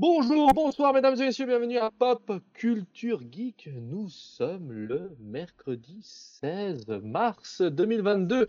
Bonjour, 0.00 0.52
bonsoir 0.54 0.92
mesdames 0.92 1.20
et 1.20 1.24
messieurs, 1.24 1.46
bienvenue 1.46 1.78
à 1.78 1.90
Pop 1.90 2.30
Culture 2.52 3.20
Geek. 3.32 3.68
Nous 3.82 4.08
sommes 4.08 4.70
le 4.70 5.16
mercredi 5.18 5.98
16 6.02 6.86
mars 7.02 7.62
2022. 7.62 8.46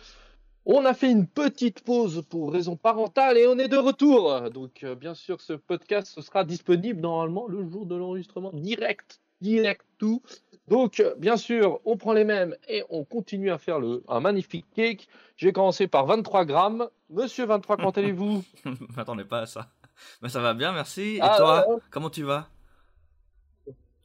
On 0.66 0.86
a 0.86 0.94
fait 0.94 1.10
une 1.10 1.26
petite 1.26 1.82
pause 1.82 2.24
pour 2.30 2.54
raison 2.54 2.76
parentale 2.76 3.40
et 3.40 3.48
on 3.48 3.58
est 3.58 3.68
de 3.68 3.78
retour. 3.78 4.52
Donc 4.52 4.84
euh, 4.84 4.94
bien 4.94 5.16
sûr 5.16 5.42
ce 5.42 5.54
podcast 5.54 6.22
sera 6.22 6.44
disponible 6.44 7.02
normalement 7.02 7.48
le 7.48 7.68
jour 7.68 7.88
de 7.88 7.96
l'enregistrement 7.96 8.52
direct, 8.54 9.20
direct 9.42 9.88
tout. 9.98 10.22
Donc 10.68 11.00
euh, 11.00 11.16
bien 11.18 11.36
sûr 11.36 11.80
on 11.84 11.98
prend 11.98 12.14
les 12.14 12.26
mêmes 12.26 12.56
et 12.68 12.84
on 12.92 13.04
continue 13.04 13.50
à 13.50 13.58
faire 13.58 13.80
le, 13.80 14.04
un 14.08 14.20
magnifique 14.20 14.68
cake. 14.76 15.08
J'ai 15.36 15.52
commencé 15.52 15.88
par 15.88 16.06
23 16.06 16.46
grammes. 16.46 16.90
Monsieur 17.10 17.48
23, 17.48 17.78
quand 17.78 17.98
allez-vous? 17.98 18.44
M'attendais 18.96 19.26
pas 19.26 19.40
à 19.40 19.46
ça. 19.48 19.72
Mais 20.22 20.30
ça 20.30 20.42
va 20.42 20.54
bien, 20.54 20.72
merci. 20.72 21.02
Et 21.18 21.20
Ah, 21.22 21.38
toi, 21.38 21.66
ouais, 21.68 21.76
ouais. 21.76 21.82
comment 21.92 22.10
tu 22.10 22.24
vas? 22.24 22.50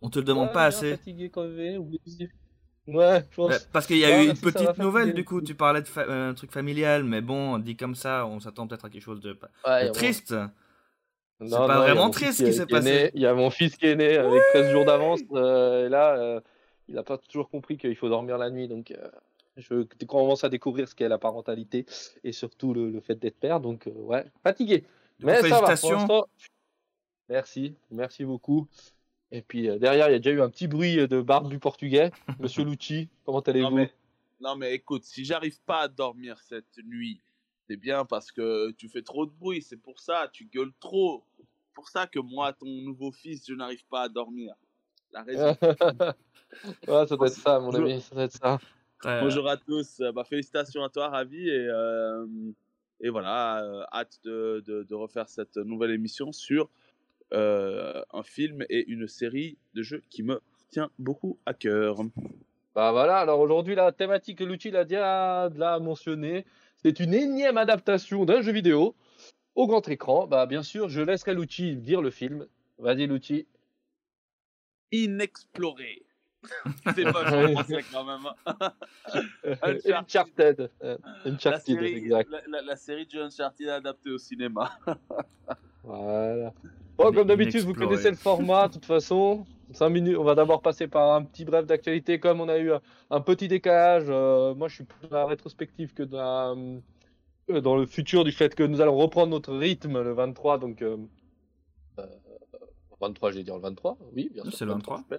On 0.03 0.11
te 0.11 0.19
le 0.19 0.25
demande 0.25 0.49
Ouais, 0.49 0.55
pas 0.55 0.67
assez. 0.67 0.91
Fatigué, 0.97 1.31
crevé, 1.31 1.79
oublié. 1.79 2.31
Ouais, 2.87 3.25
je 3.31 3.37
pense. 3.37 3.51
Ouais, 3.51 3.59
Parce 3.73 3.87
qu'il 3.87 3.97
y 3.99 4.05
a 4.05 4.11
eu 4.23 4.29
une 4.29 4.37
petite 4.37 4.77
nouvelle, 4.79 5.15
du 5.15 5.25
coup, 5.25 5.41
tu 5.41 5.55
parlais 5.55 5.81
de 5.81 5.87
fa- 5.89 6.03
euh, 6.03 6.31
un 6.31 6.35
truc 6.35 6.53
familial, 6.53 7.05
mais 7.05 7.23
bon, 7.23 7.59
dit 7.59 7.77
comme 7.77 7.95
ça, 7.95 8.27
on 8.27 8.41
s'attend 8.41 8.67
peut-être 8.67 8.85
à 8.85 8.91
quelque 8.91 9.03
chose 9.03 9.21
de, 9.21 9.33
de 9.33 9.89
triste. 9.89 10.35
Non, 11.41 11.67
pas 11.67 11.75
non, 11.77 11.81
vraiment 11.81 12.11
triste 12.11 12.39
ce 12.39 12.43
qui 12.45 12.51
est- 12.51 12.53
s'est 12.53 12.67
passé. 12.67 13.11
Il 13.15 13.21
y 13.23 13.27
a 13.27 13.35
mon 13.35 13.51
fils 13.51 13.77
qui 13.77 13.87
est 13.87 13.97
né 13.97 14.17
avec 14.17 14.41
13 14.53 14.71
jours 14.71 14.85
d'avance. 14.85 15.21
euh, 15.33 15.87
et 15.87 15.89
là, 15.89 16.17
euh, 16.17 16.41
il 16.89 16.95
n'a 16.95 17.03
pas 17.03 17.19
toujours 17.19 17.51
compris 17.51 17.77
qu'il 17.77 17.97
faut 17.97 18.09
dormir 18.09 18.39
la 18.39 18.51
nuit. 18.51 18.69
Donc, 18.69 18.91
euh, 18.93 19.09
je 19.57 19.83
commence 20.07 20.45
à 20.45 20.49
découvrir 20.49 20.89
ce 20.89 20.95
qu'est 20.95 21.09
la 21.09 21.19
parentalité 21.19 21.87
et 22.23 22.33
surtout 22.33 22.73
le, 22.73 22.91
le 22.91 23.01
fait 23.01 23.17
d'être 23.17 23.39
père. 23.39 23.61
Donc, 23.61 23.87
euh, 23.89 23.91
ouais, 23.93 24.25
fatigué. 24.43 24.85
Mais 25.21 25.41
va. 25.41 25.43
Félicitations. 25.43 26.27
merci. 27.29 27.75
Merci 27.91 28.25
beaucoup. 28.25 28.69
Et 29.31 29.43
puis, 29.43 29.69
euh, 29.69 29.79
derrière, 29.79 30.09
il 30.09 30.13
y 30.13 30.15
a 30.15 30.19
déjà 30.19 30.37
eu 30.37 30.43
un 30.43 30.51
petit 30.51 30.69
bruit 30.69 30.97
de 31.09 31.21
barbe 31.21 31.49
du 31.49 31.59
portugais. 31.59 32.13
Monsieur 32.41 32.65
Lucci, 32.65 33.09
comment 33.25 33.41
allez-vous? 33.41 33.87
Non 34.41 34.57
mais 34.57 34.75
écoute, 34.75 35.05
si 35.05 35.25
j'arrive 35.25 35.59
pas 35.63 35.83
à 35.83 35.89
dormir 35.89 36.39
cette 36.41 36.77
nuit, 36.85 37.23
c'est 37.67 37.77
bien 37.77 38.05
parce 38.05 38.31
que 38.31 38.73
tu 38.73 38.89
fais 38.89 39.03
trop 39.03 39.27
de 39.27 39.31
bruit, 39.31 39.63
c'est 39.63 39.77
pour 39.77 40.01
ça, 40.01 40.29
tu 40.33 40.45
gueules 40.47 40.73
trop. 40.81 41.25
C'est 41.39 41.75
pour 41.75 41.89
ça 41.89 42.07
que 42.07 42.19
moi, 42.19 42.53
ton 42.53 42.67
nouveau 42.67 43.11
fils, 43.11 43.47
je 43.49 43.55
n'arrive 43.55 43.85
pas 43.87 44.03
à 44.03 44.09
dormir. 44.09 44.55
La 45.13 45.23
raison. 45.23 45.57
ouais, 46.89 47.07
ça 47.07 47.17
doit 47.17 47.27
être 47.29 47.35
ça, 47.35 47.59
mon 47.61 47.75
ami. 47.75 48.01
Ça 48.01 48.15
doit 48.15 48.25
être 48.25 48.37
ça. 48.37 48.59
Euh, 49.07 49.21
Bonjour 49.21 49.49
à 49.49 49.57
tous, 49.57 50.01
euh, 50.01 50.13
bah, 50.13 50.25
félicitations 50.25 50.83
à 50.83 50.89
toi, 50.89 51.09
ravi 51.09 51.49
et, 51.49 51.67
euh, 51.69 52.27
et 53.05 53.11
voilà, 53.11 53.63
euh, 53.63 53.85
hâte 53.93 54.19
de, 54.25 54.65
de, 54.67 54.83
de 54.83 54.95
refaire 54.95 55.29
cette 55.29 55.59
nouvelle 55.59 55.91
émission 55.91 56.33
sur 56.33 56.71
euh, 57.35 58.03
un 58.15 58.23
film 58.23 58.65
et 58.71 58.87
une 58.89 59.07
série 59.07 59.59
de 59.75 59.83
jeux 59.83 60.03
qui 60.09 60.23
me 60.23 60.41
tient 60.71 60.91
beaucoup 60.99 61.39
à 61.45 61.53
cœur. 61.53 61.99
Bah 62.75 62.93
voilà, 62.93 63.19
alors 63.19 63.41
aujourd'hui 63.41 63.75
la 63.75 63.93
thématique 63.93 64.39
que 64.39 64.45
Lucci 64.45 64.71
l'a 64.71 64.85
déjà 64.85 65.51
l'a 65.55 65.79
mentionné, 65.81 66.47
c'est 66.77 66.99
une 66.99 67.13
énième 67.13 67.59
adaptation 67.59 68.25
d'un 68.25 68.41
jeu 68.41 68.53
vidéo 68.53 68.95
au 69.55 69.67
grand 69.67 69.87
écran. 69.87 70.27
Bah 70.27 70.47
bien 70.47 70.63
sûr, 70.63 70.89
je 70.89 71.03
laisserai 71.03 71.35
Lucci 71.35 71.77
dire 71.77 72.01
le 72.01 72.11
film. 72.11 72.47
Vas-y 72.79 73.07
Lucci. 73.07 73.47
Inexploré. 74.93 76.07
c'est 76.95 77.05
pas 77.05 77.25
français 77.53 77.85
quand 77.93 78.05
même. 78.05 78.27
hein. 78.47 78.73
Uncharted. 79.63 79.93
Uncharted. 79.95 80.71
Euh, 80.83 80.97
La 81.25 81.31
Uncharted, 81.31 81.61
série, 81.75 81.95
exact. 81.95 82.31
la, 82.31 82.41
la- 82.49 82.63
la 82.63 82.77
série 82.77 83.07
de 83.07 83.21
Uncharted 83.23 83.69
adaptée 83.69 84.11
au 84.11 84.19
cinéma. 84.19 84.71
Voilà. 85.83 86.53
Bon, 86.97 87.13
comme 87.13 87.27
d'habitude, 87.27 87.61
vous 87.65 87.75
connaissez 87.75 88.11
le 88.11 88.17
format, 88.17 88.69
de 88.69 88.75
toute 88.75 88.87
façon. 88.87 89.45
5 89.73 89.89
minutes, 89.91 90.17
on 90.17 90.25
va 90.25 90.35
d'abord 90.35 90.63
passer 90.63 90.87
par 90.87 91.13
un 91.15 91.23
petit 91.25 91.45
bref 91.45 91.67
d'actualité, 91.67 92.19
comme 92.21 92.41
on 92.41 92.49
a 92.49 92.57
eu 92.59 92.73
un, 92.73 92.81
un 93.11 93.21
petit 93.21 93.49
décalage. 93.49 94.05
euh, 94.09 94.55
moi, 94.55 94.69
je 94.69 94.77
suis 94.77 94.85
plus 94.85 95.09
dans 95.09 95.17
la 95.19 95.27
rétrospective 95.27 95.93
que 95.93 96.03
dans, 96.03 96.19
la, 96.19 96.55
euh, 97.55 97.61
dans 97.61 97.77
le 97.77 97.85
futur 97.87 98.25
du 98.25 98.33
fait 98.33 98.55
que 98.55 98.63
nous 98.63 98.81
allons 98.81 98.97
reprendre 98.97 99.31
notre 99.33 99.55
rythme 99.55 100.01
le 100.03 100.13
23. 100.13 100.59
Donc, 100.59 100.81
euh, 100.83 100.97
euh, 101.99 102.07
23, 103.01 103.33
j'ai 103.33 103.43
dire 103.43 103.57
le 103.57 103.63
23. 103.63 103.99
Oui, 104.15 104.31
bien 104.33 104.45
sûr. 104.45 104.53
c'est 104.55 104.65
le 104.65 104.73
23. 104.73 105.03
je- 105.11 105.17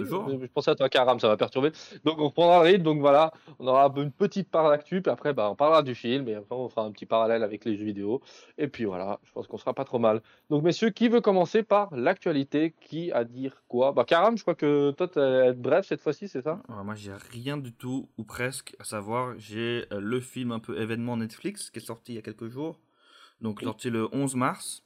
Oui, 0.00 0.38
je, 0.40 0.46
je 0.46 0.50
pensais 0.52 0.70
à 0.70 0.74
toi, 0.74 0.88
Karam, 0.88 1.18
ça 1.20 1.28
va 1.28 1.36
perturber. 1.36 1.72
Donc, 2.04 2.18
on 2.18 2.26
reprendra 2.28 2.62
le 2.62 2.70
rythme. 2.70 2.82
Donc, 2.84 3.00
voilà, 3.00 3.32
on 3.58 3.66
aura 3.66 3.92
une 3.96 4.12
petite 4.12 4.50
part 4.50 4.68
d'actu. 4.70 5.02
Puis 5.02 5.10
après, 5.10 5.32
bah, 5.32 5.50
on 5.50 5.56
parlera 5.56 5.82
du 5.82 5.94
film. 5.94 6.28
Et 6.28 6.34
après, 6.34 6.54
on 6.56 6.68
fera 6.68 6.82
un 6.86 6.90
petit 6.92 7.06
parallèle 7.06 7.42
avec 7.42 7.64
les 7.64 7.76
jeux 7.76 7.84
vidéo. 7.84 8.20
Et 8.58 8.68
puis 8.68 8.84
voilà, 8.84 9.18
je 9.24 9.32
pense 9.32 9.46
qu'on 9.46 9.58
sera 9.58 9.74
pas 9.74 9.84
trop 9.84 9.98
mal. 9.98 10.22
Donc, 10.50 10.62
messieurs, 10.62 10.90
qui 10.90 11.08
veut 11.08 11.20
commencer 11.20 11.62
par 11.62 11.94
l'actualité? 11.94 12.74
Qui 12.80 13.12
a 13.12 13.24
dire 13.24 13.62
quoi? 13.68 13.92
Bah, 13.92 14.04
Karam, 14.04 14.36
je 14.36 14.42
crois 14.42 14.54
que 14.54 14.90
toi, 14.92 15.08
tu 15.08 15.18
vas 15.18 15.46
être 15.46 15.60
bref 15.60 15.86
cette 15.86 16.00
fois-ci, 16.00 16.28
c'est 16.28 16.42
ça? 16.42 16.60
Moi, 16.68 16.94
j'ai 16.94 17.12
rien 17.32 17.56
du 17.56 17.72
tout, 17.72 18.08
ou 18.18 18.24
presque, 18.24 18.74
à 18.78 18.84
savoir, 18.84 19.34
j'ai 19.38 19.84
euh, 19.92 20.00
le 20.00 20.20
film 20.20 20.52
un 20.52 20.58
peu 20.60 20.80
événement 20.80 21.16
Netflix 21.16 21.70
qui 21.70 21.78
est 21.78 21.82
sorti 21.82 22.12
il 22.12 22.14
y 22.16 22.18
a 22.18 22.22
quelques 22.22 22.48
jours, 22.48 22.78
donc 23.40 23.58
Oui. 23.60 23.64
sorti 23.64 23.90
le 23.90 24.08
11 24.12 24.34
mars. 24.36 24.82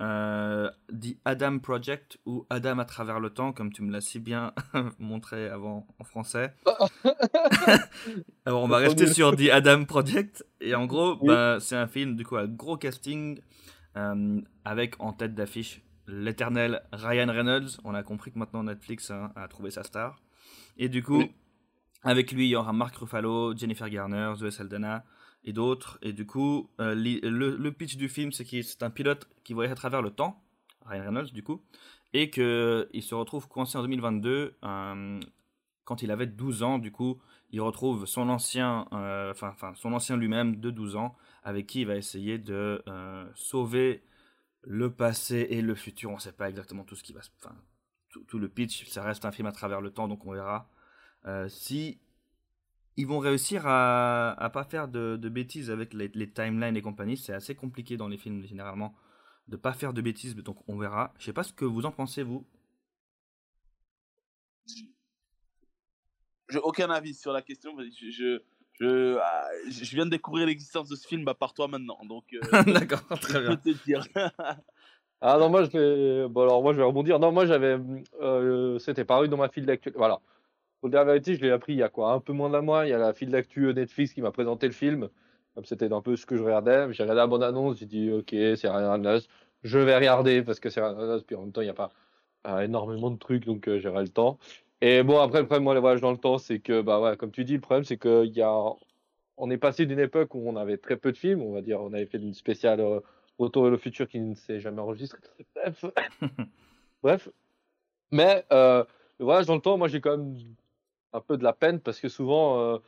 Euh, 0.00 0.68
The 0.90 1.16
Adam 1.24 1.60
Project 1.60 2.18
ou 2.26 2.46
Adam 2.50 2.78
à 2.80 2.84
travers 2.84 3.20
le 3.20 3.30
temps, 3.30 3.52
comme 3.52 3.72
tu 3.72 3.82
me 3.82 3.92
l'as 3.92 4.00
si 4.00 4.18
bien 4.18 4.52
montré 4.98 5.48
avant 5.48 5.86
en 6.00 6.04
français. 6.04 6.52
Alors 8.46 8.62
on 8.62 8.68
va 8.68 8.78
rester 8.78 9.06
sur 9.06 9.36
The 9.36 9.50
Adam 9.52 9.84
Project 9.84 10.44
et 10.60 10.74
en 10.74 10.86
gros, 10.86 11.12
Oui. 11.20 11.28
bah, 11.28 11.58
c'est 11.60 11.76
un 11.76 11.86
film 11.86 12.16
du 12.16 12.24
coup 12.24 12.36
à 12.36 12.46
gros 12.46 12.76
casting 12.76 13.38
euh, 13.96 14.40
avec 14.64 14.96
en 15.00 15.12
tête 15.12 15.34
d'affiche 15.34 15.82
l'éternel 16.06 16.82
Ryan 16.92 17.30
Reynolds. 17.32 17.78
On 17.84 17.94
a 17.94 18.02
compris 18.02 18.32
que 18.32 18.38
maintenant 18.38 18.64
Netflix 18.64 19.10
hein, 19.10 19.32
a 19.36 19.48
trouvé 19.48 19.70
sa 19.70 19.84
star. 19.84 20.20
Et 20.76 20.88
du 20.88 21.02
coup, 21.02 21.18
Oui. 21.18 21.32
avec 22.02 22.32
lui, 22.32 22.46
il 22.46 22.50
y 22.50 22.56
aura 22.56 22.72
Mark 22.72 22.96
Ruffalo, 22.96 23.56
Jennifer 23.56 23.88
Garner, 23.88 24.32
Zoe 24.36 24.50
Saldana 24.50 25.04
et 25.44 25.52
d'autres. 25.52 25.98
Et 26.02 26.12
du 26.12 26.26
coup, 26.26 26.70
euh, 26.80 26.94
le, 26.94 27.70
pitch 27.70 27.96
du 27.96 28.08
film, 28.08 28.32
c'est 28.32 28.44
que 28.44 28.62
c'est 28.62 28.82
un 28.82 28.90
pilote 28.90 29.28
qui 29.44 29.52
voyage 29.52 29.72
à 29.72 29.76
travers 29.76 30.02
le 30.02 30.10
temps, 30.10 30.42
Ryan 30.86 31.04
Reynolds 31.04 31.32
du 31.32 31.42
coup, 31.42 31.62
et 32.12 32.30
qu'il 32.30 33.02
se 33.02 33.14
retrouve 33.14 33.48
coincé 33.48 33.78
en 33.78 33.82
2022 33.82 34.56
euh, 34.62 35.20
quand 35.84 36.02
il 36.02 36.10
avait 36.10 36.26
12 36.26 36.62
ans. 36.62 36.78
Du 36.78 36.90
coup, 36.90 37.20
il 37.50 37.60
retrouve 37.60 38.06
son 38.06 38.28
ancien, 38.28 38.86
euh, 38.92 39.32
enfin, 39.32 39.72
son 39.74 39.92
ancien 39.92 40.16
lui-même 40.16 40.56
de 40.56 40.70
12 40.70 40.96
ans, 40.96 41.14
avec 41.42 41.66
qui 41.66 41.82
il 41.82 41.86
va 41.86 41.96
essayer 41.96 42.38
de 42.38 42.82
sauver 43.34 44.02
le 44.62 44.90
passé 44.90 45.46
et 45.50 45.60
le 45.60 45.74
futur. 45.74 46.10
On 46.10 46.14
ne 46.14 46.20
sait 46.20 46.32
pas 46.32 46.48
exactement 46.48 46.84
tout 46.84 46.96
ce 46.96 47.02
qui 47.02 47.12
va 47.12 47.22
se. 47.22 47.28
Tout, 48.08 48.24
tout 48.24 48.38
le 48.38 48.48
pitch, 48.48 48.86
ça 48.86 49.02
reste 49.02 49.24
un 49.24 49.32
film 49.32 49.46
à 49.46 49.52
travers 49.52 49.80
le 49.80 49.90
temps, 49.90 50.08
donc 50.08 50.24
on 50.24 50.32
verra 50.32 50.70
si 51.48 51.98
ils 52.96 53.06
vont 53.06 53.18
réussir 53.18 53.66
à, 53.66 54.32
à 54.32 54.50
pas 54.50 54.64
faire 54.64 54.88
de, 54.88 55.16
de 55.16 55.28
bêtises 55.28 55.70
avec 55.70 55.94
les, 55.94 56.08
les 56.14 56.30
timelines 56.30 56.76
et 56.76 56.82
compagnie. 56.82 57.16
C'est 57.16 57.32
assez 57.34 57.54
compliqué 57.54 57.96
dans 57.96 58.08
les 58.08 58.18
films 58.18 58.44
généralement 58.46 58.94
de 59.48 59.56
pas 59.56 59.72
faire 59.74 59.92
de 59.92 60.00
bêtises, 60.02 60.34
donc 60.36 60.58
on 60.68 60.78
verra. 60.78 61.12
Je 61.18 61.24
sais 61.26 61.32
pas 61.32 61.42
ce 61.44 61.52
que 61.52 61.64
vous 61.66 61.86
en 61.86 61.92
pensez 61.92 62.22
vous. 62.22 62.46
J'ai 66.48 66.58
aucun 66.58 66.90
avis 66.90 67.14
sur 67.14 67.32
la 67.32 67.42
question. 67.42 67.74
mais 67.76 67.84
Je, 67.90 68.10
je, 68.10 68.42
je, 68.80 69.16
ah, 69.20 69.48
je 69.68 69.94
viens 69.94 70.04
de 70.06 70.10
découvrir 70.10 70.46
l'existence 70.46 70.88
de 70.88 70.96
ce 70.96 71.06
film 71.06 71.24
bah, 71.24 71.34
par 71.34 71.54
toi 71.54 71.68
maintenant. 71.68 71.98
Donc, 72.04 72.24
euh, 72.34 72.40
D'accord, 72.66 73.02
très 73.20 73.40
je 73.40 73.46
peux 73.46 73.56
bien. 73.56 73.56
te 73.56 73.68
dire. 73.84 74.06
Ah 75.20 75.38
non, 75.38 75.48
moi 75.48 75.64
je 75.64 75.70
vais. 75.70 76.28
Bon, 76.28 76.42
alors 76.42 76.62
moi 76.62 76.72
je 76.72 76.78
vais 76.78 76.84
rebondir. 76.84 77.18
Non, 77.18 77.32
moi 77.32 77.46
j'avais. 77.46 77.78
euh, 78.20 78.78
C'était 78.78 79.04
paru 79.04 79.28
dans 79.28 79.38
ma 79.38 79.48
file 79.48 79.64
d'actu. 79.66 79.90
Voilà. 79.96 80.20
Pour 80.84 80.90
dire 80.90 80.98
la 80.98 81.06
vérité, 81.06 81.34
je 81.34 81.40
l'ai 81.40 81.50
appris 81.50 81.72
il 81.72 81.78
y 81.78 81.82
a 81.82 81.88
quoi 81.88 82.12
Un 82.12 82.20
peu 82.20 82.34
moins 82.34 82.50
d'un 82.50 82.60
mois. 82.60 82.84
Il 82.84 82.90
y 82.90 82.92
a 82.92 82.98
la 82.98 83.14
file 83.14 83.30
d'actu 83.30 83.72
Netflix 83.72 84.12
qui 84.12 84.20
m'a 84.20 84.32
présenté 84.32 84.66
le 84.66 84.74
film. 84.74 85.08
Comme 85.54 85.64
c'était 85.64 85.90
un 85.90 86.02
peu 86.02 86.14
ce 86.14 86.26
que 86.26 86.36
je 86.36 86.42
regardais. 86.42 86.92
J'ai 86.92 87.04
regardé 87.04 87.20
la 87.20 87.26
bande 87.26 87.42
annonce. 87.42 87.78
J'ai 87.78 87.86
dit, 87.86 88.10
ok, 88.12 88.28
c'est 88.28 88.68
Ryan 88.68 88.92
Reynolds. 88.92 89.22
Je 89.62 89.78
vais 89.78 89.96
regarder 89.96 90.42
parce 90.42 90.60
que 90.60 90.68
c'est 90.68 90.82
Ryan 90.82 90.94
Reynolds. 90.94 91.24
Puis 91.24 91.36
en 91.36 91.40
même 91.40 91.52
temps, 91.52 91.62
il 91.62 91.64
n'y 91.64 91.70
a 91.70 91.72
pas 91.72 91.90
euh, 92.46 92.60
énormément 92.60 93.10
de 93.10 93.16
trucs. 93.16 93.46
Donc 93.46 93.66
euh, 93.66 93.80
j'aurai 93.80 94.02
le 94.02 94.10
temps. 94.10 94.38
Et 94.82 95.02
bon, 95.02 95.18
après, 95.20 95.40
le 95.40 95.46
problème, 95.46 95.64
moi, 95.64 95.72
les 95.72 95.80
voyages 95.80 96.02
dans 96.02 96.10
le 96.12 96.18
temps, 96.18 96.36
c'est 96.36 96.58
que, 96.58 96.82
bah 96.82 97.00
ouais, 97.00 97.16
comme 97.16 97.30
tu 97.30 97.44
dis, 97.46 97.54
le 97.54 97.60
problème, 97.60 97.84
c'est 97.84 97.96
qu'il 97.96 98.36
y 98.36 98.42
a. 98.42 98.52
On 99.38 99.50
est 99.50 99.56
passé 99.56 99.86
d'une 99.86 100.00
époque 100.00 100.34
où 100.34 100.46
on 100.46 100.54
avait 100.54 100.76
très 100.76 100.98
peu 100.98 101.12
de 101.12 101.16
films. 101.16 101.40
On 101.40 101.54
va 101.54 101.62
dire, 101.62 101.80
on 101.80 101.94
avait 101.94 102.04
fait 102.04 102.18
une 102.18 102.34
spéciale. 102.34 102.80
euh, 102.80 103.00
Retour 103.38 103.62
vers 103.62 103.72
le 103.72 103.78
futur 103.78 104.06
qui 104.06 104.20
ne 104.20 104.34
s'est 104.34 104.60
jamais 104.60 104.82
enregistré. 104.82 105.18
Bref. 105.56 105.86
Bref. 107.02 107.30
Mais 108.12 108.44
euh, 108.52 108.84
le 109.18 109.24
voyage 109.24 109.46
dans 109.46 109.54
le 109.54 109.62
temps, 109.62 109.78
moi 109.78 109.88
j'ai 109.88 110.02
quand 110.02 110.18
même 110.18 110.36
un 111.14 111.20
peu 111.20 111.36
de 111.38 111.44
la 111.44 111.52
peine 111.54 111.80
parce 111.80 112.00
que 112.00 112.08
souvent, 112.08 112.60
euh, 112.60 112.78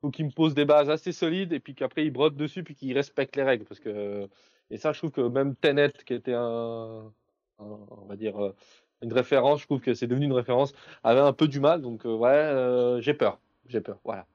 faut 0.00 0.10
qu'il 0.10 0.26
me 0.26 0.30
pose 0.32 0.54
des 0.54 0.64
bases 0.66 0.90
assez 0.90 1.12
solides 1.12 1.52
et 1.52 1.60
puis 1.60 1.74
qu'après 1.74 2.04
il 2.04 2.10
brotte 2.12 2.36
dessus 2.36 2.64
puis 2.64 2.74
qu'il 2.74 2.92
respecte 2.94 3.36
les 3.36 3.42
règles. 3.44 3.64
Parce 3.64 3.80
que, 3.80 4.28
et 4.70 4.78
ça, 4.78 4.92
je 4.92 4.98
trouve 4.98 5.12
que 5.12 5.20
même 5.22 5.56
Tenet, 5.56 5.92
qui 6.04 6.14
était 6.14 6.34
un, 6.34 7.12
on 7.58 8.06
va 8.06 8.16
dire, 8.16 8.42
euh, 8.44 8.54
une 9.02 9.12
référence, 9.12 9.60
je 9.60 9.66
trouve 9.66 9.80
que 9.80 9.94
c'est 9.94 10.06
devenu 10.06 10.26
une 10.26 10.32
référence, 10.32 10.74
avait 11.04 11.20
un 11.20 11.32
peu 11.32 11.48
du 11.48 11.60
mal. 11.60 11.82
Donc, 11.82 12.06
euh, 12.06 12.14
ouais, 12.14 12.30
euh, 12.30 13.00
j'ai 13.00 13.14
peur. 13.14 13.40
J'ai 13.68 13.80
peur. 13.80 13.98
Voilà. 14.04 14.26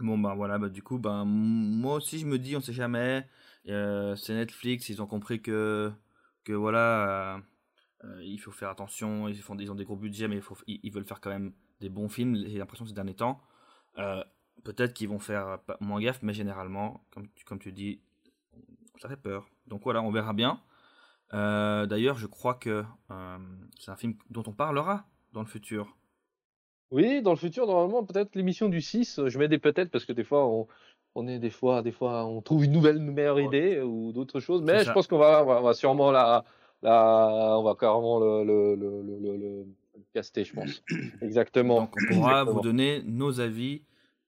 Bon 0.00 0.18
bah 0.18 0.34
voilà, 0.34 0.58
bah 0.58 0.68
du 0.68 0.82
coup, 0.82 1.00
m- 1.04 1.24
moi 1.24 1.94
aussi 1.96 2.18
je 2.18 2.26
me 2.26 2.38
dis, 2.38 2.56
on 2.56 2.60
sait 2.60 2.72
jamais. 2.72 3.26
Euh, 3.68 4.16
c'est 4.16 4.34
Netflix, 4.34 4.88
ils 4.88 5.00
ont 5.00 5.06
compris 5.06 5.40
que 5.40 5.92
que 6.44 6.52
voilà, 6.52 7.40
il 8.22 8.38
faut 8.38 8.50
faire 8.50 8.68
attention, 8.70 9.28
ils, 9.28 9.36
font, 9.40 9.56
ils 9.56 9.70
ont 9.70 9.74
des 9.74 9.84
gros 9.84 9.96
budgets, 9.96 10.28
mais 10.28 10.36
il 10.36 10.42
faut, 10.42 10.56
ils, 10.66 10.90
veulent 10.92 11.04
faire 11.06 11.20
quand 11.20 11.30
même 11.30 11.52
des 11.84 11.90
bons 11.90 12.08
films. 12.08 12.36
J'ai 12.46 12.58
l'impression 12.58 12.86
ces 12.86 12.94
derniers 12.94 13.14
temps. 13.14 13.40
Peut-être 14.64 14.94
qu'ils 14.94 15.08
vont 15.08 15.18
faire 15.18 15.58
moins 15.80 16.00
gaffe, 16.00 16.20
mais 16.22 16.32
généralement, 16.32 17.04
comme, 17.12 17.28
comme 17.46 17.58
tu 17.58 17.70
dis, 17.72 18.00
ça 19.00 19.08
fait 19.08 19.16
peur. 19.16 19.48
Donc 19.66 19.82
voilà, 19.84 20.02
on 20.02 20.10
verra 20.10 20.32
bien. 20.32 20.60
D'ailleurs, 21.32 22.16
je 22.16 22.26
crois 22.26 22.54
que 22.54 22.84
c'est 23.78 23.90
un 23.90 23.96
film 23.96 24.14
dont 24.30 24.44
on 24.46 24.52
parlera 24.52 25.04
dans 25.32 25.40
le 25.40 25.46
futur. 25.46 25.96
Oui, 26.90 27.22
dans 27.22 27.32
le 27.32 27.36
futur, 27.36 27.66
normalement, 27.66 28.04
peut-être 28.04 28.36
l'émission 28.36 28.68
du 28.68 28.80
6, 28.80 29.20
je 29.26 29.38
mets 29.38 29.48
des 29.48 29.58
peut-être 29.58 29.90
parce 29.90 30.04
que 30.04 30.12
des 30.12 30.22
fois, 30.22 30.46
on, 31.14 31.26
est 31.26 31.40
des 31.40 31.50
fois, 31.50 31.82
des 31.82 31.92
fois, 31.92 32.24
on 32.24 32.40
trouve 32.40 32.64
une 32.64 32.72
nouvelle, 32.72 33.00
meilleure 33.00 33.40
idée 33.40 33.80
ou 33.80 34.12
d'autres 34.12 34.40
choses. 34.40 34.62
Mais 34.62 34.84
je 34.84 34.92
pense 34.92 35.08
qu'on 35.08 35.18
va, 35.18 35.44
on 35.44 35.62
va, 35.62 35.74
sûrement 35.74 36.12
la, 36.12 36.44
la, 36.82 37.56
on 37.58 37.64
va 37.64 37.74
carrément 37.74 38.20
le, 38.20 38.44
le, 38.44 38.76
le, 38.76 39.02
le, 39.02 39.66
caster, 40.12 40.44
je 40.44 40.52
pense. 40.52 40.82
Exactement. 41.22 41.82
Donc, 41.82 41.94
on 41.96 42.14
pourra 42.14 42.44
vous 42.44 42.60
donner 42.60 43.02
nos 43.04 43.40
avis 43.40 43.82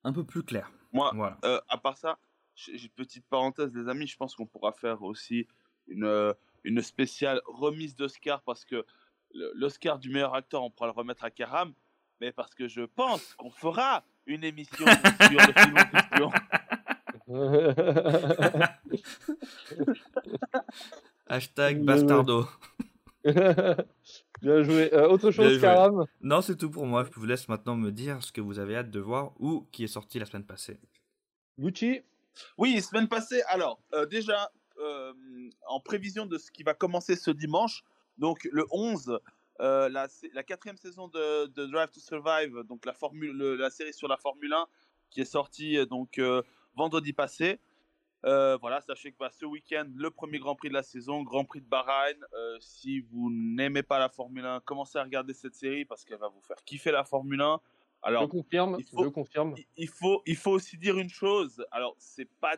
un 0.04 0.12
peu 0.12 0.24
plus 0.24 0.42
clairs. 0.42 0.70
Moi, 0.92 1.12
voilà. 1.14 1.38
Euh, 1.44 1.60
à 1.68 1.78
part 1.78 1.98
ça, 1.98 2.18
j'ai 2.54 2.82
une 2.82 2.88
petite 2.90 3.26
parenthèse, 3.26 3.74
les 3.74 3.88
amis, 3.88 4.06
je 4.06 4.16
pense 4.16 4.34
qu'on 4.34 4.46
pourra 4.46 4.72
faire 4.72 5.02
aussi 5.02 5.46
une, 5.88 6.34
une 6.64 6.80
spéciale 6.80 7.40
remise 7.46 7.96
d'Oscar 7.96 8.42
parce 8.42 8.64
que 8.64 8.84
l'Oscar 9.32 9.98
du 9.98 10.10
meilleur 10.10 10.34
acteur, 10.34 10.62
on 10.62 10.70
pourra 10.70 10.86
le 10.86 10.92
remettre 10.92 11.24
à 11.24 11.30
Karam 11.30 11.74
mais 12.20 12.32
parce 12.32 12.54
que 12.54 12.68
je 12.68 12.82
pense 12.82 13.34
qu'on 13.34 13.50
fera 13.50 14.04
une 14.26 14.44
émission 14.44 14.86
sur 15.28 15.40
le 15.40 15.52
film 15.52 15.76
en 15.76 15.84
question. 15.84 16.30
Hashtag 21.28 21.82
bastardo. 21.84 22.46
Bien 24.42 24.62
joué. 24.62 24.92
Euh, 24.92 25.08
autre 25.08 25.30
chose, 25.30 25.60
Karam 25.60 26.04
Non, 26.20 26.42
c'est 26.42 26.56
tout 26.56 26.70
pour 26.70 26.86
moi. 26.86 27.04
Je 27.04 27.18
vous 27.18 27.26
laisse 27.26 27.48
maintenant 27.48 27.76
me 27.76 27.90
dire 27.90 28.22
ce 28.22 28.32
que 28.32 28.40
vous 28.40 28.58
avez 28.58 28.76
hâte 28.76 28.90
de 28.90 29.00
voir 29.00 29.32
ou 29.38 29.66
qui 29.72 29.84
est 29.84 29.88
sorti 29.88 30.18
la 30.18 30.26
semaine 30.26 30.44
passée. 30.44 30.78
Gucci 31.58 32.02
Oui, 32.58 32.80
semaine 32.82 33.08
passée. 33.08 33.42
Alors, 33.48 33.80
euh, 33.94 34.04
déjà, 34.04 34.50
euh, 34.78 35.12
en 35.68 35.80
prévision 35.80 36.26
de 36.26 36.36
ce 36.36 36.50
qui 36.50 36.62
va 36.62 36.74
commencer 36.74 37.16
ce 37.16 37.30
dimanche, 37.30 37.82
donc 38.18 38.46
le 38.52 38.66
11, 38.70 39.18
euh, 39.60 39.88
la, 39.88 40.06
la, 40.34 40.42
quatrième 40.42 40.76
saison 40.76 41.08
de, 41.08 41.46
Drive 41.66 41.90
to 41.90 42.00
Survive, 42.00 42.62
donc 42.68 42.84
la, 42.84 42.92
formule, 42.92 43.36
la 43.58 43.70
série 43.70 43.94
sur 43.94 44.06
la 44.06 44.18
Formule 44.18 44.52
1, 44.52 44.66
qui 45.10 45.22
est 45.22 45.26
sortie 45.26 45.86
donc 45.86 46.18
euh, 46.18 46.42
vendredi 46.76 47.12
passé. 47.14 47.58
Voilà, 48.61 48.81
sachez 48.81 49.12
que 49.12 49.19
bah, 49.19 49.31
ce 49.31 49.44
week-end, 49.44 49.87
le 49.94 50.11
premier 50.11 50.38
Grand 50.38 50.55
Prix 50.55 50.69
de 50.69 50.75
la 50.75 50.82
saison, 50.82 51.23
Grand 51.23 51.44
Prix 51.44 51.61
de 51.61 51.67
Bahreïn. 51.67 52.19
si 52.61 53.00
vous 53.00 53.31
n'aimez 53.31 53.82
pas 53.82 53.99
la 53.99 54.08
Formule 54.08 54.44
1, 54.44 54.61
commencez 54.61 54.99
à 54.99 55.05
regarder 55.05 55.34
cette 55.34 55.55
série 55.55 55.84
parce 55.84 56.05
qu'elle 56.05 56.19
va 56.19 56.28
vous 56.28 56.43
faire 56.43 56.56
kiffer 56.64 56.90
la 56.90 57.05
Formule 57.05 57.40
1. 57.40 57.61
Alors, 58.02 58.23
je 58.23 58.28
confirme. 58.28 58.76
Il 58.78 58.84
faut, 58.84 59.05
je 59.05 59.08
confirme. 59.08 59.55
Il, 59.76 59.88
faut, 59.88 60.23
il 60.26 60.37
faut 60.37 60.52
aussi 60.52 60.78
dire 60.78 60.99
une 60.99 61.08
chose. 61.08 61.64
Alors, 61.70 61.96
c'est 61.99 62.28
pas 62.40 62.56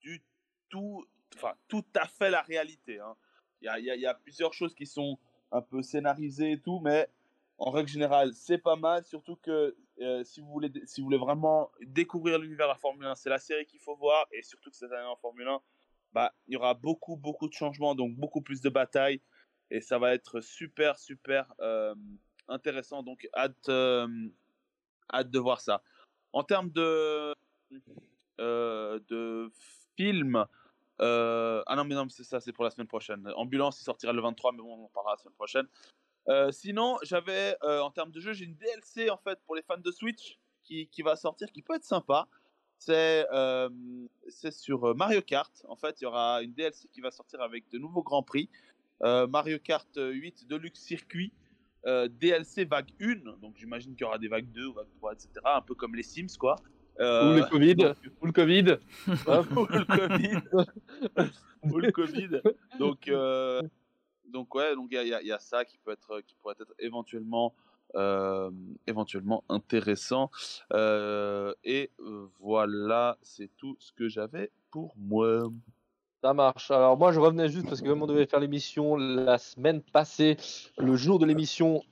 du 0.00 0.22
tout, 0.68 1.04
enfin, 1.36 1.52
tout 1.68 1.84
à 1.94 2.06
fait 2.06 2.30
la 2.30 2.40
réalité. 2.42 2.98
Hein. 2.98 3.14
Il 3.60 3.66
y, 3.66 3.68
a, 3.68 3.78
y, 3.78 4.06
a, 4.06 4.14
plusieurs 4.14 4.54
choses 4.54 4.74
qui 4.74 4.86
sont 4.86 5.18
un 5.52 5.60
peu 5.60 5.82
scénarisé 5.82 6.52
et 6.52 6.58
tout, 6.58 6.80
mais 6.80 7.08
en 7.58 7.70
règle 7.70 7.90
générale, 7.90 8.32
c'est 8.32 8.56
pas 8.56 8.76
mal. 8.76 9.04
Surtout 9.04 9.36
que 9.36 9.76
euh, 10.00 10.24
si, 10.24 10.40
vous 10.40 10.48
voulez, 10.48 10.72
si 10.86 11.00
vous 11.00 11.06
voulez 11.06 11.18
vraiment 11.18 11.70
découvrir 11.82 12.38
l'univers 12.38 12.66
de 12.66 12.72
la 12.72 12.78
Formule 12.78 13.06
1, 13.06 13.14
c'est 13.14 13.28
la 13.28 13.38
série 13.38 13.66
qu'il 13.66 13.80
faut 13.80 13.96
voir. 13.96 14.26
Et 14.32 14.42
surtout 14.42 14.70
que 14.70 14.76
cette 14.76 14.92
année 14.92 15.06
en 15.06 15.16
Formule 15.16 15.48
1, 15.48 15.60
bah, 16.12 16.34
il 16.46 16.54
y 16.54 16.56
aura 16.56 16.74
beaucoup, 16.74 17.16
beaucoup 17.16 17.48
de 17.48 17.52
changements, 17.52 17.94
donc 17.94 18.14
beaucoup 18.14 18.40
plus 18.40 18.60
de 18.60 18.68
batailles. 18.68 19.20
Et 19.70 19.80
ça 19.80 19.98
va 19.98 20.14
être 20.14 20.40
super, 20.40 20.98
super 20.98 21.52
euh, 21.60 21.94
intéressant. 22.48 23.02
Donc, 23.02 23.28
hâte, 23.34 23.68
euh, 23.68 24.08
hâte 25.12 25.30
de 25.30 25.38
voir 25.38 25.60
ça. 25.60 25.82
En 26.32 26.42
termes 26.42 26.70
de, 26.70 27.34
de 28.38 29.52
films, 29.96 30.44
ah 30.98 31.74
non, 31.76 31.84
mais 31.84 31.94
non, 31.94 32.08
c'est 32.08 32.24
ça, 32.24 32.40
c'est 32.40 32.52
pour 32.52 32.64
la 32.64 32.70
semaine 32.70 32.88
prochaine. 32.88 33.30
Ambulance, 33.36 33.80
il 33.80 33.84
sortira 33.84 34.12
le 34.12 34.22
23, 34.22 34.52
mais 34.52 34.62
on 34.62 34.84
en 34.84 34.88
parlera 34.88 35.12
la 35.12 35.18
semaine 35.18 35.34
prochaine. 35.34 35.66
Euh, 36.30 36.50
sinon, 36.52 36.96
j'avais, 37.02 37.56
euh, 37.64 37.80
en 37.80 37.90
termes 37.90 38.10
de 38.10 38.20
jeu, 38.20 38.32
j'ai 38.32 38.44
une 38.44 38.54
DLC 38.54 39.10
en 39.10 39.18
fait 39.18 39.38
pour 39.44 39.56
les 39.56 39.62
fans 39.62 39.76
de 39.78 39.90
Switch 39.90 40.38
qui, 40.64 40.88
qui 40.88 41.02
va 41.02 41.16
sortir, 41.16 41.50
qui 41.52 41.62
peut 41.62 41.74
être 41.74 41.84
sympa. 41.84 42.28
C'est, 42.78 43.26
c'est 44.28 44.52
sur 44.52 44.96
Mario 44.96 45.20
Kart. 45.20 45.52
En 45.68 45.76
fait, 45.76 46.00
il 46.00 46.04
y 46.04 46.06
aura 46.06 46.40
une 46.40 46.54
DLC 46.54 46.88
qui 46.88 47.02
va 47.02 47.10
sortir 47.10 47.42
avec 47.42 47.68
de 47.68 47.76
nouveaux 47.76 48.02
grands 48.02 48.22
prix. 48.22 48.48
Mario 49.02 49.58
Kart 49.58 49.90
8 49.96 50.48
Deluxe 50.48 50.80
Circuit. 50.80 51.30
DLC 51.84 52.64
vague 52.64 52.90
1, 52.98 53.36
donc 53.42 53.56
j'imagine 53.56 53.94
qu'il 53.94 54.02
y 54.02 54.04
aura 54.04 54.16
des 54.16 54.28
vagues 54.28 54.50
2, 54.52 54.72
vague 54.72 54.86
3, 54.96 55.12
etc. 55.12 55.30
Un 55.44 55.60
peu 55.60 55.74
comme 55.74 55.94
les 55.94 56.02
Sims, 56.02 56.38
quoi. 56.38 56.56
Euh, 57.00 57.32
ou 57.32 57.36
le 57.36 57.44
Covid. 57.46 57.94
ou 58.20 58.26
le 58.26 58.32
Covid. 58.32 58.76
ou 59.56 59.66
le 59.66 59.84
Covid. 59.84 61.30
ou 61.62 61.78
le 61.78 61.92
Covid. 61.92 62.40
Donc, 62.78 63.08
euh, 63.08 63.62
donc 64.32 64.54
ouais, 64.54 64.74
donc 64.74 64.88
il 64.92 65.06
y, 65.06 65.32
a 65.32 65.38
ça 65.38 65.64
qui 65.64 65.78
peut 65.78 65.92
être, 65.92 66.20
qui 66.22 66.34
pourrait 66.34 66.54
être 66.60 66.74
éventuellement, 66.78 67.54
euh, 67.94 68.50
éventuellement 68.86 69.44
intéressant. 69.48 70.30
et 70.72 71.90
voilà, 72.38 73.18
c'est 73.22 73.50
tout 73.56 73.76
ce 73.78 73.92
que 73.92 74.08
j'avais 74.08 74.50
pour 74.70 74.94
moi. 74.96 75.50
Ça 76.22 76.34
marche. 76.34 76.70
Alors 76.70 76.98
moi 76.98 77.12
je 77.12 77.20
revenais 77.20 77.48
juste 77.48 77.66
parce 77.66 77.80
que 77.80 77.88
comme 77.88 78.02
on 78.02 78.06
devait 78.06 78.26
faire 78.26 78.40
l'émission 78.40 78.96
la 78.96 79.38
semaine 79.38 79.80
passée, 79.80 80.36
le 80.76 80.94
jour 80.94 81.18
de 81.18 81.26
l'émission, 81.26 81.82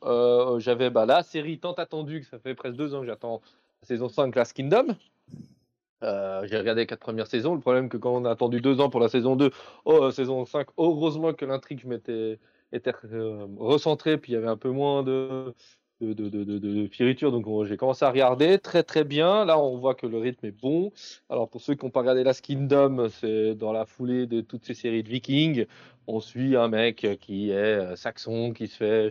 j'avais 0.58 0.90
bah, 0.90 1.06
la 1.06 1.22
série 1.22 1.58
tant 1.58 1.72
attendue 1.72 2.20
que 2.20 2.26
ça 2.26 2.38
fait 2.38 2.54
presque 2.54 2.76
deux 2.76 2.94
ans 2.94 3.00
que 3.00 3.06
j'attends 3.06 3.40
saison 3.82 4.08
5 4.08 4.34
Last 4.34 4.52
Kingdom. 4.52 4.96
Euh, 6.02 6.46
j'ai 6.46 6.58
regardé 6.58 6.82
les 6.82 6.86
quatre 6.86 7.00
premières 7.00 7.26
saisons. 7.26 7.54
Le 7.54 7.60
problème, 7.60 7.88
que 7.88 7.96
quand 7.96 8.14
on 8.14 8.24
a 8.24 8.30
attendu 8.30 8.60
deux 8.60 8.80
ans 8.80 8.90
pour 8.90 9.00
la 9.00 9.08
saison 9.08 9.36
2, 9.36 9.50
oh, 9.84 10.04
euh, 10.04 10.10
saison 10.10 10.44
5, 10.44 10.68
heureusement 10.78 11.32
que 11.34 11.44
l'intrigue 11.44 11.84
m'était 11.84 12.38
était 12.72 12.92
euh, 13.12 13.46
recentrée, 13.56 14.18
puis 14.18 14.32
il 14.32 14.34
y 14.34 14.38
avait 14.38 14.46
un 14.48 14.56
peu 14.58 14.70
moins 14.70 15.02
de, 15.02 15.54
de, 16.00 16.12
de, 16.12 16.28
de, 16.28 16.58
de 16.58 16.86
fioriture. 16.88 17.32
Donc 17.32 17.46
j'ai 17.66 17.76
commencé 17.76 18.04
à 18.04 18.10
regarder 18.10 18.58
très 18.58 18.82
très 18.82 19.04
bien. 19.04 19.44
Là, 19.44 19.58
on 19.58 19.78
voit 19.78 19.94
que 19.94 20.06
le 20.06 20.18
rythme 20.18 20.46
est 20.46 20.52
bon. 20.52 20.92
Alors 21.30 21.48
pour 21.48 21.62
ceux 21.62 21.74
qui 21.74 21.84
n'ont 21.84 21.90
pas 21.90 22.00
regardé 22.00 22.24
Last 22.24 22.42
Kingdom, 22.44 23.08
c'est 23.08 23.54
dans 23.54 23.72
la 23.72 23.86
foulée 23.86 24.26
de 24.26 24.40
toutes 24.42 24.66
ces 24.66 24.74
séries 24.74 25.02
de 25.02 25.08
Vikings. 25.08 25.66
On 26.06 26.20
suit 26.20 26.56
un 26.56 26.68
mec 26.68 27.06
qui 27.20 27.50
est 27.50 27.96
saxon, 27.96 28.52
qui 28.52 28.68
se 28.68 28.76
fait 28.76 29.10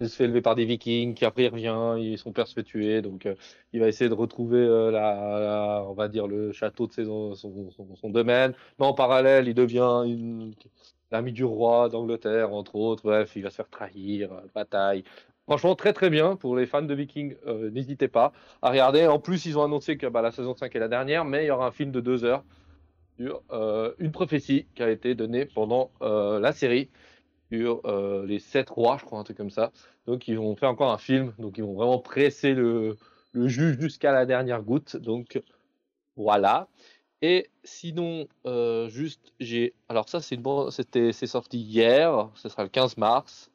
il 0.00 0.08
se 0.08 0.16
fait 0.16 0.24
élever 0.24 0.40
par 0.40 0.54
des 0.54 0.64
vikings, 0.64 1.14
qui 1.14 1.24
après 1.24 1.44
il 1.44 1.48
revient, 1.48 2.02
ils 2.02 2.18
sont 2.18 2.32
père 2.32 2.46
donc 3.02 3.26
euh, 3.26 3.34
il 3.72 3.80
va 3.80 3.88
essayer 3.88 4.08
de 4.08 4.14
retrouver 4.14 4.58
euh, 4.58 4.90
la, 4.90 5.84
on 5.86 5.92
va 5.92 6.08
dire 6.08 6.26
le 6.26 6.52
château 6.52 6.86
de 6.86 6.92
son, 6.92 7.34
son, 7.34 8.10
domaine. 8.10 8.54
Mais 8.78 8.86
en 8.86 8.94
parallèle, 8.94 9.46
il 9.48 9.54
devient 9.54 10.04
l'ami 11.10 11.32
du 11.32 11.44
roi 11.44 11.88
d'Angleterre, 11.90 12.52
entre 12.54 12.76
autres. 12.76 13.02
Bref, 13.04 13.32
il 13.36 13.42
va 13.42 13.50
se 13.50 13.56
faire 13.56 13.68
trahir, 13.68 14.32
euh, 14.32 14.40
bataille. 14.54 15.04
Franchement, 15.46 15.74
très 15.74 15.92
très 15.92 16.10
bien 16.10 16.36
pour 16.36 16.56
les 16.56 16.66
fans 16.66 16.82
de 16.82 16.94
Vikings. 16.94 17.34
N'hésitez 17.72 18.08
pas 18.08 18.32
à 18.62 18.70
regarder. 18.70 19.06
En 19.06 19.18
plus, 19.18 19.46
ils 19.46 19.58
ont 19.58 19.64
annoncé 19.64 19.96
que 19.96 20.06
bah, 20.06 20.22
la 20.22 20.30
saison 20.30 20.54
5 20.54 20.74
est 20.76 20.78
la 20.78 20.88
dernière, 20.88 21.24
mais 21.24 21.44
il 21.44 21.48
y 21.48 21.50
aura 21.50 21.66
un 21.66 21.72
film 21.72 21.90
de 21.90 22.00
deux 22.00 22.24
heures 22.24 22.44
sur 23.18 23.42
une 23.98 24.12
prophétie 24.12 24.66
qui 24.76 24.82
a 24.84 24.90
été 24.90 25.16
donnée 25.16 25.46
pendant 25.46 25.90
la 26.00 26.52
série 26.52 26.88
sur 27.50 27.80
euh, 27.84 28.26
les 28.26 28.38
sept 28.38 28.70
rois, 28.70 28.96
je 28.98 29.04
crois, 29.04 29.18
un 29.18 29.24
truc 29.24 29.36
comme 29.36 29.50
ça. 29.50 29.72
Donc 30.06 30.28
ils 30.28 30.38
vont 30.38 30.56
faire 30.56 30.70
encore 30.70 30.92
un 30.92 30.98
film, 30.98 31.32
donc 31.38 31.58
ils 31.58 31.64
vont 31.64 31.74
vraiment 31.74 31.98
presser 31.98 32.54
le, 32.54 32.96
le 33.32 33.48
juge 33.48 33.78
jusqu'à 33.78 34.12
la 34.12 34.26
dernière 34.26 34.62
goutte. 34.62 34.96
Donc 34.96 35.42
voilà. 36.16 36.68
Et 37.22 37.50
sinon, 37.64 38.26
euh, 38.46 38.88
juste, 38.88 39.32
j'ai. 39.40 39.74
Alors 39.88 40.08
ça, 40.08 40.20
c'est 40.20 40.36
bon, 40.36 40.70
c'était, 40.70 41.12
c'est 41.12 41.26
sorti 41.26 41.58
hier, 41.58 42.30
ce 42.34 42.48
sera 42.48 42.62
le 42.62 42.70
15 42.70 42.96
mars. 42.96 43.50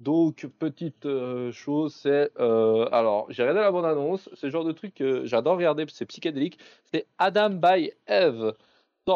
Donc 0.00 0.46
petite 0.60 1.06
euh, 1.06 1.50
chose, 1.50 1.92
c'est 1.92 2.30
alors 2.38 3.26
j'ai 3.30 3.42
regardé 3.42 3.60
la 3.60 3.72
bande 3.72 3.84
annonce, 3.84 4.30
c'est 4.34 4.46
le 4.46 4.52
genre 4.52 4.64
de 4.64 4.70
truc 4.70 4.94
que 4.94 5.24
j'adore 5.24 5.56
regarder, 5.56 5.86
c'est 5.88 6.06
psychédélique. 6.06 6.58
C'est 6.92 7.06
Adam 7.18 7.50
by 7.50 7.92
Eve 8.06 8.54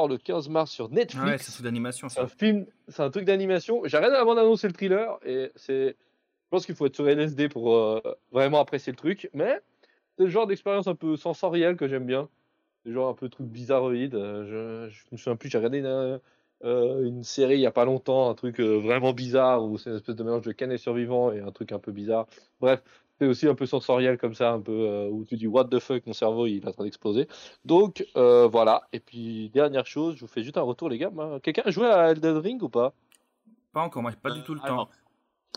le 0.09 0.17
15 0.17 0.49
mars 0.49 0.71
sur 0.71 0.91
Netflix. 0.91 1.25
ouais, 1.25 1.39
c'est 1.39 1.63
d'animation. 1.63 2.09
C'est 2.09 2.21
un 2.21 2.27
film, 2.27 2.67
c'est 2.89 3.03
un 3.03 3.11
truc 3.11 3.25
d'animation. 3.25 3.83
J'arrête 3.85 4.13
avant 4.13 4.35
d'annoncer 4.35 4.67
le 4.67 4.73
thriller 4.73 5.19
et 5.25 5.51
c'est. 5.57 5.97
Je 6.45 6.57
pense 6.57 6.67
qu'il 6.67 6.75
faut 6.75 6.85
être 6.87 6.95
sur 6.95 7.09
LSD 7.09 7.49
pour 7.49 7.75
euh, 7.75 8.01
vraiment 8.31 8.61
apprécier 8.61 8.93
le 8.93 8.97
truc, 8.97 9.31
mais 9.33 9.59
c'est 10.17 10.25
le 10.25 10.29
genre 10.29 10.47
d'expérience 10.47 10.87
un 10.87 10.95
peu 10.95 11.17
sensorielle 11.17 11.77
que 11.77 11.89
j'aime 11.89 12.05
bien. 12.05 12.29
Le 12.85 12.93
genre 12.93 13.09
un 13.09 13.15
peu 13.15 13.31
truc 13.31 13.47
bizarroïde. 13.47 14.15
Euh, 14.15 14.89
je, 14.89 14.95
je 14.95 15.05
me 15.13 15.17
souviens 15.17 15.37
plus, 15.37 15.49
j'ai 15.49 15.57
regardé 15.57 15.79
une, 15.79 15.87
euh, 16.65 17.07
une, 17.07 17.25
série 17.25 17.55
il 17.55 17.61
y 17.61 17.67
a 17.67 17.71
pas 17.71 17.87
longtemps, 17.87 18.29
un 18.29 18.35
truc 18.35 18.61
vraiment 18.61 19.15
bizarre 19.15 19.65
où 19.65 19.79
c'est 19.79 19.89
une 19.89 19.97
espèce 19.97 20.15
de 20.15 20.23
mélange 20.23 20.43
de 20.43 20.53
Ken 20.53 20.71
et 20.71 20.77
survivant 20.77 21.33
et 21.33 21.41
un 21.41 21.53
truc 21.53 21.73
un 21.73 21.79
peu 21.79 21.91
bizarre. 21.91 22.27
Bref, 22.61 22.83
c'est 23.23 23.29
aussi 23.29 23.47
un 23.47 23.55
peu 23.55 23.67
sensoriel 23.67 24.19
comme 24.19 24.35
ça, 24.35 24.51
un 24.53 24.61
peu 24.61 24.73
euh, 24.73 25.09
où 25.09 25.25
tu 25.25 25.37
dis 25.37 25.47
what 25.47 25.67
the 25.67 25.79
fuck, 25.79 26.05
mon 26.07 26.13
cerveau 26.13 26.47
il 26.47 26.57
est 26.57 26.67
en 26.67 26.73
train 26.73 26.83
d'exploser. 26.83 27.29
Donc 27.65 28.05
euh, 28.17 28.49
voilà. 28.49 28.83
Et 28.93 28.99
puis 28.99 29.49
dernière 29.51 29.87
chose, 29.87 30.17
je 30.17 30.23
vous 30.23 30.27
fais 30.27 30.43
juste 30.43 30.57
un 30.59 30.63
retour 30.63 30.89
les 30.89 30.99
gars. 30.99 31.13
Quelqu'un 31.43 31.63
a 31.65 31.71
joué 31.71 31.87
à 31.87 32.11
Elden 32.11 32.39
Ring 32.39 32.61
ou 32.63 32.69
pas? 32.69 32.95
Pas 33.73 33.83
encore, 33.83 34.03
moi, 34.03 34.11
pas 34.21 34.33
du 34.33 34.41
Euh, 34.41 34.43
tout 34.43 34.55
le 34.55 34.61
alors, 34.65 34.89
temps. 34.89 34.91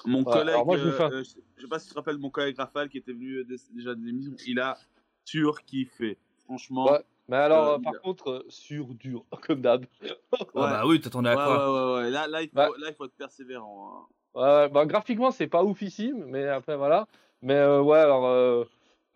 Mon 0.05 0.23
Ouais, 0.23 0.33
collègue, 0.33 0.65
moi, 0.65 0.77
je 0.77 0.87
euh, 0.89 1.07
un- 1.07 1.11
euh, 1.11 1.23
sais 1.23 1.67
pas 1.67 1.79
si 1.79 1.87
tu 1.87 1.93
te 1.93 1.99
rappelles 1.99 2.17
mon 2.19 2.29
collègue 2.29 2.55
Raphaël 2.57 2.87
qui 2.87 2.99
était 2.99 3.13
venu 3.13 3.37
euh, 3.37 3.43
dé- 3.45 3.55
déjà 3.73 3.95
de 3.95 4.01
l'émission, 4.05 4.33
il 4.45 4.59
a 4.59 4.77
surkiffé. 5.23 6.17
Franchement. 6.45 6.85
Ouais. 6.91 6.99
Mais 7.27 7.37
alors, 7.37 7.69
Euh, 7.69 7.73
euh, 7.73 7.79
par 7.79 7.93
il 7.93 7.99
contre, 7.99 8.29
euh, 8.29 8.45
sur 8.49 8.93
dur, 8.93 9.25
comme 9.47 9.61
d'hab. 9.61 9.85
Ah 10.33 10.37
bah 10.53 10.83
oui, 10.85 11.01
t'attendais 11.01 11.29
à 11.31 11.35
Ouais, 11.35 11.43
quoi? 11.43 11.57
ouais, 11.57 11.95
ouais, 11.95 12.03
ouais. 12.03 12.11
Là, 12.11 12.27
là, 12.27 12.43
il 12.43 12.49
faut, 12.49 12.53
Bah. 12.55 12.69
là, 12.77 12.89
il 12.89 12.93
faut 12.93 13.05
être 13.05 13.15
persévérant. 13.17 13.91
hein. 13.95 14.07
Ouais, 14.35 14.69
bah, 14.69 14.85
graphiquement, 14.85 15.31
c'est 15.31 15.47
pas 15.47 15.63
oufissime, 15.63 16.25
mais 16.25 16.45
après, 16.47 16.75
voilà. 16.77 17.07
Mais 17.45 17.53
euh, 17.53 17.81
ouais, 17.81 17.99
alors, 17.99 18.25
euh, 18.25 18.63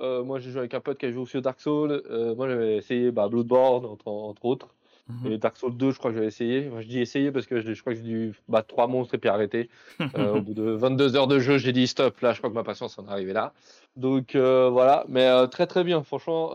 euh, 0.02 0.24
moi, 0.24 0.40
j'ai 0.40 0.52
joué 0.52 0.60
avec 0.60 0.76
un 0.76 0.80
pote 0.80 1.00
qui 1.00 1.08
a 1.08 1.12
joué 1.12 1.22
aussi 1.24 1.38
au 1.38 1.42
Dark 1.42 1.60
Souls. 1.60 2.04
Euh, 2.10 2.36
moi, 2.36 2.48
j'avais 2.48 2.78
essayé 2.78 3.12
bah, 3.12 3.28
Bloodborne, 3.28 3.86
entre, 3.86 4.08
entre 4.08 4.46
autres. 4.46 4.68
Mhm. 5.08 5.32
Et 5.32 5.38
Dark 5.40 5.58
Souls 5.58 5.76
2, 5.76 5.90
je 5.90 5.98
crois 5.98 6.12
que 6.12 6.16
j'avais 6.16 6.28
essayé. 6.28 6.70
Enfin, 6.70 6.82
je 6.82 6.88
dis 6.88 7.00
essayer 7.00 7.32
parce 7.32 7.48
que 7.48 7.60
je, 7.60 7.74
je 7.74 7.82
crois 7.82 7.94
que 7.94 8.00
j'ai 8.00 8.06
dû 8.06 8.36
battre 8.48 8.68
trois 8.68 8.86
monstres 8.86 9.16
et 9.16 9.18
puis 9.18 9.30
arrêter. 9.30 9.70
Euh, 10.16 10.36
au 10.36 10.42
bout 10.42 10.54
de 10.54 10.64
22 10.64 11.16
heures 11.16 11.28
de 11.28 11.40
jeu, 11.40 11.58
j'ai 11.58 11.72
dit 11.72 11.88
stop. 11.88 12.20
Là, 12.22 12.34
je 12.34 12.38
crois 12.38 12.50
que 12.50 12.56
ma 12.56 12.64
patience 12.64 12.98
en 13.00 13.08
est 13.08 13.12
arrivée 13.12 13.34
là. 13.34 13.54
Donc 13.96 14.36
voilà, 14.36 15.06
mais 15.08 15.48
très 15.50 15.68
très 15.68 15.84
bien. 15.84 16.04
Franchement, 16.04 16.54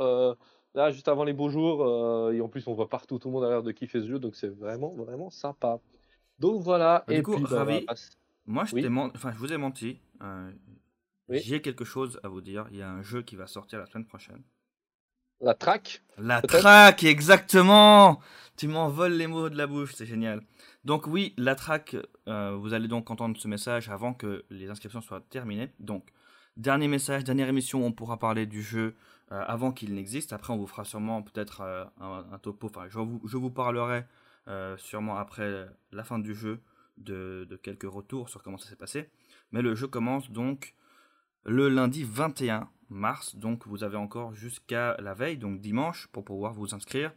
là, 0.75 0.90
juste 0.90 1.09
avant 1.09 1.25
les 1.25 1.33
beaux 1.33 1.50
jours, 1.50 2.33
et 2.33 2.40
en 2.40 2.49
plus, 2.49 2.66
on 2.66 2.75
voit 2.75 2.88
partout, 2.88 3.19
tout 3.19 3.28
le 3.28 3.35
monde 3.35 3.45
a 3.45 3.50
l'air 3.50 3.62
de 3.62 3.71
kiffer 3.73 4.00
ce 4.00 4.07
jeu, 4.09 4.19
donc 4.19 4.35
c'est 4.35 4.49
vraiment 4.49 4.93
vraiment 4.95 5.31
sympa. 5.31 5.78
Donc 6.38 6.62
voilà. 6.62 7.04
Bah, 7.07 7.12
et 7.12 7.16
du 7.19 7.23
coup, 7.23 7.35
puis, 7.35 7.45
bah, 7.45 7.59
Ravi, 7.59 7.87
Moi, 8.47 8.64
je, 8.64 8.75
Oui. 8.75 8.83
t'ai 8.83 8.88
men- 8.88 9.11
enfin, 9.14 9.33
je 9.33 9.38
vous 9.38 9.52
ai 9.52 9.57
menti. 9.57 10.00
Oui. 11.28 11.40
J'ai 11.43 11.61
quelque 11.62 11.85
chose 11.85 12.21
à 12.23 12.28
vous 12.28 12.40
dire. 12.40 12.66
Il 12.71 12.76
y 12.78 12.83
a 12.83 12.90
un 12.90 13.02
jeu 13.02 13.23
qui 13.23 13.37
va 13.37 13.47
sortir 13.47 13.78
la 13.78 13.87
semaine 13.87 14.07
prochaine. 14.07 14.43
la 15.40 15.54
track. 15.54 16.02
La 16.19 16.40
track, 16.43 17.04
exactement 17.04 18.21
Tu 18.57 18.69
m'envoles 18.69 19.12
les 19.14 19.26
mots 19.26 19.49
de 19.50 19.57
la 19.57 19.66
bouche, 19.66 19.95
c'est 19.95 20.07
génial. 20.07 20.43
Donc 20.85 21.07
oui, 21.07 21.35
la 21.37 21.54
track, 21.54 21.97
euh, 22.28 22.57
vous 22.57 22.73
allez 22.75 22.88
donc 22.88 23.11
entendre 23.11 23.37
ce 23.38 23.49
message 23.49 23.88
avant 23.88 24.14
que 24.14 24.45
les 24.50 24.71
inscriptions 24.71 25.00
soient 25.00 25.23
terminées. 25.31 25.71
Donc, 25.81 26.11
dernier 26.57 26.88
message, 26.88 27.25
dernière 27.25 27.49
émission, 27.49 27.85
on 27.85 27.93
pourra 27.93 28.19
parler 28.19 28.47
du 28.47 28.62
jeu 28.62 28.95
euh, 29.33 29.43
avant 29.47 29.73
qu'il 29.73 29.95
n'existe. 29.95 30.33
Après, 30.33 30.52
on 30.52 30.57
vous 30.59 30.66
fera 30.66 30.85
sûrement 30.85 31.23
peut-être 31.23 31.62
euh, 31.62 31.85
un, 32.00 32.26
un 32.33 32.38
topo. 32.38 32.66
Enfin, 32.69 32.87
je 32.88 32.99
vous, 32.99 33.21
je 33.26 33.37
vous 33.37 33.50
parlerai 33.50 34.04
sûrement 34.76 35.16
après 35.16 35.66
la 35.90 36.04
fin 36.04 36.19
du 36.19 36.35
jeu 36.35 36.61
de, 36.99 37.47
de 37.49 37.57
quelques 37.57 37.90
retours 37.90 38.28
sur 38.28 38.43
comment 38.43 38.59
ça 38.59 38.69
s'est 38.69 38.76
passé. 38.76 39.09
Mais 39.52 39.62
le 39.62 39.75
jeu 39.75 39.87
commence 39.88 40.31
donc 40.31 40.75
le 41.45 41.69
lundi 41.69 42.05
21 42.05 42.69
mars. 42.89 43.37
Donc 43.37 43.67
vous 43.67 43.85
avez 43.85 43.97
encore 43.97 44.35
jusqu'à 44.35 44.97
la 45.01 45.15
veille, 45.15 45.39
donc 45.39 45.61
dimanche, 45.61 46.09
pour 46.09 46.25
pouvoir 46.25 46.53
vous 46.53 46.75
inscrire. 46.75 47.13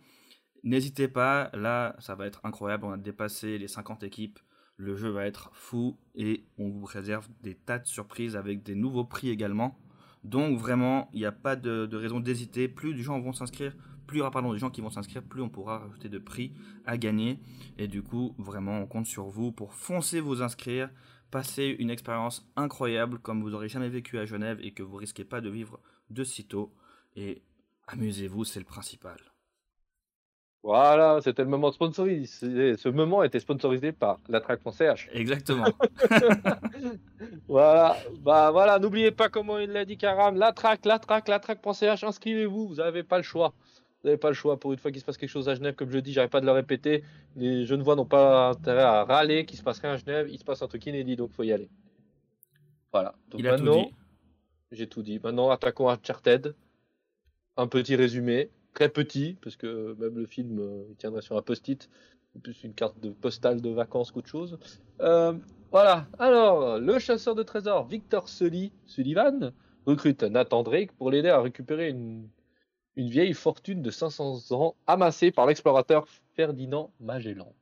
N'hésitez 0.63 1.07
pas, 1.07 1.49
là 1.53 1.95
ça 1.99 2.15
va 2.15 2.27
être 2.27 2.41
incroyable. 2.45 2.85
On 2.85 2.91
a 2.91 2.97
dépassé 2.97 3.57
les 3.57 3.67
50 3.67 4.03
équipes. 4.03 4.39
Le 4.75 4.95
jeu 4.95 5.09
va 5.09 5.25
être 5.25 5.49
fou 5.53 5.97
et 6.13 6.45
on 6.59 6.69
vous 6.69 6.85
réserve 6.85 7.27
des 7.41 7.55
tas 7.55 7.79
de 7.79 7.87
surprises 7.87 8.35
avec 8.35 8.61
des 8.63 8.75
nouveaux 8.75 9.05
prix 9.05 9.29
également. 9.29 9.79
Donc 10.23 10.57
vraiment, 10.57 11.09
il 11.13 11.19
n'y 11.19 11.25
a 11.25 11.31
pas 11.31 11.55
de, 11.55 11.95
raison 11.95 12.19
d'hésiter. 12.19 12.67
Plus 12.67 12.93
de 12.93 13.01
gens 13.01 13.19
vont 13.19 13.33
s'inscrire, 13.33 13.75
plus 14.05 14.17
il 14.17 14.19
y 14.19 14.21
aura 14.21 14.31
pardon, 14.31 14.53
des 14.53 14.59
gens 14.59 14.69
qui 14.69 14.81
vont 14.81 14.89
s'inscrire, 14.89 15.23
plus 15.23 15.41
on 15.41 15.49
pourra 15.49 15.79
rajouter 15.79 16.09
de 16.09 16.19
prix 16.19 16.53
à 16.85 16.97
gagner. 16.97 17.39
Et 17.77 17.87
du 17.87 18.03
coup, 18.03 18.35
vraiment, 18.37 18.79
on 18.79 18.87
compte 18.87 19.05
sur 19.05 19.27
vous 19.27 19.51
pour 19.51 19.73
foncer 19.73 20.19
vous 20.19 20.41
inscrire, 20.41 20.89
passer 21.31 21.75
une 21.79 21.89
expérience 21.89 22.47
incroyable 22.55 23.19
comme 23.19 23.41
vous 23.41 23.49
n'aurez 23.49 23.69
jamais 23.69 23.89
vécu 23.89 24.17
à 24.19 24.25
Genève 24.25 24.59
et 24.61 24.71
que 24.71 24.83
vous 24.83 24.97
risquez 24.97 25.25
pas 25.25 25.41
de 25.41 25.49
vivre 25.49 25.79
de 26.09 26.23
sitôt. 26.23 26.73
Et 27.15 27.41
amusez-vous, 27.87 28.45
c'est 28.45 28.59
le 28.59 28.65
principal. 28.65 29.17
Voilà, 30.63 31.19
c'était 31.21 31.43
le 31.43 31.49
moment 31.49 31.71
sponsorisé. 31.71 32.75
Ce 32.75 32.89
moment 32.89 33.23
était 33.23 33.39
sponsorisé 33.39 33.91
par 33.93 34.19
la 34.27 34.41
track.ch. 34.41 35.09
Exactement. 35.13 35.67
Voilà, 37.47 37.95
bah 38.19 38.51
voilà, 38.51 38.77
n'oubliez 38.77 39.11
pas 39.11 39.29
comment 39.29 39.57
il 39.57 39.71
l'a 39.71 39.85
dit 39.85 39.97
Karam, 39.97 40.35
la 40.37 40.51
track, 40.51 40.85
la 40.85 40.99
track, 40.99 41.29
la 41.29 41.39
track.ch, 41.39 42.03
inscrivez-vous, 42.03 42.67
vous 42.67 42.75
n'avez 42.75 43.03
pas 43.03 43.17
le 43.17 43.23
choix. 43.23 43.53
Vous 44.07 44.11
n'avez 44.11 44.19
pas 44.21 44.29
le 44.29 44.35
choix 44.35 44.57
pour 44.57 44.71
une 44.71 44.79
fois 44.79 44.89
qu'il 44.89 45.01
se 45.01 45.05
passe 45.05 45.17
quelque 45.17 45.29
chose 45.29 45.49
à 45.49 45.55
Genève, 45.55 45.75
comme 45.75 45.91
je 45.91 45.99
dis, 45.99 46.13
j'arrête 46.13 46.31
pas 46.31 46.39
de 46.39 46.45
le 46.45 46.53
répéter. 46.53 47.03
Les 47.35 47.65
Genevois 47.65 47.97
n'ont 47.97 48.05
pas 48.05 48.51
intérêt 48.51 48.81
à 48.83 49.03
râler 49.03 49.45
qu'il 49.45 49.57
se 49.59 49.63
passe 49.63 49.79
rien 49.79 49.91
à 49.91 49.97
Genève, 49.97 50.29
il 50.31 50.39
se 50.39 50.45
passe 50.45 50.61
un 50.61 50.67
truc 50.69 50.85
inédit, 50.85 51.17
donc 51.17 51.33
faut 51.33 51.43
y 51.43 51.51
aller. 51.51 51.69
Voilà. 52.93 53.15
Donc 53.29 53.41
Il 53.41 53.47
a 53.49 53.57
tout 53.57 53.65
maintenant, 53.65 53.83
dit. 53.83 53.93
j'ai 54.71 54.87
tout 54.87 55.01
dit. 55.01 55.19
Maintenant, 55.21 55.49
attaquons 55.49 55.89
Uncharted. 55.89 56.55
Un 57.57 57.67
petit 57.67 57.97
résumé, 57.97 58.49
très 58.73 58.87
petit, 58.87 59.35
parce 59.41 59.57
que 59.57 59.93
même 59.99 60.17
le 60.17 60.25
film, 60.25 60.57
euh, 60.59 60.85
il 60.89 60.95
tiendrait 60.95 61.21
sur 61.21 61.35
un 61.35 61.41
post-it, 61.41 61.89
plus 62.41 62.63
une 62.63 62.73
carte 62.73 62.97
de 63.01 63.09
postale 63.09 63.59
de 63.59 63.71
vacances 63.71 64.11
qu'autre 64.11 64.29
chose. 64.29 64.57
Euh, 65.01 65.33
voilà. 65.69 66.07
Alors, 66.17 66.79
le 66.79 66.97
chasseur 66.97 67.35
de 67.35 67.43
trésors 67.43 67.85
Victor 67.87 68.29
Sully, 68.29 68.71
Sullivan 68.85 69.51
recrute 69.85 70.23
Nathan 70.23 70.63
Drake 70.63 70.93
pour 70.93 71.11
l'aider 71.11 71.27
à 71.27 71.41
récupérer 71.41 71.89
une, 71.89 72.29
une 72.97 73.09
vieille 73.09 73.33
fortune 73.33 73.81
de 73.81 73.91
500 73.91 74.51
ans 74.51 74.75
amassée 74.87 75.31
par 75.31 75.45
l'explorateur 75.45 76.07
Ferdinand 76.35 76.91
Magellan. 76.99 77.53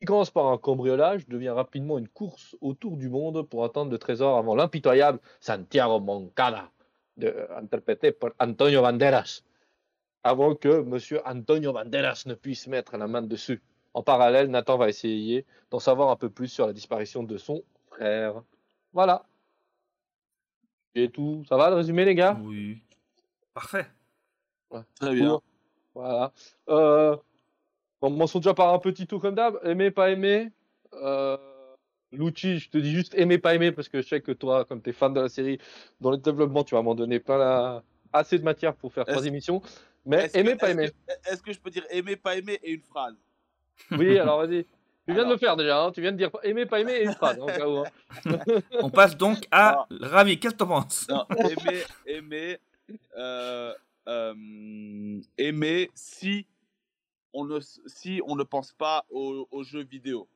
Il 0.00 0.06
commence 0.06 0.30
par 0.30 0.46
un 0.46 0.58
cambriolage, 0.58 1.28
devient 1.28 1.50
rapidement 1.50 1.98
une 1.98 2.08
course 2.08 2.56
autour 2.60 2.96
du 2.96 3.10
monde 3.10 3.42
pour 3.42 3.64
atteindre 3.64 3.90
le 3.90 3.98
trésor 3.98 4.38
avant 4.38 4.54
l'impitoyable 4.54 5.20
Santiago 5.40 6.00
Moncada, 6.00 6.70
de, 7.18 7.46
interprété 7.56 8.10
par 8.10 8.30
Antonio 8.40 8.80
Banderas, 8.80 9.42
avant 10.24 10.54
que 10.54 10.82
Monsieur 10.82 11.20
Antonio 11.26 11.72
Banderas 11.72 12.24
ne 12.26 12.34
puisse 12.34 12.68
mettre 12.68 12.96
la 12.96 13.06
main 13.06 13.22
dessus. 13.22 13.60
En 13.92 14.02
parallèle, 14.02 14.48
Nathan 14.48 14.78
va 14.78 14.88
essayer 14.88 15.44
d'en 15.70 15.78
savoir 15.78 16.10
un 16.10 16.16
peu 16.16 16.30
plus 16.30 16.48
sur 16.48 16.66
la 16.66 16.72
disparition 16.72 17.22
de 17.22 17.36
son 17.36 17.62
frère. 17.90 18.42
Voilà. 18.92 19.26
Et 20.94 21.10
tout. 21.10 21.44
Ça 21.48 21.56
va 21.56 21.68
le 21.70 21.76
résumé, 21.76 22.04
les 22.04 22.14
gars? 22.14 22.38
Oui. 22.40 22.80
Parfait. 23.52 23.86
Très 25.00 25.14
bien. 25.14 25.40
Voilà. 25.94 26.32
Euh, 26.68 27.16
on 28.00 28.10
commençons 28.10 28.38
déjà 28.38 28.54
par 28.54 28.72
un 28.72 28.78
petit 28.78 29.06
tour 29.06 29.20
comme 29.20 29.34
d'hab. 29.34 29.58
Aimer, 29.64 29.90
pas 29.90 30.10
aimer. 30.10 30.50
Euh, 30.92 31.36
Lucci, 32.12 32.58
je 32.58 32.70
te 32.70 32.78
dis 32.78 32.92
juste 32.92 33.14
aimer, 33.14 33.38
pas 33.38 33.54
aimer, 33.54 33.72
parce 33.72 33.88
que 33.88 34.00
je 34.00 34.08
sais 34.08 34.20
que 34.20 34.32
toi, 34.32 34.64
comme 34.64 34.80
tu 34.80 34.90
es 34.90 34.92
fan 34.92 35.12
de 35.12 35.20
la 35.20 35.28
série, 35.28 35.58
dans 36.00 36.10
le 36.10 36.16
développement, 36.16 36.64
tu 36.64 36.74
vas 36.74 36.82
m'en 36.82 36.94
donner 36.94 37.20
plein 37.20 37.38
la... 37.38 37.82
assez 38.12 38.38
de 38.38 38.44
matière 38.44 38.74
pour 38.74 38.92
faire 38.92 39.04
trois 39.04 39.26
émissions. 39.26 39.60
Mais 40.06 40.28
que- 40.28 40.38
aimer, 40.38 40.56
pas 40.56 40.70
aimer. 40.70 40.90
Est-ce 41.26 41.42
que 41.42 41.52
je 41.52 41.58
peux 41.58 41.70
dire 41.70 41.84
aimer, 41.90 42.16
pas 42.16 42.36
aimer 42.36 42.58
et 42.62 42.72
une 42.72 42.82
phrase? 42.82 43.14
Oui, 43.90 44.18
alors 44.18 44.38
vas-y. 44.38 44.64
Tu 45.06 45.14
viens 45.14 45.24
de 45.24 45.30
le 45.30 45.38
faire 45.38 45.56
déjà, 45.56 45.82
hein. 45.82 45.90
tu 45.90 46.00
viens 46.02 46.12
de 46.12 46.16
dire 46.18 46.30
aimer, 46.42 46.66
pas 46.66 46.80
aimer 46.80 46.92
et 46.92 47.04
une 47.04 47.14
phrase. 47.14 47.38
hein, 47.40 47.46
cas 47.46 47.66
où, 47.66 47.78
hein. 47.78 47.84
On 48.80 48.90
passe 48.90 49.16
donc 49.16 49.46
à 49.50 49.86
Ravi. 49.90 50.38
Qu'est-ce 50.38 50.54
que 50.54 50.58
t'en 50.58 50.66
penses? 50.66 51.06
Non, 51.08 51.24
aimer, 51.38 51.82
aimer, 52.06 52.58
euh, 53.16 53.74
aimer 55.36 55.90
si 55.94 56.46
on 57.32 57.44
ne, 57.44 57.60
si 57.86 58.20
on 58.26 58.36
ne 58.36 58.42
pense 58.44 58.72
pas 58.72 59.04
aux, 59.10 59.46
aux 59.50 59.62
jeux 59.62 59.84
vidéo. 59.84 60.28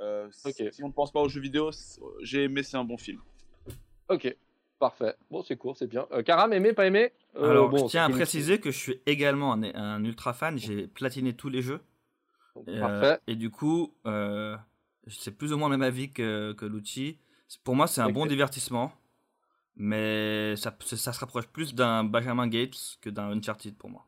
Euh, 0.00 0.28
si- 0.32 0.82
on 0.82 0.88
ne 0.88 0.92
pense 0.92 1.12
pas 1.12 1.20
aux 1.20 1.28
jeux 1.28 1.40
vidéo, 1.40 1.70
j'ai 2.22 2.44
aimé, 2.44 2.62
c'est 2.62 2.76
un 2.76 2.84
bon 2.84 2.96
film. 2.96 3.20
Ok, 4.08 4.34
parfait. 4.78 5.14
Bon, 5.30 5.42
c'est 5.42 5.56
court, 5.56 5.76
c'est 5.76 5.86
bien. 5.86 6.06
Euh, 6.12 6.22
Karam, 6.22 6.52
aimer, 6.52 6.72
pas 6.72 6.86
Euh, 6.90 7.10
Alors, 7.36 7.68
bon, 7.68 7.86
je 7.86 7.90
tiens 7.90 8.04
à 8.06 8.08
une- 8.08 8.14
préciser 8.16 8.58
que 8.58 8.70
je 8.70 8.78
suis 8.78 9.00
également 9.06 9.52
un, 9.52 9.62
un 9.74 10.04
ultra 10.04 10.32
fan. 10.32 10.58
J'ai 10.58 10.88
platiné 10.88 11.32
tous 11.34 11.48
les 11.48 11.62
jeux. 11.62 11.80
Et, 12.66 12.70
euh, 12.76 12.80
Parfait. 12.80 13.20
et 13.28 13.36
du 13.36 13.50
coup, 13.50 13.94
euh, 14.06 14.56
c'est 15.06 15.30
plus 15.36 15.52
ou 15.52 15.58
moins 15.58 15.68
le 15.68 15.76
même 15.76 15.86
avis 15.86 16.10
que, 16.10 16.52
que 16.54 16.66
Lucci. 16.66 17.18
Pour 17.62 17.76
moi, 17.76 17.86
c'est 17.86 18.00
un 18.00 18.10
bon 18.10 18.26
divertissement. 18.26 18.92
Mais 19.76 20.54
ça, 20.56 20.76
ça 20.80 21.12
se 21.12 21.20
rapproche 21.20 21.46
plus 21.48 21.74
d'un 21.74 22.04
Benjamin 22.04 22.48
Gates 22.48 22.98
que 23.00 23.08
d'un 23.10 23.30
Uncharted 23.30 23.76
pour 23.76 23.88
moi. 23.90 24.06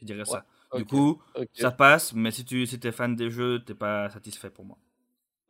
Je 0.00 0.04
dirais 0.06 0.24
ça. 0.24 0.44
Du 0.76 0.84
coup, 0.84 1.22
ça 1.54 1.70
passe, 1.70 2.12
mais 2.14 2.30
si 2.30 2.44
tu 2.44 2.66
si 2.66 2.78
es 2.82 2.92
fan 2.92 3.14
des 3.16 3.30
jeux, 3.30 3.62
t'es 3.64 3.74
pas 3.74 4.10
satisfait 4.10 4.50
pour 4.50 4.64
moi. 4.64 4.78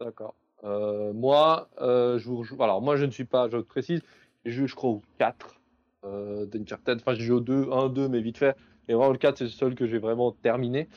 D'accord. 0.00 0.35
Euh, 0.64 1.12
moi, 1.12 1.68
euh, 1.80 2.18
je 2.18 2.28
vous 2.28 2.38
rejoue- 2.38 2.62
Alors, 2.62 2.83
moi, 2.83 2.97
je 2.97 3.04
ne 3.04 3.11
suis 3.11 3.25
pas, 3.25 3.49
je 3.49 3.59
précise, 3.59 4.00
j'ai 4.45 4.52
joué, 4.52 4.66
je 4.66 4.75
crois, 4.75 4.90
au 4.90 5.02
4 5.18 5.61
euh, 6.04 6.47
d'Uncharted. 6.47 6.99
Enfin, 7.00 7.14
j'ai 7.14 7.25
joué 7.25 7.37
au 7.37 7.40
2, 7.40 7.71
1, 7.73 7.88
2, 7.88 8.09
mais 8.09 8.21
vite 8.21 8.38
fait. 8.38 8.57
Et 8.88 8.95
vraiment, 8.95 9.12
le 9.12 9.18
4, 9.18 9.38
c'est 9.38 9.45
le 9.45 9.50
seul 9.50 9.75
que 9.75 9.87
j'ai 9.87 9.99
vraiment 9.99 10.33
terminé. 10.33 10.88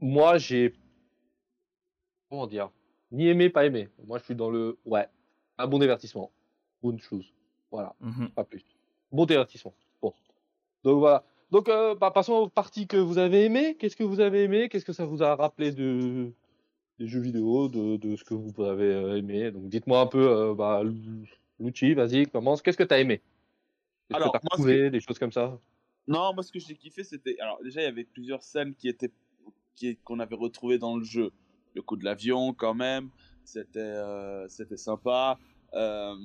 Moi, 0.00 0.38
j'ai. 0.38 0.74
Comment 2.28 2.46
dire 2.46 2.70
Ni 3.12 3.28
aimé, 3.28 3.50
pas 3.50 3.66
aimé. 3.66 3.88
Moi, 4.06 4.18
je 4.18 4.24
suis 4.24 4.34
dans 4.34 4.50
le. 4.50 4.78
Ouais, 4.84 5.08
un 5.62 5.66
bon 5.66 5.78
divertissement. 5.78 6.30
Bonne 6.82 6.98
chose. 6.98 7.32
Voilà, 7.70 7.94
Mhm. 8.00 8.30
pas 8.30 8.44
plus. 8.44 8.64
Bon 9.12 9.26
divertissement. 9.26 9.74
Bon. 10.02 10.12
Donc, 10.84 10.98
voilà. 10.98 11.24
Donc, 11.50 11.68
euh, 11.68 11.94
bah, 11.94 12.10
passons 12.10 12.34
aux 12.34 12.48
parties 12.48 12.86
que 12.86 12.96
vous 12.96 13.18
avez 13.18 13.44
aimées. 13.44 13.76
Qu'est-ce 13.76 13.96
que 13.96 14.04
vous 14.04 14.20
avez 14.20 14.44
aimé 14.44 14.68
Qu'est-ce 14.68 14.84
que 14.84 14.92
ça 14.92 15.04
vous 15.04 15.22
a 15.22 15.34
rappelé 15.34 15.72
de 15.72 16.32
des 16.98 17.06
jeux 17.08 17.20
vidéo, 17.20 17.68
de, 17.68 17.96
de 17.96 18.14
ce 18.16 18.24
que 18.24 18.34
vous 18.34 18.62
avez 18.62 18.84
euh, 18.92 19.16
aimé? 19.16 19.50
Donc, 19.50 19.68
dites-moi 19.68 20.00
un 20.00 20.06
peu, 20.06 20.28
euh, 20.28 20.54
bah, 20.54 20.82
Lucci, 21.58 21.94
vas-y, 21.94 22.26
commence. 22.26 22.62
Qu'est-ce 22.62 22.76
que 22.78 22.84
tu 22.84 22.94
as 22.94 23.00
aimé? 23.00 23.20
Qu'est-ce 24.08 24.18
que 24.18 24.22
Alors, 24.22 24.32
tu 24.32 24.36
as 24.36 24.40
moi, 24.42 24.50
ce 24.52 24.56
trouvé? 24.62 24.90
Des 24.90 25.00
choses 25.00 25.18
comme 25.18 25.32
ça? 25.32 25.58
Non, 26.06 26.32
moi 26.34 26.42
ce 26.42 26.50
que 26.50 26.58
j'ai 26.58 26.74
kiffé, 26.74 27.04
c'était. 27.04 27.38
Alors 27.40 27.60
déjà, 27.62 27.80
il 27.82 27.84
y 27.84 27.86
avait 27.86 28.04
plusieurs 28.04 28.42
scènes 28.42 28.74
qui 28.74 28.88
étaient 28.88 29.10
qui- 29.76 29.96
qu'on 29.98 30.18
avait 30.18 30.34
retrouvées 30.36 30.78
dans 30.78 30.96
le 30.96 31.04
jeu. 31.04 31.30
le 31.74 31.82
coup 31.82 31.96
de 31.96 32.04
l'avion 32.04 32.52
quand 32.52 32.74
même. 32.74 33.10
C'était 33.44 33.78
euh, 33.78 34.48
c'était 34.48 34.76
sympa. 34.76 35.38
Euh, 35.74 36.16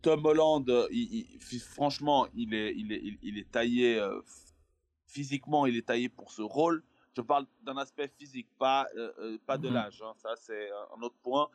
Tom 0.00 0.24
Holland, 0.24 0.64
il, 0.90 1.26
il, 1.52 1.60
franchement, 1.60 2.26
il 2.34 2.54
est, 2.54 2.74
il 2.76 2.92
est, 2.92 3.02
il, 3.22 3.38
est 3.38 3.50
taillé 3.50 3.98
euh, 3.98 4.20
physiquement, 5.06 5.66
il 5.66 5.76
est 5.76 5.86
taillé 5.86 6.08
pour 6.08 6.30
ce 6.32 6.42
rôle. 6.42 6.82
Je 7.14 7.20
parle 7.20 7.46
d'un 7.62 7.76
aspect 7.76 8.08
physique, 8.08 8.48
pas, 8.58 8.86
euh, 8.96 9.12
euh, 9.18 9.38
pas 9.46 9.58
de 9.58 9.68
Mhm. 9.68 9.74
l'âge. 9.74 10.02
hein, 10.02 10.14
ça, 10.16 10.34
c'est 10.36 10.70
un 10.96 11.02
autre 11.02 11.16
point. 11.22 11.48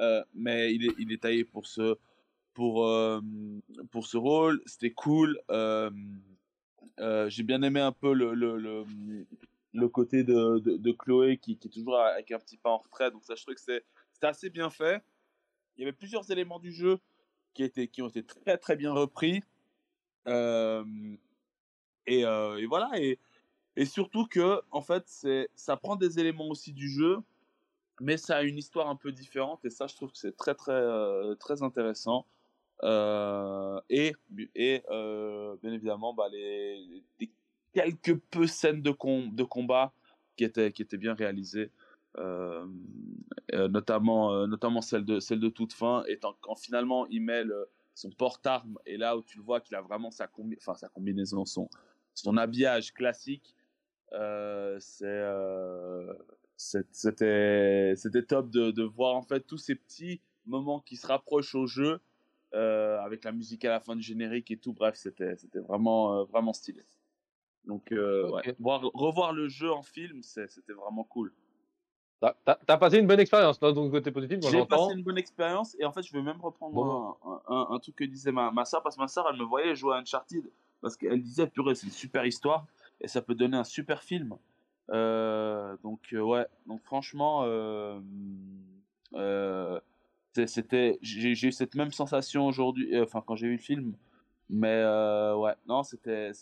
Euh, 0.00 0.24
mais 0.34 0.74
il 0.74 0.86
est, 0.86 0.94
il 0.98 1.12
est 1.12 1.22
taillé 1.22 1.44
pour 1.44 1.66
ce, 1.68 1.96
pour, 2.52 2.84
euh, 2.84 3.20
pour 3.92 4.06
ce 4.06 4.16
rôle. 4.16 4.60
C'était 4.66 4.90
cool. 4.90 5.38
Euh, 5.52 5.88
euh, 6.98 7.28
J'ai 7.28 7.44
bien 7.44 7.62
aimé 7.62 7.78
un 7.80 7.92
peu 7.92 8.12
le, 8.12 8.34
le, 8.34 8.58
le, 8.58 8.84
le 9.72 9.88
côté 9.88 10.24
de, 10.24 10.58
de, 10.58 10.76
de 10.76 10.92
Chloé 10.92 11.36
qui, 11.38 11.56
qui 11.56 11.68
est 11.68 11.70
toujours 11.70 11.96
avec 11.98 12.32
un 12.32 12.40
petit 12.40 12.56
pas 12.56 12.70
en 12.70 12.78
retrait. 12.78 13.12
Donc, 13.12 13.22
ça, 13.24 13.36
je 13.36 13.42
trouve 13.44 13.54
que 13.54 13.60
c'est 13.60 13.84
assez 14.22 14.50
bien 14.50 14.68
fait. 14.68 15.00
Il 15.76 15.80
y 15.80 15.84
avait 15.84 15.92
plusieurs 15.92 16.30
éléments 16.30 16.58
du 16.58 16.72
jeu 16.72 16.98
qui, 17.54 17.62
étaient, 17.62 17.88
qui 17.88 18.02
ont 18.02 18.08
été 18.08 18.24
très 18.24 18.58
très 18.58 18.76
bien 18.76 18.92
repris. 18.92 19.42
Euh, 20.26 20.84
et, 22.06 22.24
euh, 22.24 22.56
et 22.58 22.66
voilà. 22.66 22.90
Et, 22.96 23.18
surtout 23.86 24.26
que, 24.26 24.60
en 24.70 24.82
fait, 24.82 25.04
ça 25.54 25.76
prend 25.76 25.96
des 25.96 26.20
éléments 26.20 26.48
aussi 26.48 26.72
du 26.72 26.88
jeu, 26.88 27.18
mais 28.00 28.16
ça 28.16 28.36
a 28.36 28.42
une 28.42 28.58
histoire 28.58 28.88
un 28.88 28.96
peu 28.96 29.10
différente. 29.12 29.64
Et 29.64 29.70
ça, 29.70 29.86
je 29.86 29.94
trouve 29.94 30.12
que 30.12 30.18
c'est 30.18 30.36
très 30.36 30.54
très 30.54 30.72
euh, 30.72 31.34
très 31.34 31.62
intéressant. 31.62 32.26
Et 32.82 34.14
et 34.54 34.82
bien 34.90 35.72
évidemment, 35.72 36.14
bah, 36.14 36.28
les, 36.30 37.02
les 37.18 37.30
quelques 37.74 38.16
peu 38.30 38.46
scènes 38.46 38.82
de, 38.82 38.92
com 38.92 39.34
de 39.34 39.42
combat 39.42 39.92
qui 40.36 40.44
étaient, 40.44 40.72
qui 40.72 40.82
étaient 40.82 40.96
bien 40.96 41.14
réalisées. 41.14 41.70
Euh, 42.18 42.66
euh, 43.52 43.66
notamment, 43.68 44.32
euh, 44.32 44.46
notamment 44.46 44.80
celle 44.80 45.04
de, 45.04 45.18
celle 45.18 45.40
de 45.40 45.48
toute 45.48 45.72
fin, 45.72 46.04
et 46.06 46.18
quand 46.18 46.54
finalement 46.54 47.06
il 47.08 47.22
met 47.22 47.42
le, 47.42 47.68
son 47.94 48.10
porte-arme, 48.10 48.78
et 48.86 48.96
là 48.96 49.16
où 49.16 49.22
tu 49.22 49.36
le 49.38 49.42
vois 49.42 49.60
qu'il 49.60 49.74
a 49.76 49.82
vraiment 49.82 50.10
sa, 50.12 50.28
combi 50.28 50.56
enfin, 50.58 50.74
sa 50.74 50.88
combinaison, 50.88 51.44
son, 51.44 51.68
son 52.14 52.36
habillage 52.36 52.94
classique, 52.94 53.56
euh, 54.12 54.78
c'était 56.56 58.22
top 58.28 58.48
de, 58.48 58.70
de 58.70 58.82
voir 58.84 59.16
en 59.16 59.22
fait 59.22 59.40
tous 59.40 59.58
ces 59.58 59.74
petits 59.74 60.20
moments 60.46 60.80
qui 60.80 60.96
se 60.96 61.08
rapprochent 61.08 61.56
au 61.56 61.66
jeu, 61.66 62.00
euh, 62.54 62.98
avec 63.00 63.24
la 63.24 63.32
musique 63.32 63.64
à 63.64 63.70
la 63.70 63.80
fin 63.80 63.96
du 63.96 64.02
générique 64.02 64.52
et 64.52 64.56
tout, 64.56 64.72
bref, 64.72 64.94
c'était 64.94 65.34
vraiment, 65.54 66.24
vraiment 66.24 66.52
stylé. 66.52 66.84
Donc, 67.64 67.92
Ok. 67.92 68.30
ouais, 68.32 68.54
voir, 68.60 68.82
revoir 68.94 69.32
le 69.32 69.48
jeu 69.48 69.72
en 69.72 69.82
film, 69.82 70.22
c'était 70.22 70.72
vraiment 70.72 71.02
cool. 71.02 71.32
T'as- 72.44 72.58
t'as 72.66 72.76
passé 72.76 72.98
une 72.98 73.06
bonne 73.06 73.20
expérience, 73.20 73.60
là, 73.60 73.72
donc 73.72 73.90
côté 73.90 74.10
positif, 74.10 74.38
J'ai 74.50 74.64
passé 74.66 74.92
une 74.94 75.02
bonne 75.02 75.18
expérience 75.18 75.76
et 75.78 75.84
en 75.84 75.92
fait, 75.92 76.02
je 76.02 76.12
veux 76.16 76.22
même 76.22 76.40
reprendre 76.40 76.74
Bon. 76.74 77.16
un, 77.24 77.40
un- 77.54 77.66
un 77.70 77.78
truc 77.78 77.96
que 77.96 78.04
disait 78.04 78.32
ma, 78.32 78.50
ma 78.50 78.64
soeur 78.64 78.82
parce 78.82 78.96
que 78.96 79.00
ma 79.00 79.08
soeur, 79.08 79.26
elle 79.30 79.38
me 79.38 79.44
voyait 79.44 79.74
jouer 79.74 79.94
à 79.94 79.98
Uncharted 79.98 80.44
parce 80.80 80.96
qu'elle 80.96 81.22
disait, 81.22 81.46
purée, 81.46 81.74
c'est 81.74 81.86
une 81.86 81.92
super 81.92 82.24
histoire 82.24 82.66
et 83.00 83.08
ça 83.08 83.20
peut 83.22 83.34
donner 83.34 83.56
un 83.56 83.64
super 83.64 84.02
film. 84.02 84.36
Euh, 84.90 85.76
donc, 85.82 86.00
euh, 86.12 86.20
ouais, 86.20 86.46
donc 86.66 86.82
franchement, 86.84 87.42
euh, 87.44 87.98
c'était, 90.46 90.98
j'ai 91.00 91.30
eu 91.30 91.52
cette 91.52 91.74
même 91.74 91.92
sensation 91.92 92.46
aujourd'hui, 92.46 93.00
enfin, 93.00 93.22
quand 93.26 93.36
j'ai 93.36 93.46
vu 93.46 93.54
le 93.56 93.58
film, 93.58 93.94
mais 94.50 94.82
ouais, 95.36 95.54
non, 95.66 95.82
c'était 95.82 96.32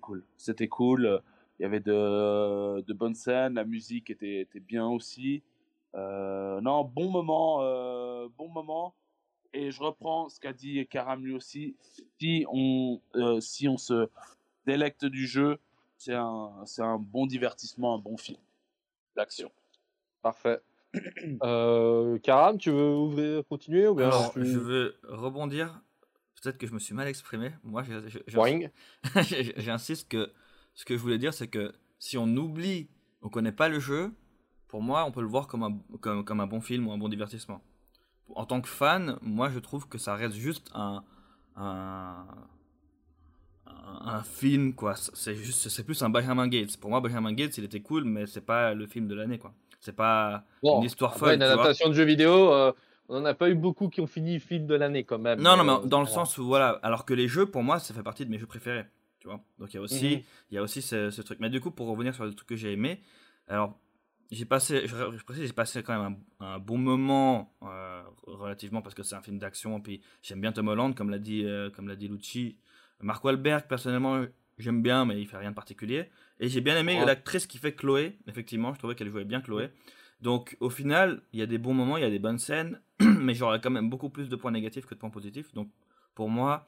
cool. 0.00 0.24
C'était 0.36 0.68
cool. 0.68 1.20
Il 1.58 1.62
y 1.62 1.64
avait 1.64 1.80
de, 1.80 2.80
de 2.82 2.92
bonnes 2.92 3.14
scènes, 3.14 3.54
la 3.54 3.64
musique 3.64 4.10
était, 4.10 4.40
était 4.40 4.60
bien 4.60 4.86
aussi. 4.86 5.42
Euh, 5.94 6.60
non, 6.60 6.84
bon 6.84 7.10
moment, 7.10 7.62
euh, 7.62 8.28
bon 8.36 8.48
moment. 8.48 8.94
Et 9.54 9.70
je 9.70 9.82
reprends 9.82 10.28
ce 10.28 10.38
qu'a 10.38 10.52
dit 10.52 10.86
Karam 10.88 11.24
lui 11.24 11.32
aussi. 11.34 11.76
Si 12.20 12.44
on, 12.52 13.00
euh, 13.14 13.40
si 13.40 13.68
on 13.68 13.78
se 13.78 14.08
délecte 14.66 15.06
du 15.06 15.26
jeu, 15.26 15.58
c'est 15.96 16.14
un, 16.14 16.52
c'est 16.66 16.82
un 16.82 16.98
bon 16.98 17.24
divertissement, 17.26 17.94
un 17.94 17.98
bon 17.98 18.18
film 18.18 18.38
d'action. 19.16 19.50
Parfait. 20.22 20.60
Euh, 21.42 22.18
Karam, 22.18 22.56
tu 22.56 22.70
veux 22.70 22.94
ouvrir, 22.94 23.42
continuer 23.48 23.86
ou 23.88 23.94
bien 23.94 24.06
Alors, 24.06 24.32
tu- 24.32 24.44
je 24.44 24.58
veux 24.58 24.96
rebondir. 25.04 25.82
Peut-être 26.42 26.56
que 26.58 26.66
je 26.66 26.72
me 26.72 26.78
suis 26.78 26.94
mal 26.94 27.08
exprimé. 27.08 27.50
Moi, 27.64 27.82
j'insiste 29.56 30.08
que 30.08 30.32
ce 30.76 30.84
que 30.84 30.96
je 30.96 31.02
voulais 31.02 31.18
dire, 31.18 31.34
c'est 31.34 31.48
que 31.48 31.72
si 31.98 32.16
on 32.16 32.28
oublie, 32.36 32.88
on 33.22 33.28
connaît 33.28 33.50
pas 33.52 33.68
le 33.68 33.80
jeu, 33.80 34.12
pour 34.68 34.82
moi, 34.82 35.04
on 35.04 35.10
peut 35.10 35.22
le 35.22 35.26
voir 35.26 35.48
comme 35.48 35.62
un, 35.64 35.78
comme, 36.00 36.24
comme 36.24 36.40
un 36.40 36.46
bon 36.46 36.60
film 36.60 36.86
ou 36.86 36.92
un 36.92 36.98
bon 36.98 37.08
divertissement. 37.08 37.60
En 38.34 38.44
tant 38.44 38.60
que 38.60 38.68
fan, 38.68 39.18
moi, 39.22 39.50
je 39.50 39.58
trouve 39.58 39.88
que 39.88 39.98
ça 39.98 40.14
reste 40.14 40.34
juste 40.34 40.70
un, 40.74 41.02
un, 41.56 42.26
un, 43.66 44.22
film, 44.22 44.74
quoi. 44.74 44.94
C'est 45.14 45.34
juste, 45.34 45.68
c'est 45.68 45.84
plus 45.84 46.02
un 46.02 46.10
Benjamin 46.10 46.48
Gates. 46.48 46.76
Pour 46.76 46.90
moi, 46.90 47.00
Benjamin 47.00 47.32
Gates, 47.32 47.56
il 47.56 47.64
était 47.64 47.80
cool, 47.80 48.04
mais 48.04 48.26
c'est 48.26 48.44
pas 48.44 48.74
le 48.74 48.86
film 48.86 49.08
de 49.08 49.14
l'année, 49.14 49.38
quoi. 49.38 49.54
C'est 49.80 49.94
pas 49.94 50.44
Bon, 50.62 50.80
une 50.80 50.86
histoire 50.86 51.12
après, 51.12 51.26
folle. 51.26 51.34
une 51.36 51.42
adaptation 51.42 51.88
de 51.88 51.94
jeu 51.94 52.04
vidéo, 52.04 52.52
euh, 52.52 52.72
on 53.08 53.20
n'en 53.20 53.24
a 53.26 53.34
pas 53.34 53.48
eu 53.48 53.54
beaucoup 53.54 53.88
qui 53.88 54.00
ont 54.00 54.06
fini 54.06 54.40
film 54.40 54.66
de 54.66 54.74
l'année 54.74 55.04
quand 55.04 55.18
même. 55.18 55.40
Non, 55.40 55.56
non, 55.56 55.64
mais, 55.64 55.72
euh, 55.72 55.86
dans 55.86 56.00
le 56.00 56.06
voilà. 56.06 56.24
sens 56.24 56.36
où, 56.38 56.44
voilà, 56.44 56.80
alors 56.82 57.04
que 57.04 57.14
les 57.14 57.28
jeux, 57.28 57.46
pour 57.46 57.62
moi, 57.62 57.78
ça 57.78 57.94
fait 57.94 58.02
partie 58.02 58.26
de 58.26 58.30
mes 58.30 58.38
jeux 58.38 58.46
préférés, 58.46 58.84
tu 59.26 59.30
vois. 59.32 59.44
Donc 59.58 59.72
il 59.74 59.76
y 59.76 59.78
a 59.78 59.82
aussi, 59.82 60.16
Mhm. 60.16 60.22
il 60.50 60.54
y 60.54 60.58
a 60.58 60.62
aussi 60.62 60.82
ce, 60.82 61.10
ce 61.10 61.20
truc. 61.22 61.40
Mais 61.40 61.50
du 61.50 61.60
coup, 61.60 61.72
pour 61.72 61.88
revenir 61.88 62.14
sur 62.14 62.24
le 62.24 62.32
truc 62.32 62.48
que 62.48 62.54
j'ai 62.56 62.72
aimé, 62.72 63.00
alors, 63.48 63.76
j'ai 64.30 64.44
passé, 64.44 64.82
je, 64.86 64.96
je 65.16 65.24
précise, 65.24 65.46
j'ai 65.46 65.52
passé 65.52 65.82
quand 65.82 66.00
même 66.00 66.16
un, 66.40 66.46
un 66.46 66.58
bon 66.58 66.78
moment, 66.78 67.52
euh, 67.62 68.02
relativement, 68.26 68.82
parce 68.82 68.94
que 68.94 69.02
c'est 69.02 69.14
un 69.16 69.22
film 69.22 69.38
d'action, 69.38 69.80
puis 69.80 70.00
j'aime 70.22 70.40
bien 70.40 70.52
Tom 70.52 70.68
Holland, 70.68 70.94
comme 70.94 71.10
l'a 71.10 71.18
dit, 71.18 71.44
euh, 71.44 71.70
comme 71.70 71.88
l'a 71.88 71.96
dit 71.96 72.08
Lucci. 72.08 72.56
Mark 73.00 73.24
Wahlberg, 73.24 73.66
personnellement, 73.68 74.24
j'aime 74.58 74.80
bien, 74.82 75.04
mais 75.04 75.20
il 75.20 75.26
fait 75.26 75.36
rien 75.38 75.50
de 75.50 75.54
particulier. 75.56 76.08
Et 76.40 76.48
j'ai 76.48 76.60
bien 76.60 76.76
aimé 76.78 76.98
Ouais. 76.98 77.04
l'actrice 77.04 77.46
qui 77.46 77.58
fait 77.58 77.72
Chloé, 77.74 78.16
effectivement, 78.28 78.72
je 78.74 78.78
trouvais 78.78 78.94
qu'elle 78.94 79.10
jouait 79.10 79.24
bien 79.24 79.40
Chloé. 79.40 79.70
Donc 80.20 80.56
au 80.60 80.70
final, 80.70 81.20
il 81.32 81.38
y 81.40 81.42
a 81.42 81.46
des 81.46 81.58
bons 81.58 81.74
moments, 81.74 81.96
il 81.98 82.02
y 82.02 82.06
a 82.06 82.10
des 82.10 82.18
bonnes 82.18 82.38
scènes, 82.38 82.80
mais 83.00 83.34
j'aurais 83.34 83.60
quand 83.60 83.70
même 83.70 83.90
beaucoup 83.90 84.08
plus 84.08 84.28
de 84.28 84.36
points 84.36 84.50
négatifs 84.52 84.86
que 84.86 84.94
de 84.94 84.98
points 85.00 85.10
positifs. 85.10 85.52
Donc 85.52 85.68
pour 86.14 86.30
moi, 86.30 86.66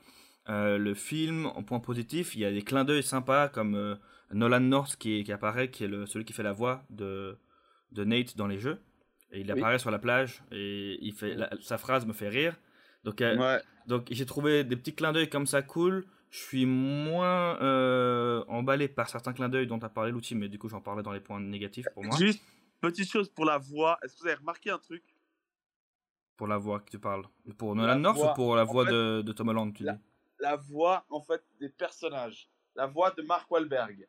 euh, 0.49 0.79
le 0.79 0.95
film, 0.95 1.47
en 1.47 1.63
point 1.63 1.81
positif, 1.81 2.35
il 2.35 2.41
y 2.41 2.45
a 2.45 2.51
des 2.53 2.63
clins 2.63 2.85
d'œil 2.85 3.03
sympas 3.03 3.49
comme 3.49 3.75
euh, 3.75 3.95
Nolan 4.33 4.61
North 4.61 4.97
qui, 4.97 5.25
qui 5.25 5.33
apparaît, 5.33 5.71
qui 5.71 5.85
est 5.85 5.89
le, 5.89 6.07
celui 6.07 6.25
qui 6.25 6.33
fait 6.33 6.43
la 6.43 6.53
voix 6.53 6.85
de, 6.91 7.37
de 7.93 8.05
Nate 8.05 8.37
dans 8.37 8.47
les 8.47 8.59
jeux. 8.59 8.81
Et 9.31 9.41
il 9.41 9.47
Oui. 9.53 9.59
apparaît 9.59 9.79
sur 9.79 9.91
la 9.91 9.99
plage 9.99 10.43
et 10.51 10.99
il 11.03 11.13
fait 11.13 11.35
la- 11.35 11.51
sa 11.61 11.77
phrase 11.77 12.07
me 12.07 12.13
fait 12.15 12.29
rire. 12.31 12.57
Donc, 13.05 13.21
euh, 13.21 13.37
Ouais. 13.37 13.61
donc 13.87 14.07
j'ai 14.11 14.25
trouvé 14.27 14.65
des 14.65 14.77
petits 14.77 14.95
clins 14.95 15.13
d'œil 15.13 15.29
comme 15.29 15.47
ça 15.47 15.61
cool. 15.63 16.07
Je 16.31 16.39
suis 16.39 16.67
moins 16.67 17.59
emballé 18.49 18.89
par 18.89 19.09
certains 19.09 19.33
clins 19.33 19.49
d'œil 19.49 19.67
dont 19.67 19.79
as 19.79 19.89
parlé 19.89 20.13
l'outil, 20.13 20.35
mais 20.35 20.49
du 20.49 20.59
coup 20.59 20.69
j'en 20.69 20.81
parlais 20.81 21.03
dans 21.03 21.13
les 21.13 21.21
points 21.21 21.41
négatifs 21.41 21.87
pour 21.95 22.05
moi. 22.05 22.17
Juste, 22.19 22.43
petite 22.81 23.11
chose 23.11 23.29
pour 23.31 23.45
la 23.45 23.59
voix. 23.59 23.99
Est-ce 24.03 24.15
que 24.15 24.21
vous 24.21 24.27
avez 24.27 24.37
remarqué 24.37 24.71
un 24.71 24.79
truc? 24.79 25.03
Pour 26.37 26.47
la 26.47 26.57
voix 26.59 26.81
que 26.81 26.91
tu 26.91 26.99
parles. 26.99 27.25
Pour 27.57 27.75
La 27.75 27.83
Nolan 27.83 27.99
North 27.99 28.17
voix, 28.19 28.33
ou 28.33 28.35
pour 28.35 28.57
la 28.57 28.65
voix 28.65 28.85
fait, 28.87 28.93
de, 28.93 29.23
de 29.23 29.33
Tom 29.33 29.49
Holland, 29.49 29.73
tu 29.75 29.83
la- 29.85 29.95
dis? 29.95 29.99
La 30.41 30.57
voix, 30.57 31.05
en 31.11 31.21
fait, 31.21 31.43
des 31.59 31.69
personnages. 31.69 32.49
La 32.75 32.87
voix 32.87 33.11
de 33.11 33.23
Mark 33.23 33.51
Wahlberg. 33.51 34.07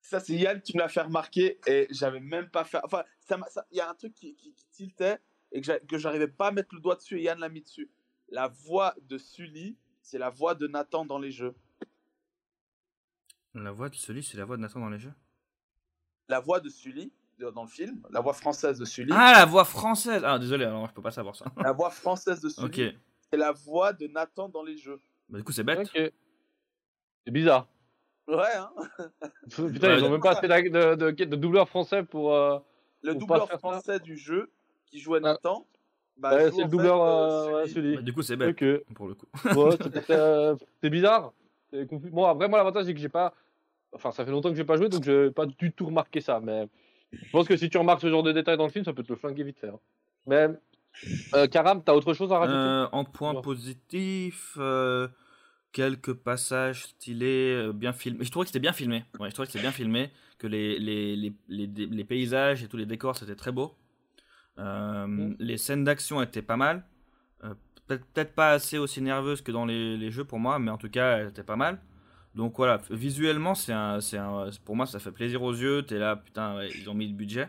Ça, 0.00 0.20
c'est 0.20 0.34
Yann 0.34 0.60
qui 0.62 0.76
me 0.76 0.82
l'a 0.82 0.88
fait 0.88 1.00
remarquer 1.00 1.58
et 1.66 1.88
j'avais 1.90 2.20
même 2.20 2.48
pas 2.48 2.64
fait. 2.64 2.78
Enfin, 2.84 3.02
il 3.72 3.76
y 3.78 3.80
a 3.80 3.90
un 3.90 3.94
truc 3.94 4.14
qui, 4.14 4.36
qui, 4.36 4.52
qui 4.54 4.66
tiltait 4.68 5.18
et 5.50 5.60
que 5.60 5.66
j'a- 5.66 5.80
que 5.80 5.98
j'arrivais 5.98 6.28
pas 6.28 6.48
à 6.48 6.50
mettre 6.52 6.72
le 6.74 6.80
doigt 6.80 6.94
dessus 6.94 7.18
et 7.18 7.22
Yann 7.22 7.40
l'a 7.40 7.48
mis 7.48 7.62
dessus. 7.62 7.90
La 8.28 8.46
voix 8.46 8.94
de 9.02 9.18
Sully, 9.18 9.76
c'est 10.02 10.18
la 10.18 10.30
voix 10.30 10.54
de 10.54 10.68
Nathan 10.68 11.04
dans 11.04 11.18
les 11.18 11.32
jeux. 11.32 11.56
La 13.54 13.72
voix 13.72 13.88
de 13.88 13.94
celui, 13.96 14.22
c'est 14.22 14.36
la 14.36 14.44
voix 14.44 14.56
de 14.56 14.62
Nathan 14.62 14.80
dans 14.80 14.90
les 14.90 14.98
jeux? 14.98 15.14
La 16.28 16.40
voix 16.40 16.60
de 16.60 16.68
Sully, 16.68 17.12
dans 17.38 17.62
le 17.62 17.68
film, 17.68 18.06
la 18.10 18.20
voix 18.20 18.32
française 18.34 18.78
de 18.78 18.84
Sully, 18.84 19.12
Ah, 19.14 19.32
la 19.32 19.44
voix 19.46 19.64
française 19.64 20.22
Ah, 20.24 20.38
désolé, 20.38 20.64
alors 20.66 20.86
je 20.88 20.92
peux 20.92 21.02
pas 21.02 21.10
savoir 21.10 21.34
ça. 21.34 21.46
la 21.56 21.72
voix 21.72 21.90
française 21.90 22.40
de 22.40 22.48
Sully, 22.48 22.66
ok. 22.92 22.96
C'est 23.30 23.36
la 23.38 23.52
voix 23.52 23.92
de 23.92 24.06
Nathan 24.06 24.48
dans 24.48 24.62
les 24.62 24.76
jeux. 24.76 25.00
Bah, 25.28 25.38
du 25.38 25.44
coup, 25.44 25.52
c'est 25.52 25.64
bête. 25.64 25.88
C'est 25.92 27.30
bizarre. 27.30 27.66
Ouais, 28.28 28.36
hein 28.56 28.70
Putain, 29.48 29.88
Ouais, 29.88 29.98
ils 29.98 30.04
ont 30.04 30.10
même 30.10 30.20
pas 30.20 30.32
assez 30.36 30.48
de, 30.48 30.94
de, 30.94 31.10
de 31.10 31.36
doubleur 31.36 31.68
français 31.68 32.02
pour. 32.02 32.34
euh, 32.34 32.58
Le 33.02 33.12
pas 33.14 33.18
doubleur 33.18 33.48
ça. 33.48 33.58
français 33.58 34.00
du 34.00 34.16
jeu 34.16 34.50
qui 34.86 34.98
jouait 34.98 35.20
Ah. 35.22 35.32
Nathan, 35.32 35.66
bah, 36.16 36.34
ouais, 36.34 36.50
joue 36.50 36.56
c'est 36.56 36.62
le 36.64 36.68
doubleur 36.68 36.96
fait, 36.96 37.02
euh, 37.02 37.52
euh, 37.52 37.54
ouais, 37.62 37.68
Sully. 37.68 37.74
celui. 37.74 37.96
Bah, 37.96 38.02
du 38.02 38.12
coup, 38.12 38.22
c'est 38.22 38.36
bête, 38.36 38.56
pour 38.94 39.08
le 39.08 39.14
coup. 39.14 39.26
Ouais, 39.44 39.70
c'est 39.72 39.78
peut-être, 39.90 40.10
euh, 40.10 40.56
c'est 40.82 40.90
bizarre. 40.90 41.32
Bon, 41.72 42.24
après, 42.24 42.48
moi, 42.48 42.58
l'avantage, 42.58 42.86
c'est 42.86 42.94
que 42.94 43.00
j'ai 43.00 43.08
pas. 43.08 43.34
Enfin, 43.92 44.10
ça 44.10 44.24
fait 44.24 44.30
longtemps 44.30 44.50
que 44.50 44.56
j'ai 44.56 44.64
pas 44.64 44.76
joué, 44.76 44.88
donc 44.88 45.04
j'ai 45.04 45.30
pas 45.30 45.46
du 45.46 45.72
tout 45.72 45.86
remarqué 45.86 46.20
ça. 46.20 46.40
Mais 46.40 46.68
je 47.12 47.30
pense 47.30 47.46
que 47.46 47.56
si 47.56 47.70
tu 47.70 47.78
remarques 47.78 48.00
ce 48.00 48.10
genre 48.10 48.22
de 48.22 48.32
détails 48.32 48.56
dans 48.56 48.66
le 48.66 48.72
film, 48.72 48.84
ça 48.84 48.92
peut 48.92 49.02
te 49.04 49.12
le 49.12 49.16
flinguer 49.18 49.44
vite 49.44 49.58
fait. 49.58 49.68
hein. 49.68 49.78
Mais, 50.26 50.48
euh, 51.34 51.46
Karam, 51.46 51.82
t'as 51.84 51.92
autre 51.94 52.14
chose 52.14 52.32
à 52.32 52.38
rajouter? 52.38 52.58
Euh, 52.58 52.88
en 52.92 53.04
point 53.04 53.34
Ouais. 53.34 53.42
positif, 53.42 54.54
euh, 54.58 55.08
quelques 55.72 56.14
passages 56.14 56.84
stylés, 56.84 57.70
bien 57.74 57.92
filmés. 57.92 58.24
Je 58.24 58.30
trouvais 58.30 58.44
que 58.44 58.48
c'était 58.48 58.60
bien 58.60 58.72
filmé. 58.72 59.04
Ouais, 59.18 59.28
je 59.28 59.34
trouvais 59.34 59.46
que 59.46 59.52
c'était 59.52 59.62
bien 59.62 59.72
filmé, 59.72 60.10
que 60.38 60.46
les, 60.46 60.78
les, 60.78 61.16
les, 61.16 61.32
les, 61.48 61.66
les 61.66 62.04
paysages 62.04 62.62
et 62.62 62.68
tous 62.68 62.76
les 62.76 62.86
décors, 62.86 63.16
c'était 63.16 63.36
très 63.36 63.52
beau. 63.52 63.76
Les 65.38 65.58
scènes 65.58 65.84
d'action 65.84 66.22
étaient 66.22 66.42
pas 66.42 66.56
mal. 66.56 66.84
Peut- 67.86 68.00
Peut-être 68.14 68.34
pas 68.34 68.50
assez 68.50 68.78
aussi 68.78 69.00
nerveuses 69.00 69.42
que 69.42 69.52
dans 69.52 69.64
les, 69.64 69.96
les 69.96 70.10
jeux 70.10 70.24
pour 70.24 70.40
moi, 70.40 70.58
mais 70.58 70.72
en 70.72 70.76
tout 70.78 70.88
cas, 70.90 71.18
elles 71.18 71.28
étaient 71.28 71.44
pas 71.44 71.54
mal. 71.56 71.78
Donc 72.34 72.56
voilà, 72.56 72.80
visuellement, 72.90 73.54
c'est 73.54 73.72
un, 73.72 73.98
un, 74.14 74.50
pour 74.64 74.74
moi, 74.76 74.86
ça 74.86 74.98
fait 74.98 75.12
plaisir 75.12 75.42
aux 75.42 75.52
yeux. 75.54 75.82
T'es 75.82 75.98
là, 75.98 76.16
putain, 76.16 76.56
ouais, 76.56 76.70
ils 76.76 76.90
ont 76.90 76.94
mis 76.94 77.06
le 77.06 77.14
budget. 77.14 77.48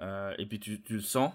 Et 0.00 0.46
puis 0.46 0.60
tu, 0.60 0.80
tu 0.82 0.94
le 0.94 1.00
sens. 1.00 1.32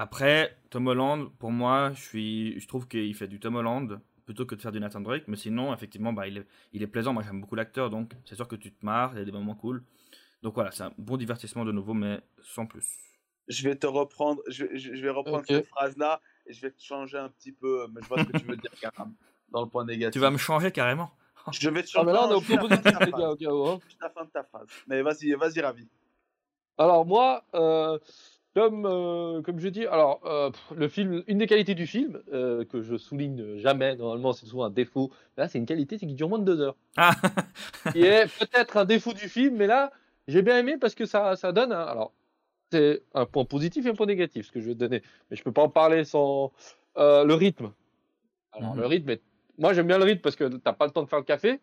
Après, 0.00 0.56
Tom 0.70 0.86
Holland, 0.86 1.28
pour 1.38 1.50
moi, 1.52 1.92
je, 1.92 2.00
suis, 2.00 2.58
je 2.58 2.66
trouve 2.66 2.88
qu'il 2.88 3.14
fait 3.14 3.28
du 3.28 3.38
Tom 3.38 3.56
Holland 3.56 4.00
plutôt 4.24 4.46
que 4.46 4.54
de 4.54 4.62
faire 4.62 4.72
du 4.72 4.80
Nathan 4.80 5.02
Drake. 5.02 5.24
Mais 5.26 5.36
sinon, 5.36 5.74
effectivement, 5.74 6.14
bah, 6.14 6.26
il, 6.26 6.38
est, 6.38 6.46
il 6.72 6.82
est 6.82 6.86
plaisant. 6.86 7.12
Moi, 7.12 7.22
j'aime 7.22 7.38
beaucoup 7.42 7.54
l'acteur, 7.54 7.90
donc 7.90 8.12
c'est 8.24 8.34
sûr 8.34 8.48
que 8.48 8.56
tu 8.56 8.72
te 8.72 8.82
marres, 8.86 9.10
il 9.12 9.18
y 9.18 9.20
a 9.20 9.26
des 9.26 9.30
moments 9.30 9.54
cool. 9.54 9.84
Donc 10.42 10.54
voilà, 10.54 10.70
c'est 10.70 10.84
un 10.84 10.92
bon 10.96 11.18
divertissement 11.18 11.66
de 11.66 11.72
nouveau, 11.72 11.92
mais 11.92 12.18
sans 12.42 12.64
plus. 12.64 12.96
Je 13.48 13.68
vais 13.68 13.76
te 13.76 13.86
reprendre, 13.86 14.40
je, 14.48 14.64
vais- 14.64 14.78
je- 14.78 14.94
je 14.94 15.02
vais 15.02 15.10
reprendre 15.10 15.40
Ok. 15.40 15.48
cette 15.48 15.66
phrase-là 15.66 16.22
et 16.46 16.54
je 16.54 16.62
vais 16.62 16.70
te 16.70 16.82
changer 16.82 17.18
un 17.18 17.28
petit 17.28 17.52
peu, 17.52 17.86
mais 17.92 18.00
je 18.00 18.08
vois 18.08 18.24
ce 18.24 18.32
que 18.32 18.38
tu 18.38 18.46
veux 18.46 18.56
dire, 18.56 18.70
Karam, 18.80 19.12
dans 19.50 19.60
le 19.60 19.68
point 19.68 19.84
négatif. 19.84 20.12
Tu 20.14 20.18
vas 20.18 20.30
me 20.30 20.38
changer 20.38 20.72
carrément 20.72 21.10
Je 21.52 21.68
vais 21.68 21.82
te 21.82 21.88
Ah, 21.88 21.92
changer. 21.92 22.06
mais 22.06 22.12
là, 22.14 22.26
on 22.26 22.30
est 22.30 22.34
au 22.36 22.40
de 22.40 22.46
ta 22.68 23.04
les 23.04 23.10
gars, 23.12 23.18
phrase. 23.18 23.32
au 23.32 23.36
cas 23.36 23.52
où, 23.52 23.68
hein. 23.68 23.80
Juste 23.84 24.00
la 24.00 24.08
fin 24.08 24.24
de 24.24 24.30
ta 24.30 24.44
phrase. 24.44 24.68
Mais 24.86 25.02
vas-y, 25.02 25.32
vas-y, 25.34 25.60
Ravi. 25.60 25.86
Alors 26.78 27.04
moi, 27.04 27.44
euh, 27.54 27.98
comme 28.54 28.84
euh, 28.86 29.42
comme 29.42 29.58
je 29.60 29.68
dis, 29.68 29.86
alors 29.86 30.20
euh, 30.26 30.50
pff, 30.50 30.72
le 30.76 30.88
film, 30.88 31.22
une 31.28 31.38
des 31.38 31.46
qualités 31.46 31.74
du 31.74 31.86
film 31.86 32.20
euh, 32.32 32.64
que 32.64 32.82
je 32.82 32.96
souligne 32.96 33.56
jamais, 33.58 33.96
normalement 33.96 34.32
c'est 34.32 34.46
souvent 34.46 34.64
un 34.64 34.70
défaut. 34.70 35.10
Là, 35.36 35.48
c'est 35.48 35.58
une 35.58 35.66
qualité, 35.66 35.98
c'est 35.98 36.06
qu'il 36.06 36.16
dure 36.16 36.28
moins 36.28 36.38
de 36.40 36.44
deux 36.44 36.60
heures. 36.60 36.76
Ah 36.96 37.12
Qui 37.92 38.02
est 38.04 38.26
peut-être 38.38 38.76
un 38.76 38.84
défaut 38.84 39.12
du 39.12 39.28
film, 39.28 39.56
mais 39.56 39.66
là, 39.66 39.92
j'ai 40.28 40.42
bien 40.42 40.58
aimé 40.58 40.76
parce 40.78 40.94
que 40.94 41.06
ça 41.06 41.36
ça 41.36 41.52
donne. 41.52 41.72
un- 41.72 41.80
alors 41.84 42.12
c'est 42.72 43.02
un 43.14 43.26
point 43.26 43.44
positif 43.44 43.86
et 43.86 43.90
un 43.90 43.94
point 43.94 44.06
négatif 44.06 44.46
ce 44.46 44.52
que 44.52 44.60
je 44.60 44.66
vais 44.68 44.74
te 44.74 44.78
donner, 44.80 45.02
mais 45.30 45.36
je 45.36 45.42
peux 45.42 45.52
pas 45.52 45.62
en 45.62 45.68
parler 45.68 46.04
sans 46.04 46.52
le 46.96 47.32
rythme. 47.34 47.72
Alors 48.52 48.74
Mhm. 48.74 48.80
le 48.80 48.86
rythme, 48.86 49.10
est- 49.10 49.22
moi 49.58 49.72
j'aime 49.72 49.86
bien 49.86 49.98
le 49.98 50.04
rythme 50.04 50.20
parce 50.22 50.36
que 50.36 50.44
t'as 50.56 50.72
pas 50.72 50.86
le 50.86 50.92
temps 50.92 51.02
de 51.02 51.08
faire 51.08 51.18
le 51.20 51.24
café. 51.24 51.60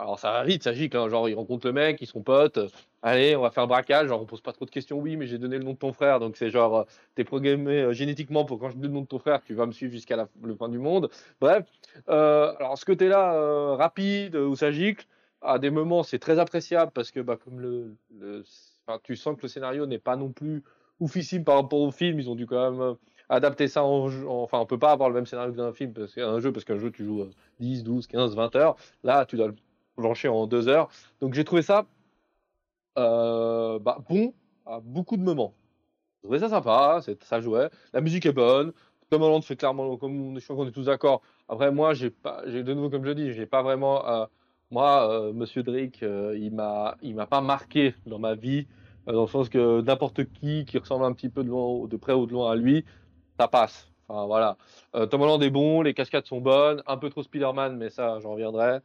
Alors 0.00 0.18
ça 0.18 0.30
va 0.32 0.44
vite, 0.44 0.62
ça 0.62 0.72
gicle, 0.72 0.96
hein, 0.96 1.10
genre 1.10 1.28
ils 1.28 1.34
rencontrent 1.34 1.66
le 1.66 1.74
mec, 1.74 1.98
ils 2.00 2.06
sont 2.06 2.22
potes, 2.22 2.56
euh, 2.56 2.68
allez 3.02 3.36
on 3.36 3.42
va 3.42 3.50
faire 3.50 3.66
braquage, 3.66 4.08
genre 4.08 4.22
on 4.22 4.24
pose 4.24 4.40
pas 4.40 4.52
trop 4.54 4.64
de 4.64 4.70
questions, 4.70 4.96
oui 4.98 5.16
mais 5.16 5.26
j'ai 5.26 5.36
donné 5.36 5.58
le 5.58 5.64
nom 5.64 5.72
de 5.74 5.76
ton 5.78 5.92
frère, 5.92 6.20
donc 6.20 6.38
c'est 6.38 6.48
genre 6.48 6.74
euh, 6.74 6.84
t'es 7.16 7.22
programmé 7.24 7.82
euh, 7.82 7.92
génétiquement 7.92 8.46
pour 8.46 8.58
quand 8.58 8.70
je 8.70 8.76
dis 8.76 8.82
le 8.84 8.88
nom 8.88 9.02
de 9.02 9.06
ton 9.06 9.18
frère, 9.18 9.42
tu 9.44 9.52
vas 9.52 9.66
me 9.66 9.72
suivre 9.72 9.92
jusqu'à 9.92 10.16
la- 10.16 10.28
le 10.42 10.54
fin 10.54 10.70
du 10.70 10.78
monde. 10.78 11.10
Bref, 11.38 11.66
euh, 12.08 12.54
alors 12.58 12.78
ce 12.78 12.86
côté-là 12.86 13.76
rapide 13.76 14.36
où 14.36 14.56
ça 14.56 14.70
gicle, 14.70 15.06
à 15.42 15.58
des 15.58 15.68
moments 15.70 16.02
c'est 16.02 16.18
très 16.18 16.38
appréciable 16.38 16.92
parce 16.92 17.10
que 17.10 17.20
bah, 17.20 17.36
comme 17.36 17.60
le, 17.60 17.94
tu 19.02 19.16
sens 19.16 19.36
que 19.36 19.42
le 19.42 19.48
scénario 19.48 19.84
n'est 19.84 19.98
pas 19.98 20.16
non 20.16 20.30
plus 20.30 20.62
oufissime 20.98 21.44
par 21.44 21.56
rapport 21.56 21.80
au 21.80 21.90
film, 21.90 22.18
ils 22.18 22.30
ont 22.30 22.34
dû 22.34 22.46
quand 22.46 22.70
même 22.70 22.96
adapter 23.28 23.68
ça 23.68 23.84
en, 23.84 24.08
jeu- 24.08 24.26
en- 24.28 24.42
enfin 24.42 24.58
on 24.60 24.66
peut 24.66 24.78
pas 24.78 24.92
avoir 24.92 25.08
le 25.10 25.14
même 25.14 25.26
scénario 25.26 25.52
que 25.52 25.56
dans 25.58 25.64
un 25.66 25.72
film 25.74 25.92
parce 25.92 26.14
qu'un 26.14 26.40
jeu 26.40 26.52
parce 26.52 26.64
qu'un 26.64 26.78
jeu 26.78 26.90
tu 26.90 27.04
joues 27.04 27.20
euh, 27.22 27.30
10, 27.60 27.84
12, 27.84 28.06
15, 28.06 28.34
20 28.34 28.54
heures, 28.56 28.76
là 29.04 29.24
tu 29.26 29.36
dois 29.36 29.50
le 30.00 30.06
plancher 30.06 30.28
en 30.28 30.46
deux 30.46 30.68
heures. 30.68 30.88
Donc 31.20 31.34
j'ai 31.34 31.44
trouvé 31.44 31.62
ça 31.62 31.86
euh, 32.98 33.78
bah, 33.78 33.98
bon 34.08 34.34
à 34.66 34.80
beaucoup 34.80 35.16
de 35.16 35.22
moments. 35.22 35.54
J'ai 36.16 36.26
trouvé 36.26 36.38
ça 36.38 36.48
sympa, 36.48 37.00
ça 37.22 37.40
jouait, 37.40 37.70
la 37.92 38.00
musique 38.00 38.26
est 38.26 38.32
bonne. 38.32 38.72
Tom 39.10 39.22
Holland 39.22 39.42
fait 39.42 39.56
clairement, 39.56 39.96
comme 39.96 40.38
je 40.38 40.44
crois 40.44 40.56
qu'on 40.56 40.68
est 40.68 40.72
tous 40.72 40.84
d'accord. 40.84 41.22
Après 41.48 41.72
moi, 41.72 41.94
j'ai 41.94 42.10
pas, 42.10 42.42
j'ai 42.46 42.62
de 42.62 42.74
nouveau 42.74 42.90
comme 42.90 43.04
je 43.04 43.10
dis, 43.10 43.32
j'ai 43.32 43.46
pas 43.46 43.62
vraiment, 43.62 44.06
euh, 44.06 44.26
moi, 44.70 45.10
euh, 45.10 45.32
Monsieur 45.32 45.62
Drake, 45.62 46.02
il 46.02 46.50
m'a, 46.52 46.96
il 47.02 47.14
m'a 47.16 47.26
pas 47.26 47.40
marqué 47.40 47.94
dans 48.06 48.18
ma 48.18 48.34
vie, 48.34 48.66
dans 49.06 49.22
le 49.22 49.28
sens 49.28 49.48
que 49.48 49.80
n'importe 49.80 50.24
qui 50.32 50.64
qui 50.64 50.78
ressemble 50.78 51.04
un 51.04 51.12
petit 51.12 51.28
peu 51.28 51.42
de 51.42 51.48
loin, 51.48 51.88
de 51.88 51.96
près 51.96 52.12
ou 52.12 52.26
de 52.26 52.32
loin 52.32 52.52
à 52.52 52.54
lui, 52.54 52.84
ça 53.38 53.48
passe. 53.48 53.88
Enfin 54.08 54.26
voilà. 54.26 54.56
Tom 55.10 55.22
Holland 55.22 55.42
est 55.42 55.50
bon, 55.50 55.82
les 55.82 55.94
cascades 55.94 56.26
sont 56.26 56.40
bonnes, 56.40 56.82
un 56.86 56.96
peu 56.96 57.10
trop 57.10 57.22
Spider-Man, 57.22 57.76
mais 57.76 57.90
ça, 57.90 58.18
j'en 58.20 58.32
reviendrai. 58.32 58.80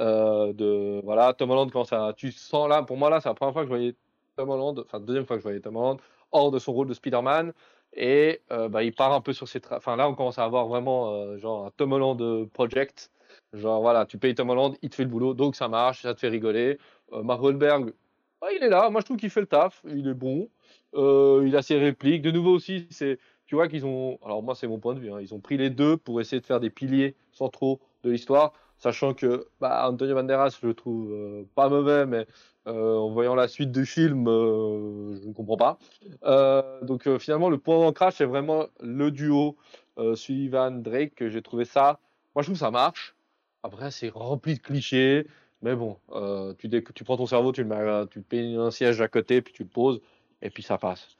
Euh, 0.00 0.54
de 0.54 1.00
voilà, 1.04 1.34
Tom 1.34 1.50
Holland 1.50 1.70
quand 1.70 1.84
ça, 1.84 2.14
tu 2.16 2.32
sens 2.32 2.68
là, 2.68 2.82
pour 2.82 2.96
moi 2.96 3.10
là, 3.10 3.20
c'est 3.20 3.28
la 3.28 3.34
première 3.34 3.52
fois 3.52 3.62
que 3.62 3.68
je 3.68 3.74
voyais 3.74 3.94
Tom 4.36 4.48
Holland, 4.48 4.78
enfin 4.78 4.98
deuxième 4.98 5.26
fois 5.26 5.36
que 5.36 5.40
je 5.40 5.44
voyais 5.44 5.60
Tom 5.60 5.76
Holland 5.76 5.98
hors 6.32 6.50
de 6.50 6.58
son 6.58 6.72
rôle 6.72 6.88
de 6.88 6.94
Spider-Man 6.94 7.52
et 7.92 8.40
euh, 8.50 8.68
bah, 8.70 8.82
il 8.82 8.94
part 8.94 9.12
un 9.12 9.20
peu 9.20 9.34
sur 9.34 9.46
ses, 9.46 9.60
enfin 9.70 9.96
là 9.96 10.08
on 10.08 10.14
commence 10.14 10.38
à 10.38 10.44
avoir 10.44 10.68
vraiment 10.68 11.12
euh, 11.12 11.36
genre 11.36 11.66
un 11.66 11.70
Tom 11.76 11.92
Holland 11.92 12.48
project, 12.50 13.10
genre 13.52 13.82
voilà, 13.82 14.06
tu 14.06 14.16
payes 14.16 14.34
Tom 14.34 14.48
Holland, 14.48 14.74
il 14.80 14.88
te 14.88 14.94
fait 14.94 15.04
le 15.04 15.10
boulot, 15.10 15.34
donc 15.34 15.54
ça 15.54 15.68
marche, 15.68 16.00
ça 16.02 16.14
te 16.14 16.20
fait 16.20 16.28
rigoler. 16.28 16.78
Mark 17.12 17.42
Wahlberg, 17.42 17.92
bah, 18.40 18.48
il 18.56 18.62
est 18.62 18.70
là, 18.70 18.88
moi 18.88 19.02
je 19.02 19.04
trouve 19.04 19.18
qu'il 19.18 19.28
fait 19.30 19.40
le 19.40 19.48
taf, 19.48 19.82
il 19.86 20.08
est 20.08 20.14
bon, 20.14 20.48
il 20.94 21.54
a 21.54 21.60
ses 21.60 21.76
répliques. 21.76 22.22
De 22.22 22.30
nouveau 22.30 22.52
aussi, 22.52 22.86
c'est, 22.90 23.18
tu 23.44 23.54
vois 23.54 23.68
qu'ils 23.68 23.84
ont, 23.84 24.18
alors 24.24 24.42
moi 24.42 24.54
c'est 24.54 24.68
mon 24.68 24.78
point 24.78 24.94
de 24.94 25.00
vue, 25.00 25.12
hein, 25.12 25.18
ils 25.20 25.34
ont 25.34 25.40
pris 25.40 25.58
les 25.58 25.68
deux 25.68 25.98
pour 25.98 26.22
essayer 26.22 26.40
de 26.40 26.46
faire 26.46 26.60
des 26.60 26.70
piliers 26.70 27.16
centraux 27.32 27.80
de 28.02 28.10
l'histoire, 28.10 28.54
sachant 28.80 29.14
que 29.14 29.46
bah, 29.60 29.88
Antonio 29.88 30.14
Banderas, 30.14 30.58
je 30.60 30.66
le 30.66 30.74
trouve 30.74 31.12
euh, 31.12 31.44
pas 31.54 31.68
mauvais, 31.68 32.06
mais 32.06 32.26
euh, 32.66 32.96
en 32.96 33.10
voyant 33.10 33.34
la 33.34 33.46
suite 33.46 33.70
du 33.70 33.86
film, 33.86 34.26
euh, 34.26 35.20
je 35.22 35.28
ne 35.28 35.32
comprends 35.32 35.56
pas. 35.56 35.78
Donc 36.82 37.08
finalement, 37.18 37.50
le 37.50 37.58
point 37.58 37.78
d'ancrage, 37.78 38.14
c'est 38.14 38.24
vraiment 38.24 38.66
le 38.80 39.10
duo 39.10 39.56
Sullivan-Drake, 40.14 41.14
que 41.14 41.28
j'ai 41.28 41.42
trouvé 41.42 41.66
ça, 41.66 42.00
moi 42.34 42.42
je 42.42 42.48
trouve 42.48 42.58
ça 42.58 42.70
marche. 42.70 43.14
Après, 43.62 43.90
c'est 43.90 44.08
rempli 44.08 44.54
de 44.54 44.60
clichés. 44.60 45.26
Mais 45.62 45.76
bon, 45.76 45.98
tu, 46.58 47.04
prends 47.04 47.18
ton 47.18 47.26
cerveau, 47.26 47.52
tu 47.52 47.62
le 47.62 47.68
mets, 47.68 48.06
tu 48.10 48.56
un 48.56 48.70
siège 48.70 49.02
à 49.02 49.08
côté, 49.08 49.42
puis 49.42 49.52
tu 49.52 49.62
le 49.62 49.68
poses, 49.68 50.00
et 50.40 50.48
puis 50.48 50.62
ça 50.62 50.78
passe. 50.78 51.18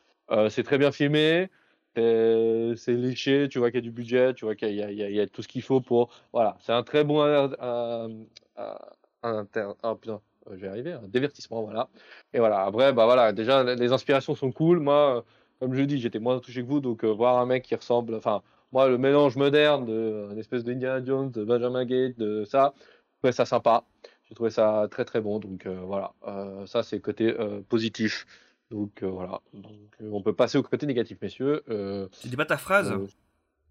C'est 0.49 0.63
très 0.63 0.79
bien 0.79 0.93
filmé, 0.93 1.51
c'est 1.97 2.75
c'est 2.77 2.95
léché, 2.95 3.49
tu 3.51 3.59
vois 3.59 3.71
qu'il 3.71 3.79
y 3.79 3.83
a 3.83 3.83
du 3.83 3.91
budget, 3.91 4.35
tu 4.35 4.45
vois 4.45 4.55
qu'il 4.57 4.73
y, 4.75 5.21
a- 5.21 5.27
tout 5.29 5.43
ce 5.43 5.49
qu'il 5.49 5.63
faut 5.63 5.81
pour. 5.81 6.11
Voilà, 6.33 6.57
c'est 6.61 6.73
un 6.73 6.83
très 6.83 7.05
bon 7.05 7.23
euh, 7.23 7.49
euh, 7.61 8.25
euh, 8.59 8.75
inter- 9.23 9.73
ah, 9.83 9.95
putain, 9.97 10.21
euh, 10.49 10.53
je 10.57 10.61
vais 10.63 10.69
arriver, 10.69 10.93
un 10.93 11.09
divertissement, 11.09 11.63
voilà. 11.63 11.89
Et 12.33 12.39
voilà, 12.39 12.65
après, 12.65 12.93
bah 12.93 13.05
voilà, 13.07 13.33
déjà 13.33 13.63
les 13.65 13.93
inspirations 13.93 14.35
sont 14.35 14.53
cool. 14.53 14.81
Moi, 14.81 15.19
euh, 15.19 15.23
comme 15.61 15.75
je 15.75 15.83
dis, 15.83 15.99
j'étais 16.01 16.19
moins 16.21 16.39
touché 16.41 16.63
que 16.63 16.67
vous, 16.69 16.81
donc 16.81 17.05
euh, 17.05 17.09
voir 17.13 17.39
un 17.39 17.47
mec 17.47 17.65
qui 17.65 17.75
ressemble, 17.75 18.15
enfin, 18.15 18.43
moi, 18.73 18.89
le 18.89 18.99
mélange 18.99 19.37
moderne 19.37 19.85
de 19.87 19.93
euh, 19.93 20.31
une 20.33 20.39
espèce 20.39 20.65
d'Indiana 20.65 21.05
Jones, 21.05 21.31
de 21.31 21.45
Benjamin 21.45 21.85
Gate, 21.85 22.17
de 22.19 22.45
ça, 22.45 22.75
je 22.79 23.19
trouvais 23.19 23.33
ça 23.33 23.45
sympa. 23.47 23.85
J'ai 24.29 24.35
trouvé 24.35 24.51
ça 24.51 24.87
très 24.91 25.05
très 25.05 25.21
bon, 25.21 25.39
donc 25.41 25.67
euh, 25.67 25.81
voilà, 25.81 26.13
Euh, 26.27 26.67
ça 26.67 26.83
c'est 26.83 27.01
côté 27.01 27.35
euh, 27.39 27.63
positif. 27.63 28.27
Donc 28.71 29.03
euh, 29.03 29.09
voilà, 29.09 29.41
donc 29.53 29.73
euh, 30.01 30.11
on 30.13 30.23
peut 30.23 30.33
passer 30.33 30.57
au 30.59 30.63
côté 30.63 30.87
négatif, 30.87 31.19
messieurs. 31.21 31.63
Euh, 31.69 32.09
Tu 32.21 32.29
dis 32.29 32.37
pas 32.37 32.47
ta 32.47 32.57
phrase 32.57 32.95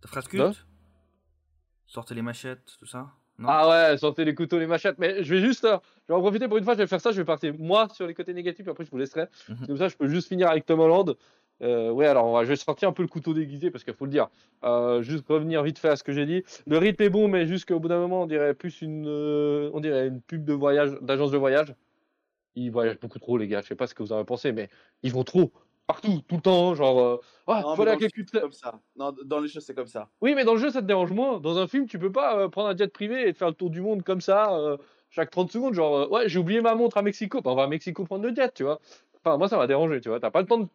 Ta 0.01 0.07
phrase 0.07 0.27
culte 0.27 0.65
Sortez 1.85 2.13
les 2.13 2.21
machettes, 2.21 2.75
tout 2.77 2.85
ça 2.85 3.11
Non 3.37 3.47
Ah 3.49 3.69
ouais, 3.69 3.97
sortez 3.97 4.25
les 4.25 4.35
couteaux, 4.35 4.59
les 4.59 4.67
machettes. 4.67 4.97
Mais 4.99 5.23
je 5.23 5.33
vais 5.33 5.41
juste, 5.41 5.65
je 5.65 6.13
vais 6.13 6.13
en 6.13 6.21
profiter 6.21 6.47
pour 6.47 6.57
une 6.57 6.63
fois, 6.63 6.73
je 6.73 6.79
vais 6.79 6.87
faire 6.87 7.01
ça, 7.01 7.11
je 7.11 7.17
vais 7.17 7.25
partir 7.25 7.53
moi 7.57 7.87
sur 7.93 8.05
les 8.05 8.13
côtés 8.13 8.33
négatifs, 8.33 8.67
et 8.67 8.69
après 8.69 8.85
je 8.85 8.91
vous 8.91 8.97
laisserai. 8.97 9.25
Mhm. 9.47 9.67
Comme 9.67 9.77
ça, 9.77 9.87
je 9.87 9.95
peux 9.95 10.07
juste 10.07 10.27
finir 10.27 10.49
avec 10.49 10.65
Tom 10.65 10.79
Holland. 10.81 11.15
Euh, 11.61 11.91
ouais, 11.91 12.05
alors 12.05 12.25
on 12.25 12.33
va, 12.33 12.43
je 12.43 12.49
vais 12.49 12.55
sortir 12.55 12.89
un 12.89 12.93
peu 12.93 13.01
le 13.01 13.07
couteau 13.09 13.33
déguisé 13.33 13.69
parce 13.71 13.83
qu'il 13.83 13.93
faut 13.93 14.05
le 14.05 14.11
dire. 14.11 14.29
Euh, 14.63 15.01
juste 15.01 15.27
revenir 15.27 15.63
vite 15.63 15.79
fait 15.79 15.89
à 15.89 15.95
ce 15.95 16.03
que 16.03 16.13
j'ai 16.13 16.25
dit. 16.25 16.43
Le 16.67 16.77
rythme 16.77 17.03
est 17.03 17.09
bon, 17.09 17.27
mais 17.27 17.47
jusqu'au 17.47 17.79
bout 17.79 17.87
d'un 17.87 17.99
moment, 17.99 18.23
on 18.23 18.27
dirait 18.27 18.53
plus 18.53 18.81
une, 18.81 19.05
euh, 19.07 19.69
on 19.73 19.79
dirait 19.79 20.07
une 20.07 20.21
pub 20.21 20.45
de 20.45 20.53
voyage, 20.53 20.91
d'agence 21.01 21.31
de 21.31 21.37
voyage. 21.37 21.73
Ils 22.59 22.71
voyagent 22.71 22.99
beaucoup 22.99 23.19
trop, 23.19 23.37
les 23.37 23.47
gars. 23.47 23.61
Je 23.61 23.67
sais 23.67 23.75
pas 23.75 23.87
ce 23.87 23.93
que 23.93 24.03
vous 24.03 24.11
en 24.11 24.17
avez 24.17 24.25
pensé, 24.25 24.51
mais 24.51 24.69
ils 25.03 25.13
vont 25.13 25.23
trop 25.23 25.51
partout, 25.87 26.21
tout 26.27 26.35
le 26.35 26.41
temps, 26.41 26.75
genre. 26.75 26.99
euh, 26.99 27.17
ah, 27.47 27.61
Non, 27.63 27.75
faut 27.75 27.83
mais 27.83 27.91
aller 27.91 27.91
dans 27.91 27.91
à 27.91 27.95
le 27.95 27.99
jeu, 28.01 28.07
Calcutta. 28.09 28.31
c'est 28.37 28.41
comme 28.41 28.51
ça. 28.51 28.79
Non, 28.95 29.15
dans 29.25 29.39
les 29.39 29.47
jeux, 29.47 29.59
c'est 29.59 29.73
comme 29.73 29.87
ça. 29.87 30.09
Oui, 30.21 30.35
mais 30.35 30.43
dans 30.43 30.53
le 30.53 30.59
jeu, 30.59 30.69
ça 30.69 30.81
te 30.81 30.85
dérange 30.85 31.11
moins. 31.11 31.39
Dans 31.39 31.57
un 31.57 31.67
film, 31.67 31.87
tu 31.87 31.97
peux 31.97 32.11
pas 32.11 32.37
euh, 32.37 32.47
prendre 32.49 32.69
un 32.69 32.75
jet 32.77 32.91
privé 32.91 33.27
et 33.27 33.33
te 33.33 33.37
faire 33.37 33.47
le 33.47 33.55
tour 33.55 33.69
du 33.69 33.81
monde 33.81 34.03
comme 34.03 34.21
ça, 34.21 34.53
euh, 34.53 34.77
chaque 35.09 35.31
30 35.31 35.51
secondes. 35.51 35.73
Genre, 35.73 35.95
euh, 35.97 36.07
ouais, 36.09 36.29
j'ai 36.29 36.37
oublié 36.37 36.61
ma 36.61 36.75
montre 36.75 36.97
à 36.97 37.01
Mexico. 37.01 37.41
Bah, 37.41 37.51
on 37.51 37.55
va 37.55 37.63
à 37.63 37.67
Mexico 37.67 38.03
prendre 38.05 38.27
le 38.27 38.35
jet, 38.35 38.53
tu 38.53 38.63
vois. 38.63 38.79
Enfin, 39.23 39.37
moi, 39.37 39.47
ça 39.47 39.57
m'a 39.57 39.67
dérangé, 39.67 39.99
tu 40.01 40.09
vois. 40.09 40.19
T'as 40.19 40.31
pas 40.31 40.41
le 40.41 40.47
temps 40.47 40.59
de, 40.59 40.67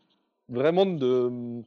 vraiment 0.49 0.87
de. 0.87 1.63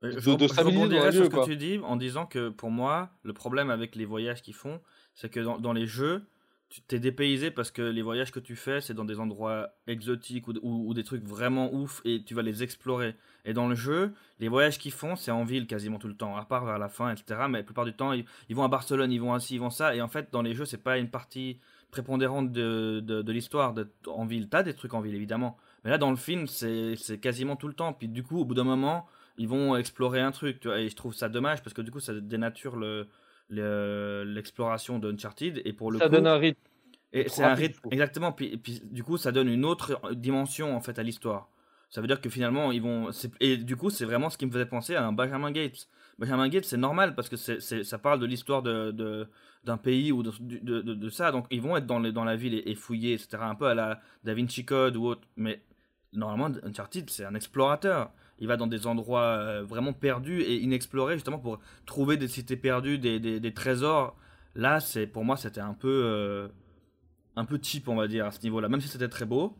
De- 0.00 0.10
je, 0.10 0.16
de 0.16 0.20
je 0.20 0.30
dans 0.30 0.38
sur 0.38 1.24
ce 1.24 1.30
que 1.30 1.44
tu 1.44 1.56
dis 1.56 1.80
en 1.82 1.96
disant 1.96 2.26
que 2.26 2.50
pour 2.50 2.70
moi, 2.70 3.10
le 3.24 3.32
problème 3.32 3.68
avec 3.68 3.96
les 3.96 4.04
voyages 4.04 4.42
qu'ils 4.42 4.54
font, 4.54 4.80
c'est 5.14 5.28
que 5.28 5.40
dans, 5.40 5.58
dans 5.58 5.72
les 5.72 5.86
jeux, 5.86 6.22
tu 6.68 6.82
t'es 6.82 6.98
dépaysé 7.00 7.50
parce 7.50 7.70
que 7.70 7.80
les 7.82 8.02
voyages 8.02 8.30
que 8.30 8.40
tu 8.40 8.54
fais, 8.54 8.80
c'est 8.82 8.92
dans 8.94 9.04
des 9.06 9.20
endroits 9.20 9.70
exotiques 9.86 10.48
ou, 10.48 10.52
ou- 10.62 10.92
des 10.94 11.04
trucs 11.04 11.24
vraiment 11.24 11.72
ouf 11.72 12.02
et 12.04 12.22
tu 12.24 12.34
vas 12.34 12.42
les 12.42 12.62
explorer. 12.62 13.14
Et 13.46 13.54
dans 13.54 13.68
le 13.68 13.74
jeu, 13.74 14.12
les 14.38 14.48
voyages 14.48 14.78
qu'ils 14.78 14.92
font, 14.92 15.16
c'est 15.16 15.30
en 15.30 15.44
ville 15.44 15.66
quasiment 15.66 15.98
tout 15.98 16.08
le 16.08 16.16
temps, 16.16 16.36
à 16.36 16.44
part 16.44 16.66
vers 16.66 16.78
la 16.78 16.88
fin, 16.90 17.10
etc. 17.10 17.48
Mais 17.48 17.58
la 17.58 17.64
plupart 17.64 17.86
du 17.86 17.94
temps, 17.94 18.12
ils, 18.12 18.26
vont 18.54 18.64
à 18.64 18.68
Barcelone, 18.68 19.10
ils 19.12 19.20
vont 19.20 19.32
ainsi, 19.34 19.54
ils 19.54 19.60
vont 19.60 19.70
ça. 19.70 19.94
Et 19.96 20.02
en 20.02 20.08
fait, 20.08 20.28
dans 20.30 20.42
les 20.42 20.54
jeux, 20.54 20.66
c'est 20.66 20.82
pas 20.82 20.98
une 20.98 21.08
partie 21.10 21.58
prépondérante 21.90 22.52
de, 22.52 23.00
de, 23.00 23.22
de 23.22 23.32
l'histoire 23.32 23.72
d'être 23.72 23.90
en 24.08 24.26
ville. 24.26 24.48
T'as 24.50 24.62
des 24.62 24.74
trucs 24.74 24.92
en 24.92 25.00
ville, 25.00 25.14
évidemment. 25.14 25.56
Mais 25.84 25.90
là, 25.90 25.96
dans 25.98 26.10
le 26.10 26.16
film, 26.16 26.46
c'est 26.46 26.96
quasiment 27.20 27.56
tout 27.56 27.68
le 27.68 27.74
temps. 27.74 27.92
Puis 27.94 28.08
du 28.08 28.22
coup, 28.22 28.38
au 28.40 28.44
bout 28.44 28.54
d'un 28.54 28.64
moment, 28.64 29.06
ils 29.38 29.48
vont 29.48 29.74
explorer 29.76 30.20
un 30.20 30.32
truc. 30.32 30.66
Et 30.66 30.88
je 30.90 30.96
trouve 30.96 31.14
ça 31.14 31.28
dommage 31.30 31.62
parce 31.62 31.72
que 31.72 31.80
du 31.82 31.90
coup, 31.90 32.00
ça 32.00 32.12
dénature 32.14 32.76
le- 32.76 33.08
l'exploration 33.50 34.98
d'Uncharted 34.98 35.62
et 35.64 35.72
pour 35.72 35.90
le 35.90 35.98
Ça 35.98 36.06
coup, 36.06 36.12
donne 36.12 36.26
un 36.26 36.36
rythme. 36.36 36.60
et 37.12 37.28
c'est 37.28 37.44
un 37.44 37.54
rythme 37.54 37.88
exactement. 37.90 38.32
Puis, 38.32 38.56
puis 38.58 38.80
du 38.84 39.02
coup, 39.04 39.16
ça 39.16 39.32
donne 39.32 39.48
une 39.48 39.64
autre 39.64 40.00
dimension 40.14 40.76
en 40.76 40.80
fait 40.80 40.98
à 40.98 41.02
l'histoire. 41.02 41.48
Ça 41.90 42.02
veut 42.02 42.06
dire 42.06 42.20
que 42.20 42.28
finalement, 42.28 42.70
ils 42.70 42.82
vont. 42.82 43.08
Et 43.40 43.56
du 43.56 43.74
coup, 43.76 43.88
c'est 43.88 44.04
vraiment 44.04 44.28
ce 44.28 44.36
qui 44.36 44.44
me 44.44 44.50
faisait 44.50 44.66
penser 44.66 44.94
à 44.94 45.06
un 45.06 45.12
Benjamin 45.12 45.50
Gates. 45.50 45.88
Benjamin 46.18 46.48
Gates, 46.48 46.64
c'est 46.66 46.76
normal 46.76 47.14
parce 47.14 47.28
que 47.30 47.36
c'est, 47.36 47.60
ça 47.84 47.98
parle 47.98 48.20
de 48.20 48.26
l'histoire 48.26 48.62
de, 48.62 48.90
de- 48.90 49.26
d'un 49.64 49.78
pays 49.78 50.12
ou 50.12 50.22
de, 50.22 50.30
de, 50.40 50.82
de- 50.82 50.94
de 50.94 51.08
ça. 51.08 51.32
Donc, 51.32 51.46
ils 51.50 51.62
vont 51.62 51.76
être 51.78 51.86
dans, 51.86 51.98
les, 51.98 52.12
dans 52.12 52.24
la 52.24 52.36
ville 52.36 52.54
et, 52.54 52.70
et 52.70 52.74
fouiller, 52.74 53.14
etc. 53.14 53.38
Un 53.40 53.54
peu 53.54 53.66
à 53.66 53.74
la 53.74 54.00
Da 54.24 54.34
Vinci 54.34 54.64
Code 54.66 54.96
ou 54.96 55.06
autre. 55.06 55.22
Mais 55.36 55.62
normalement, 56.12 56.54
Uncharted, 56.64 57.08
c'est 57.08 57.24
un 57.24 57.34
explorateur. 57.34 58.10
Il 58.40 58.46
va 58.48 58.56
dans 58.56 58.66
des 58.66 58.86
endroits 58.86 59.22
euh, 59.22 59.62
vraiment 59.64 59.92
perdus 59.92 60.42
et 60.42 60.56
inexplorés 60.56 61.14
justement 61.14 61.38
pour 61.38 61.58
trouver 61.86 62.16
des 62.16 62.28
cités 62.28 62.56
perdues, 62.56 62.98
des, 62.98 63.18
des, 63.18 63.40
des 63.40 63.52
trésors. 63.54 64.16
Là, 64.54 64.80
c'est 64.80 65.06
pour 65.06 65.24
moi, 65.24 65.36
c'était 65.36 65.60
un 65.60 65.74
peu, 65.74 66.02
euh, 66.04 66.48
un 67.36 67.44
peu 67.44 67.58
cheap, 67.62 67.88
on 67.88 67.96
va 67.96 68.06
dire, 68.08 68.26
à 68.26 68.30
ce 68.30 68.40
niveau-là. 68.42 68.68
Même 68.68 68.80
si 68.80 68.88
c'était 68.88 69.08
très 69.08 69.24
beau, 69.24 69.54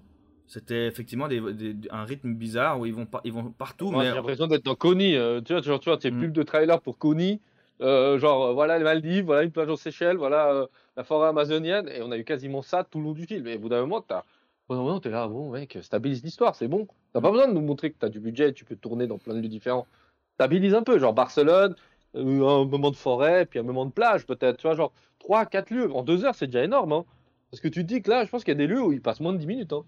c'était 0.46 0.86
effectivement 0.86 1.28
des, 1.28 1.40
des- 1.52 1.76
un 1.90 2.04
rythme 2.04 2.32
bizarre 2.34 2.78
où 2.80 2.86
ils 2.86 2.94
vont, 2.94 3.04
par- 3.06 3.20
ils 3.24 3.32
vont 3.32 3.50
partout. 3.50 3.90
Moi, 3.90 4.02
mais 4.04 4.10
J'ai 4.10 4.14
l'impression 4.16 4.46
d'être 4.46 4.64
dans 4.64 4.74
Coney. 4.76 5.16
euh, 5.16 5.40
tu 5.40 5.52
vois, 5.52 5.62
tu 5.62 5.88
vois, 5.90 5.98
tes 5.98 6.10
Mm. 6.10 6.20
pubs 6.20 6.32
de 6.32 6.42
trailer 6.42 6.80
pour 6.80 6.98
Coney. 6.98 7.40
euh, 7.80 8.18
genre, 8.18 8.54
voilà 8.54 8.76
les 8.78 8.82
Maldives, 8.84 9.24
voilà 9.26 9.42
une 9.44 9.52
plage 9.52 9.68
aux 9.68 9.76
Seychelles, 9.76 10.16
voilà 10.16 10.66
la 10.96 11.04
forêt 11.04 11.28
amazonienne. 11.28 11.88
Et 11.88 12.02
on 12.02 12.10
a 12.10 12.18
eu 12.18 12.24
quasiment 12.24 12.60
ça 12.62 12.82
tout 12.82 12.98
le 12.98 13.04
long 13.04 13.12
du 13.12 13.24
film. 13.26 13.46
Et 13.46 13.54
au 13.56 13.58
bout 13.60 13.68
d'un 13.68 13.80
moment, 13.82 14.00
t'as. 14.00 14.24
Au 14.68 14.74
bout 14.74 14.80
d'un 14.80 14.84
moment, 14.84 15.00
t'es 15.00 15.10
là, 15.10 15.26
bon, 15.26 15.50
mec, 15.50 15.78
stabilise 15.80 16.22
l'histoire, 16.22 16.54
c'est 16.54 16.68
bon. 16.68 16.86
T'as 17.12 17.20
pas 17.20 17.30
besoin 17.30 17.48
de 17.48 17.54
nous 17.54 17.62
montrer 17.62 17.90
que 17.90 17.96
t'as 17.98 18.10
du 18.10 18.20
budget, 18.20 18.52
tu 18.52 18.64
peux 18.64 18.76
tourner 18.76 19.06
dans 19.06 19.18
plein 19.18 19.34
de 19.34 19.40
lieux 19.40 19.48
différents. 19.48 19.86
Stabilise 20.34 20.74
un 20.74 20.82
peu, 20.82 20.98
genre 20.98 21.14
Barcelone, 21.14 21.74
euh, 22.14 22.46
un 22.46 22.64
moment 22.64 22.90
de 22.90 22.96
forêt, 22.96 23.46
puis 23.46 23.58
un 23.58 23.62
moment 23.62 23.86
de 23.86 23.90
plage, 23.90 24.26
peut-être. 24.26 24.58
Tu 24.58 24.66
vois, 24.66 24.76
genre 24.76 24.92
3, 25.20 25.46
4 25.46 25.70
lieux. 25.70 25.92
En 25.92 26.02
deux 26.02 26.24
heures, 26.24 26.34
c'est 26.34 26.46
déjà 26.46 26.64
énorme. 26.64 26.92
Hein. 26.92 27.04
Parce 27.50 27.60
que 27.60 27.68
tu 27.68 27.82
te 27.82 27.92
dis 27.92 28.02
que 28.02 28.10
là, 28.10 28.24
je 28.24 28.30
pense 28.30 28.44
qu'il 28.44 28.52
y 28.52 28.56
a 28.56 28.58
des 28.58 28.66
lieux 28.66 28.82
où 28.82 28.92
il 28.92 29.00
passe 29.00 29.20
moins 29.20 29.32
de 29.32 29.38
10 29.38 29.46
minutes. 29.46 29.72
Hein. 29.72 29.84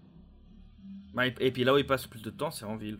Bah, 1.13 1.27
et, 1.27 1.35
et 1.39 1.51
puis 1.51 1.63
là 1.63 1.73
où 1.73 1.77
ils 1.77 1.85
passent 1.85 2.07
plus 2.07 2.23
de 2.23 2.31
temps, 2.31 2.49
c'est 2.49 2.65
en 2.65 2.75
ville. 2.75 2.99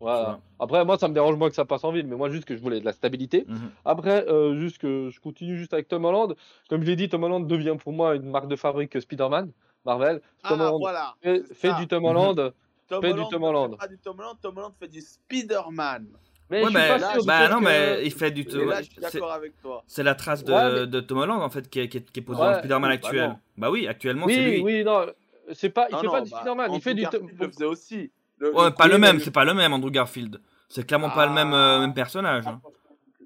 Voilà. 0.00 0.40
Après, 0.58 0.84
moi, 0.84 0.98
ça 0.98 1.08
me 1.08 1.14
dérange 1.14 1.36
moins 1.36 1.48
que 1.48 1.54
ça 1.54 1.64
passe 1.64 1.84
en 1.84 1.92
ville, 1.92 2.06
mais 2.06 2.16
moi, 2.16 2.28
juste 2.28 2.44
que 2.44 2.56
je 2.56 2.60
voulais 2.60 2.80
de 2.80 2.84
la 2.84 2.92
stabilité. 2.92 3.44
Mhm. 3.48 3.70
Après, 3.84 4.28
euh, 4.28 4.54
juste 4.56 4.78
que 4.78 5.10
je 5.10 5.20
continue 5.20 5.56
juste 5.56 5.72
avec 5.72 5.88
Tom 5.88 6.04
Holland. 6.04 6.34
Comme 6.68 6.82
je 6.82 6.86
l'ai 6.86 6.96
dit, 6.96 7.08
Tom 7.08 7.24
Holland 7.24 7.46
devient 7.46 7.76
pour 7.78 7.92
moi 7.92 8.14
une 8.16 8.30
marque 8.30 8.48
de 8.48 8.56
fabrique 8.56 9.00
Spider-Man, 9.00 9.50
Marvel. 9.84 10.20
Tom 10.42 10.60
Ah, 10.60 10.64
Holland 10.64 10.78
voilà. 10.80 11.14
fait, 11.22 11.42
c'est 11.48 11.54
fait 11.54 11.74
du 11.74 11.86
Tom 11.88 12.02
Mhm. 12.02 12.08
Holland. 12.08 12.52
Tom 12.88 13.00
fait 13.02 13.12
du 13.12 13.20
Holland 13.20 13.30
Tom 13.30 13.40
ne 13.42 13.46
fait 13.46 13.48
Holland. 13.50 13.76
pas 13.78 13.88
du 13.88 13.98
Tom 13.98 14.18
Holland, 14.20 14.36
Tom 14.42 14.58
Holland 14.58 14.72
fait 14.78 14.88
du 14.88 15.00
Spider-Man. 15.00 16.06
Mais 16.50 16.58
Ouais, 16.58 16.64
je 16.64 16.68
suis 16.68 16.74
mais, 16.76 16.88
pas 16.88 16.98
là, 16.98 17.12
sûr 17.12 17.20
du 17.22 17.26
bah 17.26 17.48
non, 17.48 17.58
que- 17.58 17.64
mais 17.64 18.00
il 18.04 18.12
fait 18.12 18.30
du. 18.30 18.42
Je 18.42 18.48
suis 18.50 18.94
c'est-. 19.00 19.20
C'est 19.86 20.02
la 20.02 20.14
trace 20.14 20.44
de, 20.44 20.52
Ouais, 20.52 20.72
mais- 20.80 20.86
de 20.86 21.00
Tom 21.00 21.18
Holland 21.18 21.40
en 21.42 21.48
fait 21.48 21.68
qui 21.70 21.80
est, 21.80 21.88
qui 21.88 21.96
est, 21.98 22.10
qui 22.10 22.20
est 22.20 22.22
posée 22.22 22.40
Ouais. 22.42 22.52
dans 22.52 22.58
Spider-Man 22.58 22.82
Bah 22.90 22.94
actuel. 22.94 23.28
non. 23.30 23.38
Bah 23.56 23.70
oui, 23.70 23.86
actuellement 23.88 24.26
c'est 24.28 24.36
Oui, 24.36 24.50
lui. 24.56 24.60
oui, 24.62 24.84
non. 24.84 25.06
C'est 25.52 25.70
pas, 25.70 25.86
il 25.88 25.92
Non, 25.94 26.00
fait 26.00 26.06
non, 26.06 26.12
pas 26.12 26.20
du 26.20 26.30
bah, 26.30 26.36
Spider-Man, 26.38 26.70
il 26.74 26.80
fait 26.82 26.94
du. 26.94 27.02
Garfield 27.02 27.30
le 27.40 27.48
faisait 27.50 27.64
aussi. 27.64 28.10
Le- 28.38 28.54
Ouais, 28.54 28.64
le 28.66 28.70
pas 28.72 28.88
le 28.88 28.98
même, 28.98 29.20
c'est 29.20 29.30
pas 29.30 29.44
le 29.44 29.54
même 29.54 29.72
Andrew 29.72 29.90
Garfield. 29.90 30.40
C'est 30.68 30.86
clairement 30.86 31.10
pas 31.10 31.26
le 31.26 31.32
même, 31.32 31.52
euh, 31.54 31.76
Ah. 31.76 31.80
même 31.80 31.94
personnage. 31.94 32.46
hein. 32.46 32.60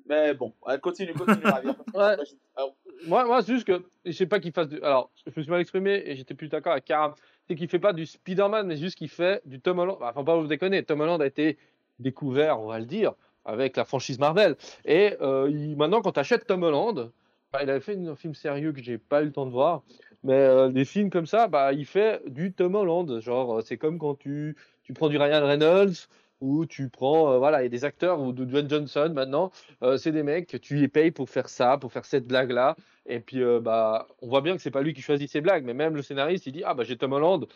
Mais 0.09 0.33
bon, 0.35 0.53
continue, 0.81 1.13
continue, 1.13 1.45
Ravi. 1.45 1.69
Ouais. 1.69 2.17
Alors, 2.57 2.75
Moi, 3.07 3.25
moi 3.25 3.43
c'est 3.43 3.53
juste 3.53 3.67
que 3.67 3.85
je 4.05 4.13
sais 4.13 4.27
pas 4.27 4.41
qu'il 4.41 4.53
fasse 4.53 4.69
du. 4.69 4.81
Alors, 4.83 5.11
je 5.27 5.33
me 5.37 5.43
suis 5.43 5.51
mal 5.51 5.61
exprimé 5.61 6.03
et 6.05 6.17
j'étais 6.17 6.35
plus 6.35 6.49
d'accord 6.49 6.73
avec 6.73 6.85
Karam. 6.85 7.15
C'est 7.47 7.55
qu'il 7.55 7.69
fait 7.69 7.79
pas 7.79 7.93
du 7.93 8.07
Spider-Man, 8.07 8.67
mais 8.67 8.77
juste 8.77 8.99
qu'il 8.99 9.09
fait 9.09 9.41
du 9.47 9.61
Tom 9.61 9.79
Holland. 9.79 9.97
Enfin, 10.01 10.13
faut 10.13 10.25
pas 10.25 10.37
vous 10.37 10.47
déconner. 10.47 10.83
Tom 10.83 11.01
Holland 11.01 11.21
a 11.23 11.27
été 11.27 11.59
découvert, 11.99 12.61
on 12.61 12.67
va 12.67 12.79
le 12.79 12.87
dire, 12.87 13.15
avec 13.45 13.77
la 13.77 13.85
franchise 13.85 14.19
Marvel. 14.19 14.57
Et 14.85 15.15
euh, 15.21 15.51
maintenant, 15.77 16.03
quand 16.03 16.13
tu 16.13 16.21
achètes 16.21 16.47
Tom 16.47 16.63
Holland, 16.63 17.11
bah, 17.53 17.61
il 17.63 17.71
avait 17.71 17.81
fait 17.81 17.97
un 17.97 18.17
film 18.17 18.35
sérieux 18.35 18.73
que 18.73 18.83
j'ai 18.83 18.99
pas 18.99 19.23
eu 19.23 19.27
le 19.27 19.33
temps 19.33 19.47
de 19.47 19.51
voir. 19.51 19.83
Mais 20.25 20.35
euh, 20.35 20.69
des 20.69 20.85
films 20.85 21.11
comme 21.11 21.27
ça, 21.27 21.49
bah, 21.49 21.73
il 21.73 21.87
fait 21.87 22.21
du 22.27 22.53
Tom 22.53 22.75
Holland. 22.75 23.21
Genre, 23.21 23.59
euh, 23.59 23.61
c'est 23.63 23.77
comme 23.77 23.99
quand 23.99 24.17
tu, 24.17 24.57
tu 24.83 24.93
prends 24.93 25.09
du 25.09 25.17
Ryan 25.17 25.47
Reynolds 25.47 26.09
ou 26.41 26.67
tu 26.67 26.89
prends, 26.89 27.33
euh, 27.33 27.39
voilà, 27.39 27.61
il 27.61 27.65
y 27.65 27.67
a 27.67 27.69
des 27.69 27.85
acteurs 27.85 28.21
ou 28.21 28.33
de 28.33 28.45
Dwayne 28.45 28.69
Johnson 28.69 29.11
maintenant. 29.15 29.51
euh, 29.83 29.97
c'est 29.97 30.13
des 30.13 30.23
mecs 30.23 30.61
tu 30.61 30.77
les 30.77 30.89
payes 30.89 31.11
pour 31.11 31.29
faire 31.31 31.49
ça, 31.49 31.79
pour 31.79 31.93
faire 31.93 32.05
cette 32.05 32.27
blague-là. 32.27 32.77
Et 33.07 33.21
puis, 33.21 33.43
euh, 33.43 33.61
bah, 33.61 34.07
on 34.23 34.29
voit 34.29 34.41
bien 34.41 34.57
que 34.57 34.63
c'est 34.63 34.71
pas 34.71 34.83
lui 34.83 34.95
qui 34.95 35.03
choisit 35.03 35.31
ses 35.31 35.41
blagues, 35.41 35.65
mais 35.65 35.75
même 35.75 35.95
le 35.95 36.03
scénariste, 36.03 36.47
il 36.47 36.53
dit 36.53 36.63
Ah, 36.65 36.75
bah, 36.75 36.85
j'ai 36.85 36.97
Tom 36.97 37.13
Holland. 37.13 37.47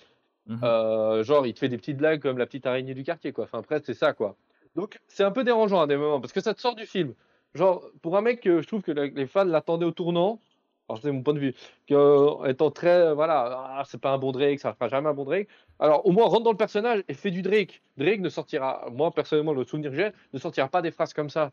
Mhm. 0.47 1.23
Genre, 1.23 1.47
il 1.47 1.55
te 1.55 1.61
fait 1.61 1.69
des 1.69 1.77
petites 1.77 1.97
blagues 1.99 2.21
comme 2.21 2.39
la 2.39 2.47
petite 2.47 2.67
araignée 2.67 2.95
du 2.95 3.05
quartier, 3.05 3.33
quoi. 3.33 3.45
Enfin, 3.45 3.63
presque, 3.63 3.87
c'est 3.87 3.95
ça, 3.95 4.13
quoi. 4.13 4.37
Donc, 4.75 4.99
c'est 5.07 5.23
un 5.23 5.31
peu 5.31 5.45
dérangeant 5.45 5.81
à 5.81 5.87
des 5.87 5.97
moments 5.97 6.21
parce 6.21 6.33
que 6.33 6.41
ça 6.41 6.55
te 6.55 6.61
sort 6.61 6.75
du 6.75 6.87
film. 6.87 7.15
Genre, 7.55 7.85
pour 8.01 8.17
un 8.17 8.23
mec, 8.23 8.41
je 8.45 8.67
trouve 8.67 8.83
que 8.83 8.91
les 8.91 9.27
fans 9.27 9.45
l'attendaient 9.45 9.85
au 9.85 9.93
tournant. 9.93 10.41
Alors, 10.89 11.01
c'est 11.03 11.13
mon 11.13 11.23
point 11.23 11.35
de 11.35 11.39
vue. 11.39 11.55
Que, 11.89 12.49
étant 12.49 12.71
très, 12.71 12.91
euh, 12.91 13.15
voilà, 13.15 13.79
ah, 13.79 13.83
c'est 13.87 14.01
pas 14.01 14.11
un 14.13 14.19
bon 14.19 14.33
Drake, 14.33 14.61
ça 14.61 14.75
fera 14.75 14.89
jamais 14.89 15.09
un 15.09 15.15
bon 15.15 15.25
Drake. 15.25 15.49
Alors, 15.79 16.07
au 16.07 16.13
moins, 16.13 16.27
rentre 16.27 16.43
dans 16.45 16.51
le 16.51 16.57
personnage 16.57 17.03
et 17.09 17.15
fais 17.15 17.31
du 17.31 17.43
Drake. 17.43 17.83
Drake 17.97 18.21
ne 18.21 18.29
sortira, 18.29 18.87
moi, 18.93 19.11
personnellement, 19.13 19.53
le 19.53 19.65
souvenir 19.65 19.91
que 19.91 19.97
j'ai, 19.97 20.11
ne 20.33 20.39
sortira 20.39 20.69
pas 20.69 20.83
des 20.83 20.91
phrases 20.91 21.15
comme 21.15 21.31
ça 21.31 21.53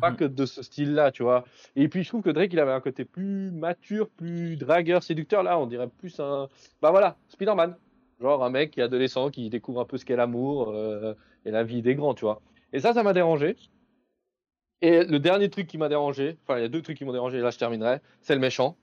pas 0.00 0.10
Mhm. 0.10 0.16
que 0.16 0.24
de 0.24 0.46
ce 0.46 0.62
style-là, 0.62 1.12
tu 1.12 1.22
vois. 1.22 1.44
Et 1.76 1.88
puis 1.88 2.02
je 2.02 2.08
trouve 2.08 2.22
que 2.22 2.30
Drake, 2.30 2.52
il 2.52 2.58
avait 2.58 2.72
un 2.72 2.80
côté 2.80 3.04
plus 3.04 3.50
mature, 3.50 4.08
plus 4.08 4.56
dragueur, 4.56 5.02
séducteur. 5.02 5.42
Là, 5.42 5.58
on 5.58 5.66
dirait 5.66 5.88
plus 5.88 6.18
un. 6.20 6.48
Bah 6.80 6.90
voilà, 6.90 7.16
Spider-Man. 7.28 7.76
Genre 8.20 8.44
un 8.44 8.50
mec 8.50 8.70
qui 8.70 8.80
est 8.80 8.82
adolescent, 8.84 9.30
qui 9.30 9.50
découvre 9.50 9.80
un 9.80 9.84
peu 9.84 9.98
ce 9.98 10.04
qu'est 10.04 10.16
l'amour 10.16 10.70
euh, 10.70 11.14
et 11.44 11.50
la 11.50 11.64
vie 11.64 11.82
des 11.82 11.94
grands, 11.94 12.14
tu 12.14 12.24
vois. 12.24 12.40
Et 12.72 12.80
ça, 12.80 12.92
ça 12.94 13.02
m'a 13.02 13.12
dérangé. 13.12 13.56
Et 14.84 15.04
le 15.04 15.18
dernier 15.18 15.48
truc 15.48 15.66
qui 15.66 15.78
m'a 15.78 15.88
dérangé, 15.88 16.36
enfin, 16.42 16.58
il 16.58 16.62
y 16.62 16.64
a 16.64 16.68
deux 16.68 16.82
trucs 16.82 16.98
qui 16.98 17.04
m'ont 17.06 17.12
dérangé, 17.12 17.38
et 17.38 17.40
là 17.40 17.50
je 17.50 17.56
terminerai, 17.58 18.00
c'est 18.20 18.34
le 18.34 18.40
méchant. 18.40 18.76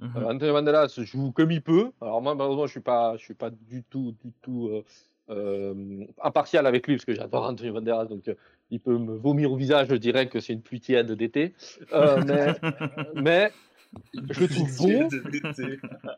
Mhm. 0.00 0.12
Euh, 0.16 0.30
Anthony 0.30 0.52
Banderas 0.52 0.94
joue 0.98 1.32
comme 1.32 1.50
il 1.50 1.60
peut. 1.60 1.90
Alors 2.00 2.22
moi, 2.22 2.34
malheureusement, 2.36 2.66
je 2.66 2.70
suis 2.70 2.80
pas, 2.80 3.16
je 3.16 3.22
suis 3.24 3.34
pas 3.34 3.50
du 3.50 3.82
tout, 3.82 4.14
du 4.24 4.30
tout 4.42 4.68
euh, 4.68 4.84
euh, 5.30 6.04
impartial 6.22 6.66
avec 6.66 6.86
lui 6.86 6.94
parce 6.96 7.04
que 7.04 7.14
j'adore 7.14 7.44
Anthony 7.44 7.70
Banderas, 7.72 8.04
donc 8.06 8.28
euh, 8.28 8.34
il 8.70 8.78
peut 8.78 8.96
me 8.96 9.14
vomir 9.16 9.50
au 9.50 9.56
visage. 9.56 9.88
Je 9.90 9.96
dirais 9.96 10.28
que 10.28 10.38
c'est 10.38 10.52
une 10.52 10.62
pluie 10.62 10.80
tiède 10.80 11.10
d'été. 11.12 11.52
Euh, 11.92 12.22
mais, 12.26 12.54
mais 13.14 13.50
je 14.30 14.40
le 14.40 14.48
trouve 14.48 14.76
bon. 14.78 15.08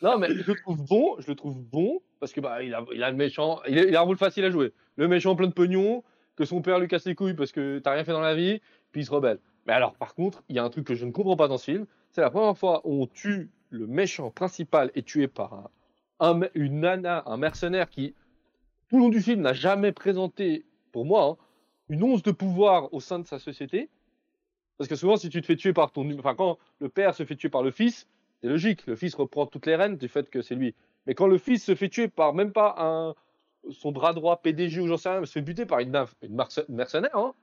Non, 0.00 0.16
mais 0.16 0.28
je 0.28 0.46
le 0.52 0.54
trouve 0.54 0.80
bon. 0.86 1.16
Je 1.18 1.26
le 1.26 1.34
trouve 1.34 1.56
bon 1.60 2.00
parce 2.20 2.32
que 2.32 2.40
bah 2.40 2.62
il 2.62 2.72
a, 2.72 2.84
il 2.94 3.02
a 3.02 3.10
le 3.10 3.16
méchant. 3.16 3.60
Il, 3.68 3.78
est- 3.78 3.88
il 3.88 3.96
a 3.96 4.00
un 4.00 4.04
rôle 4.04 4.16
facile 4.16 4.44
à 4.44 4.50
jouer. 4.50 4.72
Le 4.96 5.08
méchant 5.08 5.34
plein 5.34 5.48
de 5.48 5.52
pognon, 5.52 6.04
que 6.38 6.44
son 6.44 6.62
père 6.62 6.78
lui 6.78 6.86
casse 6.86 7.04
les 7.04 7.16
couilles 7.16 7.34
parce 7.34 7.50
que 7.50 7.80
t'as 7.80 7.92
rien 7.92 8.04
fait 8.04 8.12
dans 8.12 8.20
la 8.20 8.36
vie, 8.36 8.60
puis 8.92 9.00
il 9.00 9.04
se 9.04 9.10
rebelle. 9.10 9.40
Mais 9.66 9.72
alors, 9.72 9.96
par 9.96 10.14
contre, 10.14 10.44
il 10.48 10.54
y 10.54 10.60
a 10.60 10.64
un 10.64 10.70
truc 10.70 10.86
que 10.86 10.94
je 10.94 11.04
ne 11.04 11.10
comprends 11.10 11.36
pas 11.36 11.48
dans 11.48 11.58
ce 11.58 11.64
film. 11.64 11.86
C'est 12.12 12.20
la 12.20 12.30
première 12.30 12.56
fois 12.56 12.80
où 12.84 13.02
on 13.02 13.06
tue 13.08 13.50
le 13.70 13.88
méchant 13.88 14.30
principal 14.30 14.92
est 14.94 15.04
tué 15.04 15.26
par 15.26 15.68
un, 16.20 16.40
une 16.54 16.80
nana, 16.80 17.24
un 17.26 17.36
mercenaire 17.36 17.90
qui, 17.90 18.14
tout 18.88 18.98
le 18.98 19.02
long 19.02 19.08
du 19.08 19.20
film, 19.20 19.40
n'a 19.40 19.52
jamais 19.52 19.90
présenté, 19.90 20.64
pour 20.92 21.04
moi, 21.04 21.24
hein, 21.24 21.36
une 21.88 22.04
once 22.04 22.22
de 22.22 22.30
pouvoir 22.30 22.94
au 22.94 23.00
sein 23.00 23.18
de 23.18 23.26
sa 23.26 23.40
société. 23.40 23.90
Parce 24.78 24.88
que 24.88 24.94
souvent, 24.94 25.16
si 25.16 25.30
tu 25.30 25.40
te 25.40 25.46
fais 25.46 25.56
tuer 25.56 25.72
par 25.72 25.90
ton. 25.90 26.08
Enfin, 26.20 26.36
quand 26.36 26.58
le 26.78 26.88
père 26.88 27.16
se 27.16 27.24
fait 27.24 27.34
tuer 27.34 27.48
par 27.48 27.64
le 27.64 27.72
fils, 27.72 28.06
c'est 28.40 28.48
logique. 28.48 28.86
Le 28.86 28.94
fils 28.94 29.16
reprend 29.16 29.46
toutes 29.46 29.66
les 29.66 29.74
rênes 29.74 29.96
du 29.96 30.06
fait 30.06 30.30
que 30.30 30.40
c'est 30.40 30.54
lui. 30.54 30.76
Mais 31.06 31.14
quand 31.14 31.26
le 31.26 31.36
fils 31.36 31.64
se 31.64 31.74
fait 31.74 31.88
tuer 31.88 32.06
par 32.06 32.32
même 32.32 32.52
pas 32.52 32.76
un, 32.78 33.16
son 33.70 33.92
bras 33.92 34.12
droit 34.12 34.40
PDG 34.42 34.80
ou 34.80 34.86
j'en 34.86 34.96
sais 34.96 35.08
rien, 35.10 35.20
mais 35.20 35.26
se 35.26 35.32
fait 35.32 35.42
buter 35.42 35.66
par 35.66 35.78
une, 35.80 35.90
nymphe- 35.92 36.14
une 36.22 36.74
mercenaire, 36.76 37.16
hein, 37.16 37.34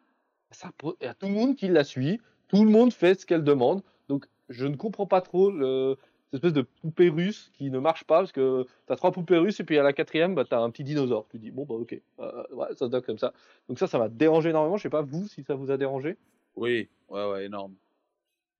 ça, 0.51 0.69
il 1.01 1.05
y 1.05 1.07
a 1.09 1.13
tout 1.13 1.27
le 1.27 1.33
monde 1.33 1.55
qui 1.55 1.67
la 1.67 1.83
suit. 1.83 2.19
Tout 2.47 2.63
le 2.63 2.69
monde 2.71 2.93
fait 2.93 3.19
ce 3.19 3.25
qu'elle 3.25 3.43
demande. 3.43 3.81
Donc, 4.07 4.25
je 4.49 4.67
ne 4.67 4.75
comprends 4.75 5.07
pas 5.07 5.21
trop 5.21 5.49
le, 5.51 5.97
cette 6.31 6.35
espèce 6.35 6.53
de 6.53 6.61
poupée 6.61 7.09
russe 7.09 7.51
qui 7.53 7.71
ne 7.71 7.79
marche 7.79 8.03
pas 8.03 8.19
parce 8.19 8.31
que 8.31 8.65
tu 8.88 8.93
as 8.93 8.95
trois 8.95 9.11
poupées 9.11 9.38
russes 9.38 9.59
et 9.59 9.63
puis 9.63 9.77
à 9.79 9.83
la 9.83 9.93
quatrième, 9.93 10.35
bah, 10.35 10.45
tu 10.45 10.53
as 10.53 10.59
un 10.59 10.69
petit 10.69 10.83
dinosaure. 10.83 11.25
Tu 11.31 11.39
dis, 11.39 11.49
bon, 11.51 11.65
bah, 11.65 11.73
ok, 11.75 11.99
euh, 12.19 12.43
ouais, 12.53 12.67
ça 12.75 12.85
se 12.85 12.91
donne 12.91 13.01
comme 13.01 13.17
ça. 13.17 13.33
Donc, 13.67 13.79
ça, 13.79 13.88
ça 13.88 13.97
m'a 13.97 14.07
dérangé 14.09 14.49
énormément. 14.51 14.77
Je 14.77 14.83
sais 14.83 14.89
pas, 14.89 15.01
vous, 15.01 15.27
si 15.27 15.43
ça 15.43 15.55
vous 15.55 15.71
a 15.71 15.77
dérangé. 15.77 16.17
Oui, 16.55 16.88
ouais, 17.09 17.29
ouais, 17.31 17.45
énorme. 17.45 17.73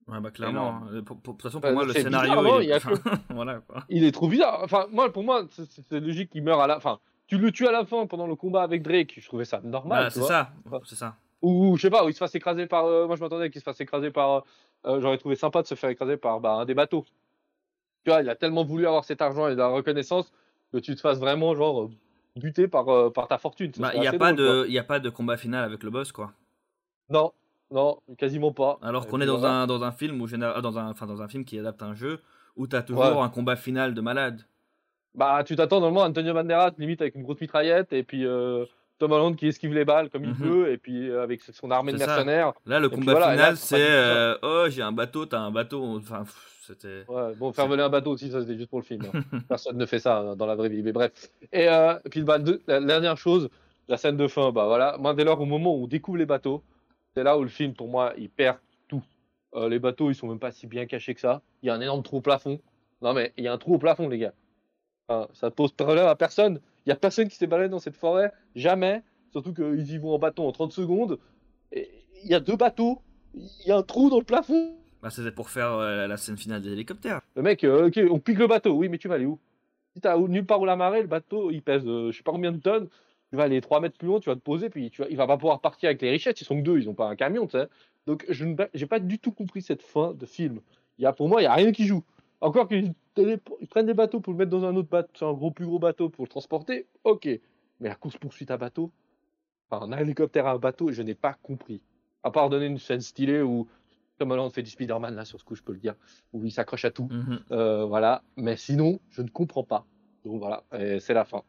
Ouais, 0.08 0.20
bah 0.20 0.30
clairement. 0.30 0.82
Hein. 0.88 0.92
De 0.92 1.00
toute 1.00 1.42
façon, 1.42 1.58
Bah, 1.58 1.68
pour 1.68 1.78
moi, 1.78 1.84
le 1.84 1.92
scénario. 1.92 2.30
bizarre, 2.30 2.42
non 2.44 2.60
il 2.60 2.64
Il 2.64 2.68
y 2.68 2.72
a 2.72 2.76
est... 3.30 3.32
voilà 3.34 3.60
quoi. 3.60 3.82
Il 3.88 4.04
est 4.04 4.12
trop 4.12 4.28
bizarre. 4.28 4.60
Enfin, 4.62 4.86
moi, 4.92 5.12
pour 5.12 5.24
moi, 5.24 5.46
c'est- 5.50 5.92
logique 6.00 6.30
qu'il 6.30 6.42
meure 6.44 6.60
à 6.60 6.66
la 6.68 6.78
fin. 6.80 7.00
Tu 7.26 7.38
le 7.38 7.50
tues 7.50 7.66
à 7.66 7.72
la 7.72 7.84
fin 7.84 8.06
pendant 8.06 8.26
le 8.26 8.36
combat 8.36 8.62
avec 8.62 8.82
Drake. 8.82 9.14
Je 9.18 9.26
trouvais 9.26 9.44
ça 9.44 9.60
normal. 9.64 10.04
Bah, 10.04 10.10
c'est 10.10 10.22
ça. 10.22 10.50
Ouais. 10.70 10.78
C'est 10.84 10.94
ça. 10.96 11.16
Ou 11.42 11.76
je 11.76 11.82
sais 11.82 11.90
pas, 11.90 12.04
où 12.04 12.08
il 12.08 12.12
se 12.12 12.18
fasse 12.18 12.34
écraser 12.34 12.66
par. 12.66 12.86
euh, 12.86 13.06
moi, 13.06 13.16
je 13.16 13.20
m'attendais 13.20 13.50
qu'il 13.50 13.60
se 13.60 13.64
fasse 13.64 13.80
écraser 13.80 14.10
par. 14.10 14.44
euh, 14.86 15.00
J'aurais 15.00 15.18
trouvé 15.18 15.34
sympa 15.36 15.62
de 15.62 15.66
se 15.66 15.74
faire 15.74 15.90
écraser 15.90 16.16
par 16.16 16.40
bah, 16.40 16.52
un 16.54 16.64
des 16.64 16.74
bateaux. 16.74 17.04
Tu 18.04 18.10
vois, 18.10 18.22
il 18.22 18.28
a 18.30 18.36
tellement 18.36 18.64
voulu 18.64 18.86
avoir 18.86 19.04
cet 19.04 19.20
argent 19.20 19.48
et 19.48 19.52
de 19.52 19.56
la 19.58 19.66
reconnaissance 19.68 20.32
que 20.72 20.78
tu 20.78 20.94
te 20.94 21.00
fasses 21.00 21.18
vraiment, 21.18 21.54
genre, 21.56 21.82
euh, 21.84 21.90
buter 22.36 22.68
par, 22.68 22.88
euh, 22.88 23.10
par 23.10 23.26
ta 23.28 23.38
fortune. 23.38 23.72
Bah, 23.78 23.90
il 23.94 24.00
n'y 24.00 24.06
a, 24.06 24.12
pas 24.12 24.32
drôle, 24.32 24.64
de- 24.66 24.70
y 24.70 24.78
a 24.78 24.84
pas 24.84 25.00
de 25.00 25.10
combat 25.10 25.36
final 25.36 25.64
avec 25.64 25.82
le 25.82 25.90
boss 25.90 26.12
quoi. 26.12 26.32
Non, 27.08 27.32
non, 27.70 27.98
quasiment 28.18 28.52
pas. 28.52 28.78
Alors 28.82 29.06
qu'on 29.06 29.20
est 29.20 29.26
dans 29.26 29.44
un, 29.44 29.66
dans 29.66 29.82
un 29.82 29.92
film 29.92 30.20
où 30.20 30.26
dans 30.28 30.78
un, 30.78 30.90
enfin, 30.90 31.06
dans 31.06 31.22
un 31.22 31.28
film 31.28 31.44
qui 31.44 31.58
adapte 31.58 31.82
un 31.82 31.94
jeu 31.94 32.20
où 32.56 32.66
tu 32.66 32.76
as 32.76 32.82
toujours 32.82 33.02
Ouais. 33.04 33.18
un 33.22 33.28
combat 33.28 33.56
final 33.56 33.94
de 33.94 34.00
malade. 34.00 34.42
Bah, 35.16 35.42
tu 35.44 35.56
t'attends 35.56 35.80
normalement 35.80 36.04
à 36.04 36.08
Antonio 36.08 36.34
Banderas, 36.34 36.72
limite 36.78 37.00
avec 37.00 37.14
une 37.14 37.22
grosse 37.22 37.40
mitraillette, 37.40 37.92
et 37.92 38.02
puis 38.02 38.26
euh, 38.26 38.64
Tom 38.98 39.12
Holland 39.12 39.34
qui 39.36 39.48
esquive 39.48 39.72
les 39.74 39.84
balles 39.84 40.10
comme 40.10 40.24
il 40.24 40.30
Mhm. 40.30 40.36
peut, 40.36 40.70
et 40.70 40.76
puis 40.78 41.08
euh, 41.10 41.22
avec 41.22 41.42
son 41.42 41.70
armée 41.70 41.92
de 41.92 41.98
mercenaires. 41.98 42.52
Là, 42.66 42.80
le 42.80 42.88
combat 42.88 43.12
voilà, 43.12 43.30
final, 43.32 43.56
c'est 43.56 43.76
euh, 43.80 44.36
oh, 44.42 44.66
j'ai 44.68 44.82
un 44.82 44.92
bateau, 44.92 45.24
t'as 45.26 45.38
un 45.40 45.50
bateau. 45.50 45.82
Enfin, 45.96 46.24
c'était. 46.62 47.04
Ouais, 47.08 47.34
bon, 47.36 47.52
faire 47.52 47.66
voler 47.66 47.82
un 47.82 47.88
bateau 47.88 48.10
aussi, 48.12 48.30
ça 48.30 48.40
c'était 48.42 48.56
juste 48.56 48.68
pour 48.70 48.80
le 48.80 48.84
film. 48.84 49.02
hein. 49.14 49.20
Personne 49.48 49.78
ne 49.78 49.86
fait 49.86 49.98
ça 50.00 50.20
euh, 50.20 50.34
dans 50.34 50.46
la 50.46 50.54
vraie 50.54 50.68
vie, 50.68 50.82
mais 50.82 50.92
bref. 50.92 51.12
Et 51.52 51.68
puis 52.10 52.22
bah, 52.22 52.38
la, 52.66 52.80
dernière 52.80 53.16
chose, 53.16 53.48
la 53.88 53.96
scène 53.96 54.16
de 54.18 54.26
fin, 54.28 54.52
bah 54.52 54.66
voilà. 54.66 54.96
Moi, 54.98 55.14
dès 55.14 55.24
lors, 55.24 55.40
au 55.40 55.46
moment 55.46 55.74
où 55.74 55.84
on 55.84 55.86
découvre 55.86 56.18
les 56.18 56.26
bateaux, 56.26 56.62
c'est 57.16 57.22
là 57.22 57.38
où 57.38 57.42
le 57.42 57.48
film, 57.48 57.72
pour 57.72 57.88
moi, 57.88 58.12
il 58.18 58.28
perd 58.28 58.58
tout. 58.88 59.02
Les 59.70 59.78
bateaux, 59.78 60.10
ils 60.10 60.14
sont 60.14 60.26
même 60.28 60.38
pas 60.40 60.50
si 60.52 60.66
bien 60.66 60.84
cachés 60.84 61.14
que 61.14 61.20
ça. 61.20 61.40
Il 61.62 61.66
y 61.68 61.70
a 61.70 61.74
un 61.74 61.80
énorme 61.80 62.02
trou 62.02 62.18
au 62.18 62.20
plafond. 62.20 62.60
Non, 63.00 63.14
mais 63.14 63.32
il 63.38 63.44
y 63.44 63.48
a 63.48 63.52
un 63.54 63.58
trou 63.58 63.74
au 63.74 63.78
plafond, 63.78 64.08
les 64.08 64.18
gars. 64.18 64.32
Enfin, 65.08 65.28
ça 65.34 65.50
pose 65.50 65.72
problème 65.72 66.06
à 66.06 66.16
personne. 66.16 66.60
Il 66.84 66.90
y 66.90 66.92
a 66.92 66.96
personne 66.96 67.28
qui 67.28 67.36
s'est 67.36 67.46
baladé 67.46 67.68
dans 67.68 67.78
cette 67.78 67.96
forêt, 67.96 68.32
jamais. 68.54 69.02
Surtout 69.32 69.52
qu'ils 69.52 69.90
y 69.90 69.98
vont 69.98 70.14
en 70.14 70.18
bateau 70.18 70.44
en 70.44 70.52
30 70.52 70.72
secondes. 70.72 71.18
Il 71.72 71.84
y 72.24 72.34
a 72.34 72.40
deux 72.40 72.56
bateaux, 72.56 73.02
il 73.34 73.66
y 73.66 73.70
a 73.70 73.76
un 73.76 73.82
trou 73.82 74.08
dans 74.08 74.18
le 74.18 74.24
plafond. 74.24 74.76
Bah, 75.02 75.10
c'était 75.10 75.30
pour 75.30 75.50
faire 75.50 75.72
euh, 75.74 76.06
la 76.06 76.16
scène 76.16 76.36
finale 76.36 76.62
des 76.62 76.72
hélicoptères. 76.72 77.20
Le 77.36 77.42
mec, 77.42 77.62
euh, 77.64 77.88
ok, 77.88 78.00
on 78.10 78.18
pique 78.18 78.38
le 78.38 78.46
bateau. 78.46 78.72
Oui, 78.72 78.88
mais 78.88 78.98
tu 78.98 79.08
vas 79.08 79.14
aller 79.14 79.26
où? 79.26 79.38
Si 79.94 80.00
t'as 80.00 80.16
nulle 80.18 80.46
part 80.46 80.60
où 80.60 80.64
la 80.64 80.76
marée, 80.76 81.02
le 81.02 81.06
bateau, 81.06 81.50
il 81.50 81.62
pèse 81.62 81.86
euh, 81.86 82.10
je 82.10 82.16
sais 82.16 82.22
pas 82.22 82.32
combien 82.32 82.52
de 82.52 82.58
tonnes. 82.58 82.88
Tu 83.30 83.36
vas 83.36 83.44
aller 83.44 83.60
3 83.60 83.80
mètres 83.80 83.98
plus 83.98 84.08
loin, 84.08 84.20
tu 84.20 84.30
vas 84.30 84.36
te 84.36 84.40
poser, 84.40 84.70
puis 84.70 84.90
tu 84.90 85.02
vas, 85.02 85.08
il 85.10 85.16
va 85.16 85.26
pas 85.26 85.36
pouvoir 85.36 85.60
partir 85.60 85.88
avec 85.88 86.00
les 86.00 86.10
richettes. 86.10 86.40
Ils 86.40 86.44
sont 86.44 86.56
que 86.56 86.62
deux, 86.62 86.78
ils 86.78 86.88
ont 86.88 86.94
pas 86.94 87.08
un 87.08 87.16
camion, 87.16 87.46
tu 87.46 87.58
sais. 87.58 87.66
Donc, 88.06 88.24
je 88.28 88.44
n'ai 88.44 88.86
pas 88.86 89.00
du 89.00 89.18
tout 89.18 89.32
compris 89.32 89.62
cette 89.62 89.82
fin 89.82 90.14
de 90.14 90.26
film. 90.26 90.60
Il 90.98 91.02
y 91.02 91.06
a, 91.06 91.12
pour 91.12 91.28
moi, 91.28 91.42
il 91.42 91.44
y 91.44 91.48
a 91.48 91.54
rien 91.54 91.72
qui 91.72 91.86
joue. 91.86 92.04
Encore 92.40 92.68
qu'ils 92.68 92.94
prennent 93.70 93.86
des 93.86 93.94
bateaux 93.94 94.20
pour 94.20 94.32
le 94.32 94.38
mettre 94.38 94.50
dans 94.50 94.64
un 94.64 94.76
autre 94.76 94.88
bateau, 94.88 95.10
sur 95.14 95.28
un 95.28 95.32
gros, 95.32 95.50
plus 95.50 95.66
gros 95.66 95.78
bateau 95.78 96.08
pour 96.08 96.24
le 96.24 96.28
transporter, 96.28 96.86
ok. 97.04 97.26
Mais 97.80 97.88
la 97.88 97.94
course-poursuite 97.94 98.50
à 98.50 98.56
bateau, 98.56 98.92
enfin, 99.70 99.90
un 99.90 99.98
hélicoptère 99.98 100.46
à 100.46 100.52
un 100.52 100.58
bateau, 100.58 100.92
je 100.92 101.02
n'ai 101.02 101.14
pas 101.14 101.34
compris. 101.42 101.80
À 102.22 102.30
part 102.30 102.50
donner 102.50 102.66
une 102.66 102.78
scène 102.78 103.00
stylée 103.00 103.42
où 103.42 103.68
Tom 104.18 104.30
Holland 104.30 104.50
fait 104.50 104.62
du 104.62 104.70
Spider-Man, 104.70 105.14
là, 105.14 105.24
sur 105.24 105.38
ce 105.38 105.44
coup, 105.44 105.54
je 105.54 105.62
peux 105.62 105.72
le 105.72 105.78
dire, 105.78 105.94
où 106.32 106.44
il 106.44 106.50
s'accroche 106.50 106.84
à 106.84 106.90
tout. 106.90 107.08
Mhm. 107.10 107.40
Euh, 107.52 107.84
voilà. 107.84 108.22
Mais 108.36 108.56
sinon, 108.56 109.00
je 109.10 109.22
ne 109.22 109.28
comprends 109.28 109.64
pas. 109.64 109.86
Donc 110.24 110.38
voilà, 110.38 110.64
c'est 110.98 111.14
la 111.14 111.24
fin. 111.24 111.42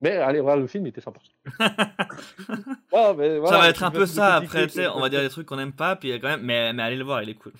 Mais 0.00 0.16
allez 0.16 0.40
voir 0.40 0.56
le 0.56 0.66
film, 0.66 0.86
il 0.86 0.90
était 0.90 1.00
sympa. 1.00 1.20
Ouais, 1.58 3.14
mais 3.16 3.46
ça 3.46 3.58
va 3.58 3.68
être 3.68 3.82
un 3.82 3.90
peu 3.90 4.06
ça 4.06 4.36
après, 4.36 4.68
on 4.88 5.00
va 5.00 5.08
dire 5.08 5.20
des 5.20 5.28
trucs 5.28 5.46
qu'on 5.46 5.58
aime 5.58 5.72
pas, 5.72 5.96
puis 5.96 6.10
quand 6.20 6.28
même, 6.28 6.42
mais, 6.42 6.72
mais 6.72 6.82
allez 6.82 6.96
le 6.96 7.04
voir, 7.04 7.22
il 7.22 7.30
est 7.30 7.34
cool. 7.34 7.52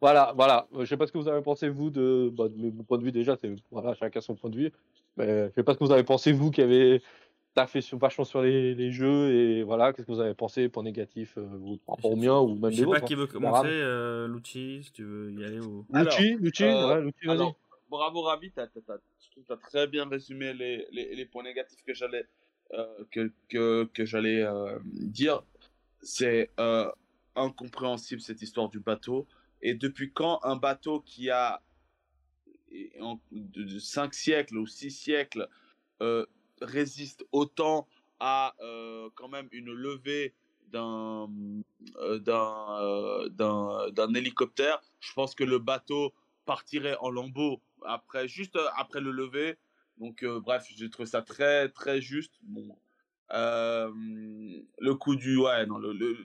Voilà, 0.00 0.32
voilà. 0.36 0.68
Euh, 0.74 0.80
Je 0.80 0.86
sais 0.86 0.96
pas 0.96 1.06
ce 1.06 1.12
que 1.12 1.18
vous 1.18 1.28
avez 1.28 1.42
pensé, 1.42 1.68
vous, 1.68 1.90
de, 1.90 2.30
bah, 2.32 2.48
de 2.48 2.70
mon 2.70 2.84
point 2.84 2.98
de 2.98 3.04
vue 3.04 3.12
déjà. 3.12 3.36
C'est, 3.36 3.54
voilà, 3.70 3.94
chacun 3.94 4.20
son 4.20 4.34
point 4.34 4.50
de 4.50 4.56
vue. 4.56 4.72
Mais 5.16 5.48
je 5.48 5.54
sais 5.54 5.62
pas 5.62 5.72
ce 5.72 5.78
que 5.78 5.84
vous 5.84 5.92
avez 5.92 6.04
pensé, 6.04 6.32
vous, 6.32 6.50
qui 6.50 6.60
avez 6.60 7.02
taffé 7.54 7.80
sur, 7.80 7.96
vachement 7.96 8.24
sur 8.24 8.42
les, 8.42 8.74
les 8.74 8.92
jeux. 8.92 9.32
Et 9.32 9.62
voilà, 9.62 9.92
qu'est-ce 9.92 10.06
que 10.06 10.12
vous 10.12 10.20
avez 10.20 10.34
pensé, 10.34 10.68
point 10.68 10.82
négatif, 10.82 11.38
euh, 11.38 11.46
vous, 11.58 11.78
par 11.78 11.96
rapport 11.96 12.12
au 12.12 12.16
mien 12.16 12.38
ou 12.38 12.54
même 12.54 12.70
Je 12.70 12.84
les 12.84 12.84
sais 12.84 13.00
pas 13.00 13.00
qui 13.00 13.14
veut 13.14 13.24
hein. 13.24 13.32
commencer, 13.32 13.68
euh, 13.68 14.28
si 14.44 14.90
tu 14.92 15.04
veux 15.04 15.32
y 15.32 15.44
aller 15.44 15.60
ou. 15.60 15.86
Lucci, 15.92 16.36
Lucci, 16.36 16.64
euh, 16.64 17.04
ouais, 17.04 17.12
vas-y. 17.24 17.52
Bravo 17.88 18.22
Ravi, 18.22 18.50
t'as, 18.50 18.66
t'as, 18.66 18.80
t'as- 18.80 18.98
je 19.24 19.30
trouve 19.30 19.44
que 19.44 19.48
t'as 19.48 19.56
très 19.56 19.86
bien 19.86 20.08
résumé 20.08 20.52
les, 20.52 20.86
les, 20.90 21.14
les 21.14 21.24
points 21.24 21.44
négatifs 21.44 21.84
que 21.86 21.94
j'allais 21.94 22.26
euh, 22.74 22.84
que, 23.12 23.32
que, 23.48 23.88
que 23.94 24.04
j'allais 24.04 24.42
euh, 24.42 24.78
dire. 24.84 25.42
C'est 26.02 26.50
euh, 26.60 26.90
incompréhensible 27.36 28.20
cette 28.20 28.42
histoire 28.42 28.68
du 28.68 28.80
bateau. 28.80 29.26
Et 29.66 29.74
depuis 29.74 30.12
quand 30.12 30.38
un 30.44 30.54
bateau 30.54 31.00
qui 31.00 31.28
a 31.28 31.60
en, 33.00 33.18
de, 33.32 33.80
5 33.80 34.14
siècles 34.14 34.58
ou 34.58 34.66
6 34.68 34.92
siècles 34.92 35.48
euh, 36.02 36.24
résiste 36.60 37.26
autant 37.32 37.88
à 38.20 38.54
euh, 38.60 39.10
quand 39.16 39.26
même 39.26 39.48
une 39.50 39.72
levée 39.72 40.34
d'un 40.68 41.28
euh, 41.96 42.20
d'un 42.20 43.90
d'un 43.90 44.14
hélicoptère, 44.14 44.80
je 45.00 45.12
pense 45.14 45.34
que 45.34 45.42
le 45.42 45.58
bateau 45.58 46.14
partirait 46.44 46.96
en 47.00 47.10
lambeaux 47.10 47.60
après 47.84 48.28
juste 48.28 48.56
après 48.76 49.00
le 49.00 49.10
lever. 49.10 49.58
Donc 49.98 50.24
bref, 50.24 50.64
j'ai 50.76 50.88
trouvé 50.90 51.06
ça 51.06 51.22
très 51.22 51.70
très 51.70 52.00
juste. 52.00 52.34
Bon, 52.42 52.78
le 53.30 54.92
coup 54.94 55.16
du 55.16 55.38
ouais 55.38 55.66
non 55.66 55.80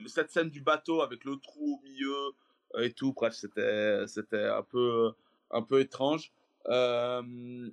cette 0.06 0.30
scène 0.30 0.48
du 0.48 0.60
bateau 0.60 1.02
avec 1.02 1.24
le 1.24 1.38
trou 1.38 1.80
au 1.80 1.82
milieu 1.82 2.36
et 2.80 2.92
tout, 2.92 3.12
bref 3.12 3.34
c'était 3.34 4.06
c'était 4.06 4.44
un 4.44 4.62
peu 4.62 5.12
un 5.50 5.62
peu 5.62 5.80
étrange. 5.80 6.32
Euh, 6.68 7.70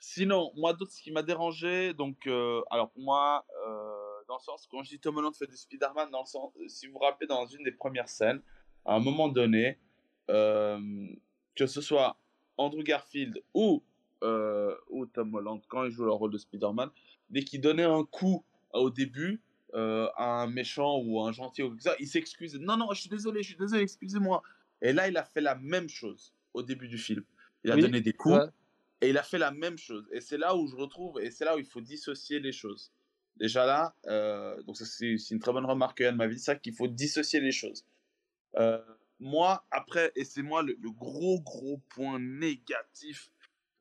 sinon, 0.00 0.52
moi 0.56 0.74
d'autres 0.74 0.92
ce 0.92 1.02
qui 1.02 1.10
m'a 1.10 1.22
dérangé 1.22 1.94
donc 1.94 2.26
euh, 2.26 2.60
alors 2.70 2.90
pour 2.90 3.02
moi 3.02 3.46
euh, 3.66 4.24
dans 4.28 4.36
le 4.36 4.42
sens 4.42 4.66
quand 4.70 4.82
je 4.82 4.90
dis 4.90 4.98
Tom 4.98 5.16
Holland 5.16 5.34
fait 5.34 5.46
du 5.46 5.56
Spider-Man 5.56 6.10
dans 6.10 6.20
le 6.20 6.26
sens 6.26 6.52
si 6.66 6.86
vous 6.86 6.94
vous 6.94 6.98
rappelez 6.98 7.26
dans 7.26 7.46
une 7.46 7.64
des 7.64 7.72
premières 7.72 8.08
scènes 8.08 8.42
à 8.84 8.96
un 8.96 8.98
moment 8.98 9.28
donné 9.28 9.78
que 10.28 11.66
ce 11.66 11.80
soit 11.80 12.16
Andrew 12.56 12.82
Garfield 12.82 13.42
ou 13.54 13.82
ou 14.90 15.06
Tom 15.06 15.34
Holland 15.34 15.62
quand 15.68 15.84
il 15.84 15.90
joue 15.90 16.04
le 16.04 16.12
rôle 16.12 16.32
de 16.32 16.38
Spider-Man 16.38 16.90
dès 17.30 17.44
qu'il 17.44 17.60
donnait 17.60 17.84
un 17.84 18.04
coup 18.04 18.44
au 18.74 18.90
début 18.90 19.40
euh, 19.74 20.08
un 20.16 20.46
méchant 20.46 20.98
ou 20.98 21.20
un 21.20 21.32
gentil 21.32 21.62
ou 21.62 21.70
quelque 21.70 21.82
chose, 21.84 21.96
il 22.00 22.06
s'excuse 22.08 22.54
non 22.60 22.76
non 22.76 22.88
je 22.92 23.00
suis 23.00 23.08
désolé 23.10 23.42
je 23.42 23.48
suis 23.48 23.56
désolé 23.56 23.82
excusez-moi 23.82 24.42
et 24.80 24.92
là 24.92 25.08
il 25.08 25.16
a 25.16 25.24
fait 25.24 25.40
la 25.40 25.54
même 25.54 25.88
chose 25.88 26.34
au 26.54 26.62
début 26.62 26.88
du 26.88 26.98
film 26.98 27.24
il 27.64 27.70
a 27.70 27.76
Oui, 27.76 27.82
donné 27.82 28.00
des 28.00 28.12
coups 28.12 28.34
ouais. 28.34 28.46
et 29.00 29.10
il 29.10 29.18
a 29.18 29.22
fait 29.22 29.38
la 29.38 29.50
même 29.50 29.78
chose. 29.78 30.08
Et 30.12 30.20
c'est 30.20 30.38
là 30.38 30.56
où 30.56 30.66
je 30.66 30.76
retrouve, 30.76 31.20
et 31.20 31.30
c'est 31.30 31.44
là 31.44 31.54
où 31.56 31.58
il 31.58 31.64
faut 31.64 31.80
dissocier 31.80 32.40
les 32.40 32.52
choses. 32.52 32.92
Déjà 33.36 33.64
là, 33.64 33.94
euh, 34.06 34.60
donc 34.64 34.76
c'est 34.76 35.14
une 35.30 35.38
très 35.38 35.52
bonne 35.52 35.64
remarque 35.64 35.98
que 35.98 36.02
Yann 36.04 36.16
m'a 36.16 36.28
dit, 36.28 36.38
c'est 36.38 36.44
ça 36.52 36.56
qu'il 36.56 36.74
faut 36.74 36.88
dissocier 36.88 37.40
les 37.40 37.52
choses. 37.52 37.84
Euh, 38.56 38.82
moi, 39.20 39.64
après, 39.70 40.12
et 40.16 40.24
c'est 40.24 40.42
moi 40.42 40.62
le, 40.62 40.76
le 40.80 40.90
gros, 40.90 41.40
gros 41.40 41.78
point 41.88 42.18
négatif. 42.18 43.30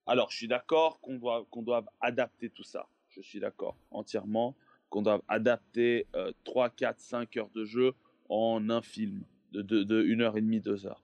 Alors, 0.05 0.29
je 0.31 0.37
suis 0.37 0.47
d'accord 0.47 0.99
qu'on 1.01 1.15
doit, 1.17 1.45
qu'on 1.49 1.63
doive 1.63 1.85
adapter 1.99 2.49
tout 2.49 2.63
ça. 2.63 2.87
Je 3.09 3.21
suis 3.21 3.39
d'accord 3.39 3.75
entièrement 3.89 4.55
qu'on 4.91 5.01
doit 5.01 5.23
adapter 5.27 6.05
euh, 6.15 6.31
3, 6.43 6.69
4, 6.69 6.99
5 6.99 7.37
heures 7.37 7.49
de 7.55 7.65
jeu 7.65 7.93
en 8.29 8.69
un 8.69 8.83
film 8.83 9.23
de, 9.53 9.63
de, 9.63 9.81
de 9.83 10.03
1 10.03 10.21
heure 10.21 10.37
et 10.37 10.41
demie, 10.41 10.59
2 10.61 10.85
heures. 10.85 11.03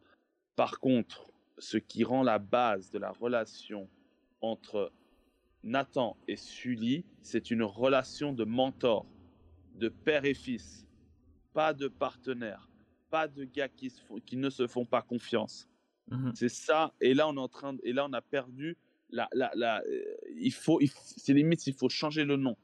Par 0.55 0.79
contre, 0.79 1.31
ce 1.57 1.77
qui 1.77 2.03
rend 2.03 2.21
la 2.21 2.37
base 2.37 2.91
de 2.91 2.99
la 2.99 3.11
relation 3.11 3.89
entre 4.41 4.91
Nathan 5.63 6.15
et 6.27 6.35
Sully, 6.35 7.03
c'est 7.21 7.49
une 7.49 7.63
relation 7.63 8.33
de 8.33 8.43
mentor, 8.43 9.05
de 9.75 9.89
père 9.89 10.25
et 10.25 10.33
fils, 10.35 10.85
pas 11.53 11.73
de 11.73 11.87
partenaire, 11.87 12.69
pas 13.09 13.27
de 13.27 13.45
gars 13.45 13.69
qui, 13.69 13.89
se 13.89 14.01
font- 14.01 14.19
qui 14.19 14.37
ne 14.37 14.49
se 14.49 14.67
font 14.67 14.85
pas 14.85 15.01
confiance. 15.01 15.67
Mhm. 16.11 16.33
C'est 16.35 16.49
ça. 16.49 16.93
Et 17.01 17.13
là, 17.13 17.27
on 17.27 17.35
est 17.35 17.39
en 17.39 17.47
train, 17.47 17.73
de- 17.73 17.81
et 17.83 17.93
là, 17.93 18.05
on 18.07 18.13
a 18.13 18.21
perdu. 18.21 18.77
La, 19.09 19.29
la, 19.31 19.49
la, 19.55 19.81
euh, 19.83 20.03
il 20.37 20.51
faut, 20.53 20.81
il 20.81 20.89
c'est 20.89 21.33
limite, 21.33 21.65
il 21.67 21.73
faut 21.73 21.87
changer 21.89 22.25
le 22.25 22.35
nom. 22.35 22.57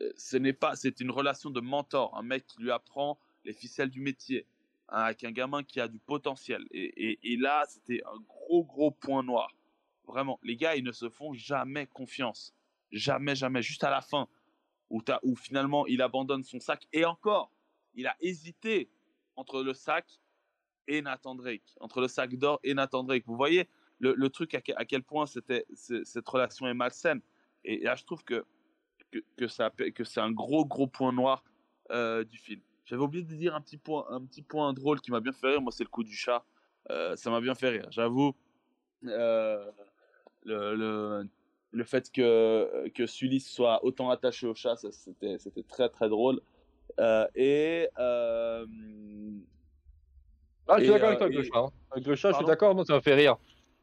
Euh, 0.00 0.12
Ce 0.16 0.36
n'est 0.36 0.52
pas, 0.52 0.76
c'est 0.76 1.00
une 1.00 1.10
relation 1.10 1.50
de 1.50 1.60
mentor, 1.60 2.16
un 2.16 2.22
mec 2.22 2.46
qui 2.46 2.62
lui 2.62 2.70
apprend 2.70 3.18
les 3.44 3.52
ficelles 3.52 3.90
du 3.90 4.00
métier, 4.00 4.46
hein, 4.88 5.02
avec 5.02 5.24
un 5.24 5.30
gamin 5.30 5.62
qui 5.62 5.80
a 5.80 5.88
du 5.88 5.98
potentiel. 5.98 6.66
Et, 6.70 7.36
là, 7.36 7.64
c'était 7.68 8.02
un 8.04 8.18
gros, 8.26 8.64
gros 8.64 8.90
point 8.90 9.22
noir. 9.22 9.54
Vraiment, 10.06 10.38
les 10.42 10.56
gars, 10.56 10.76
ils 10.76 10.84
ne 10.84 10.92
se 10.92 11.08
font 11.08 11.32
jamais 11.34 11.86
confiance. 11.86 12.54
Jamais, 12.92 13.34
jamais. 13.34 13.62
Juste 13.62 13.84
à 13.84 13.90
la 13.90 14.00
fin, 14.00 14.28
où, 14.90 15.02
t'as- 15.02 15.20
où 15.22 15.34
finalement, 15.36 15.86
il 15.86 16.02
abandonne 16.02 16.44
son 16.44 16.60
sac. 16.60 16.86
Et 16.92 17.04
encore, 17.04 17.50
il 17.94 18.06
a 18.06 18.16
hésité 18.20 18.88
entre 19.36 19.62
le 19.62 19.74
sac 19.74 20.20
et 20.86 21.00
Nathan 21.02 21.34
Drake. 21.34 21.74
Entre 21.80 22.00
le 22.00 22.08
sac 22.08 22.34
d'or 22.36 22.60
et 22.62 22.74
Nathan 22.74 23.02
Drake. 23.02 23.24
Vous 23.26 23.36
voyez 23.36 23.68
le, 23.98 24.14
le 24.14 24.28
truc 24.28 24.54
à, 24.54 24.60
à 24.76 24.84
quel 24.84 25.02
point 25.02 25.26
c'était, 25.26 25.66
cette 25.74 26.28
relation 26.28 26.66
est 26.66 26.74
malsaine. 26.74 27.20
Et 27.64 27.78
là, 27.78 27.94
je 27.94 28.04
trouve 28.04 28.22
que, 28.24 28.44
que, 29.10 29.18
que, 29.36 29.48
ça, 29.48 29.70
que 29.70 30.04
c'est 30.04 30.20
un 30.20 30.30
gros, 30.32 30.64
gros 30.64 30.86
point 30.86 31.12
noir 31.12 31.44
euh, 31.90 32.24
du 32.24 32.38
film. 32.38 32.60
J'avais 32.84 33.02
oublié 33.02 33.24
de 33.24 33.34
dire 33.34 33.54
un 33.54 33.60
petit 33.60 33.78
point, 33.78 34.06
un 34.10 34.20
petit 34.24 34.42
point 34.42 34.72
drôle 34.72 35.00
qui 35.00 35.10
m'a 35.10 35.20
bien 35.20 35.32
fait 35.32 35.48
rire. 35.48 35.62
Moi, 35.62 35.72
c'est 35.72 35.84
le 35.84 35.88
coup 35.88 36.04
du 36.04 36.14
chat. 36.14 36.44
Euh, 36.90 37.16
ça 37.16 37.30
m'a 37.30 37.40
bien 37.40 37.54
fait 37.54 37.70
rire. 37.70 37.86
J'avoue, 37.90 38.34
euh, 39.06 39.70
le, 40.44 40.74
le, 40.74 41.28
le 41.70 41.84
fait 41.84 42.10
que, 42.12 42.88
que 42.94 43.06
Sully 43.06 43.40
soit 43.40 43.82
autant 43.84 44.10
attaché 44.10 44.46
au 44.46 44.54
chat, 44.54 44.76
c'était, 44.76 45.38
c'était 45.38 45.62
très, 45.62 45.88
très 45.88 46.08
drôle. 46.08 46.40
Et 47.34 47.88
Ah, 50.66 50.78
je 50.78 50.84
suis 50.84 50.92
d'accord 50.92 51.08
avec 51.08 51.18
toi 51.18 51.26
avec 51.26 51.36
le 51.36 51.42
chat. 51.42 51.58
hein. 51.58 51.70
Avec 51.90 52.06
le 52.06 52.14
chat, 52.16 52.30
je 52.32 52.36
suis 52.36 52.44
d'accord, 52.44 52.74
moi 52.74 52.84
ça 52.84 52.94
m'a 52.94 53.00
fait 53.00 53.14
rire. 53.14 53.36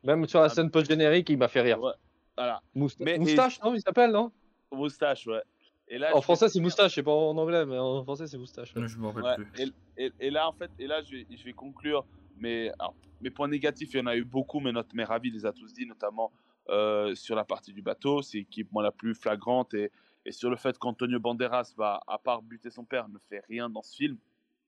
Même 0.03 0.27
sur 0.27 0.39
la 0.39 0.45
Ah, 0.45 0.49
scène 0.49 0.71
post-générique, 0.71 1.29
il 1.29 1.37
m'a 1.37 1.47
fait 1.47 1.61
rire. 1.61 1.79
ouais, 1.81 1.93
voilà, 2.35 2.61
Mousta- 2.75 3.03
Mais- 3.05 3.15
et- 3.15 3.19
Moustache, 3.19 3.61
non, 3.61 3.73
il 3.75 3.81
s'appelle, 3.81 4.11
non? 4.11 4.31
Moustache, 4.71 5.27
ouais. 5.27 5.41
Et 5.87 5.97
là, 5.97 6.15
En 6.15 6.21
français, 6.21 6.45
vais 6.45 6.49
c'est 6.51 6.59
moustache, 6.61 6.95
sais 6.95 7.03
pas 7.03 7.11
en 7.11 7.37
anglais, 7.37 7.65
mais 7.65 7.77
en 7.77 8.03
français, 8.03 8.27
c'est 8.27 8.37
moustache. 8.37 8.73
ouais. 8.75 8.87
Je 8.87 8.97
me 8.97 9.07
rappelle 9.07 9.23
Ouais, 9.23 9.35
plus. 9.35 9.73
et, 9.97 10.05
et- 10.05 10.13
et 10.19 10.29
là, 10.29 10.47
en 10.47 10.53
fait, 10.53 10.71
et 10.79 10.87
là, 10.87 11.01
je 11.01 11.11
vais, 11.17 11.27
je 11.29 11.43
vais 11.43 11.53
conclure. 11.53 12.05
Mais 12.37 12.71
alors, 12.79 12.95
mes 13.19 13.29
points 13.29 13.47
négatifs, 13.49 13.93
il 13.93 13.97
y 13.97 14.01
en 14.01 14.05
a 14.07 14.15
eu 14.15 14.23
beaucoup, 14.23 14.59
mais 14.61 14.71
notre 14.71 14.95
mère 14.95 15.09
Ravi 15.09 15.29
les 15.31 15.45
a 15.45 15.51
tous 15.51 15.73
dit, 15.73 15.85
notamment 15.85 16.31
euh, 16.69 17.13
sur 17.15 17.35
la 17.35 17.43
partie 17.43 17.73
du 17.73 17.81
bateau. 17.81 18.21
C'est 18.21 18.45
qui 18.45 18.61
est 18.61 18.63
pour 18.63 18.75
moi 18.75 18.83
la 18.83 18.91
plus 18.91 19.13
flagrante 19.15 19.73
et, 19.73 19.91
et 20.25 20.31
sur 20.31 20.49
le 20.49 20.55
fait 20.55 20.77
qu'Antonio 20.77 21.19
Banderas, 21.19 21.73
va, 21.75 21.99
à 22.07 22.17
part 22.17 22.41
buter 22.41 22.69
son 22.69 22.85
père, 22.85 23.09
ne 23.09 23.17
fait 23.17 23.43
rien 23.49 23.69
dans 23.69 23.81
ce 23.81 23.95
film. 23.95 24.17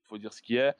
Il 0.04 0.08
faut 0.10 0.18
dire 0.18 0.34
ce 0.34 0.41
qui 0.41 0.58
est. 0.58 0.74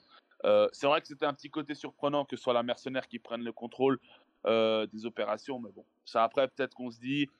Euh, 0.44 0.68
c'est 0.72 0.86
vrai 0.86 1.00
que 1.00 1.06
c'était 1.06 1.24
un 1.24 1.32
petit 1.32 1.48
côté 1.48 1.74
surprenant 1.74 2.26
que 2.26 2.36
ce 2.36 2.42
soit 2.42 2.52
la 2.52 2.62
mercenaire 2.62 3.08
qui 3.08 3.18
prenne 3.18 3.42
le 3.42 3.52
contrôle 3.52 3.98
euh, 4.46 4.86
des 4.88 5.06
opérations, 5.06 5.58
mais 5.58 5.70
bon, 5.70 5.86
ça 6.04 6.22
après 6.22 6.46
peut-être 6.48 6.74
qu'on 6.74 6.90
se 6.90 7.00
dit, 7.00 7.30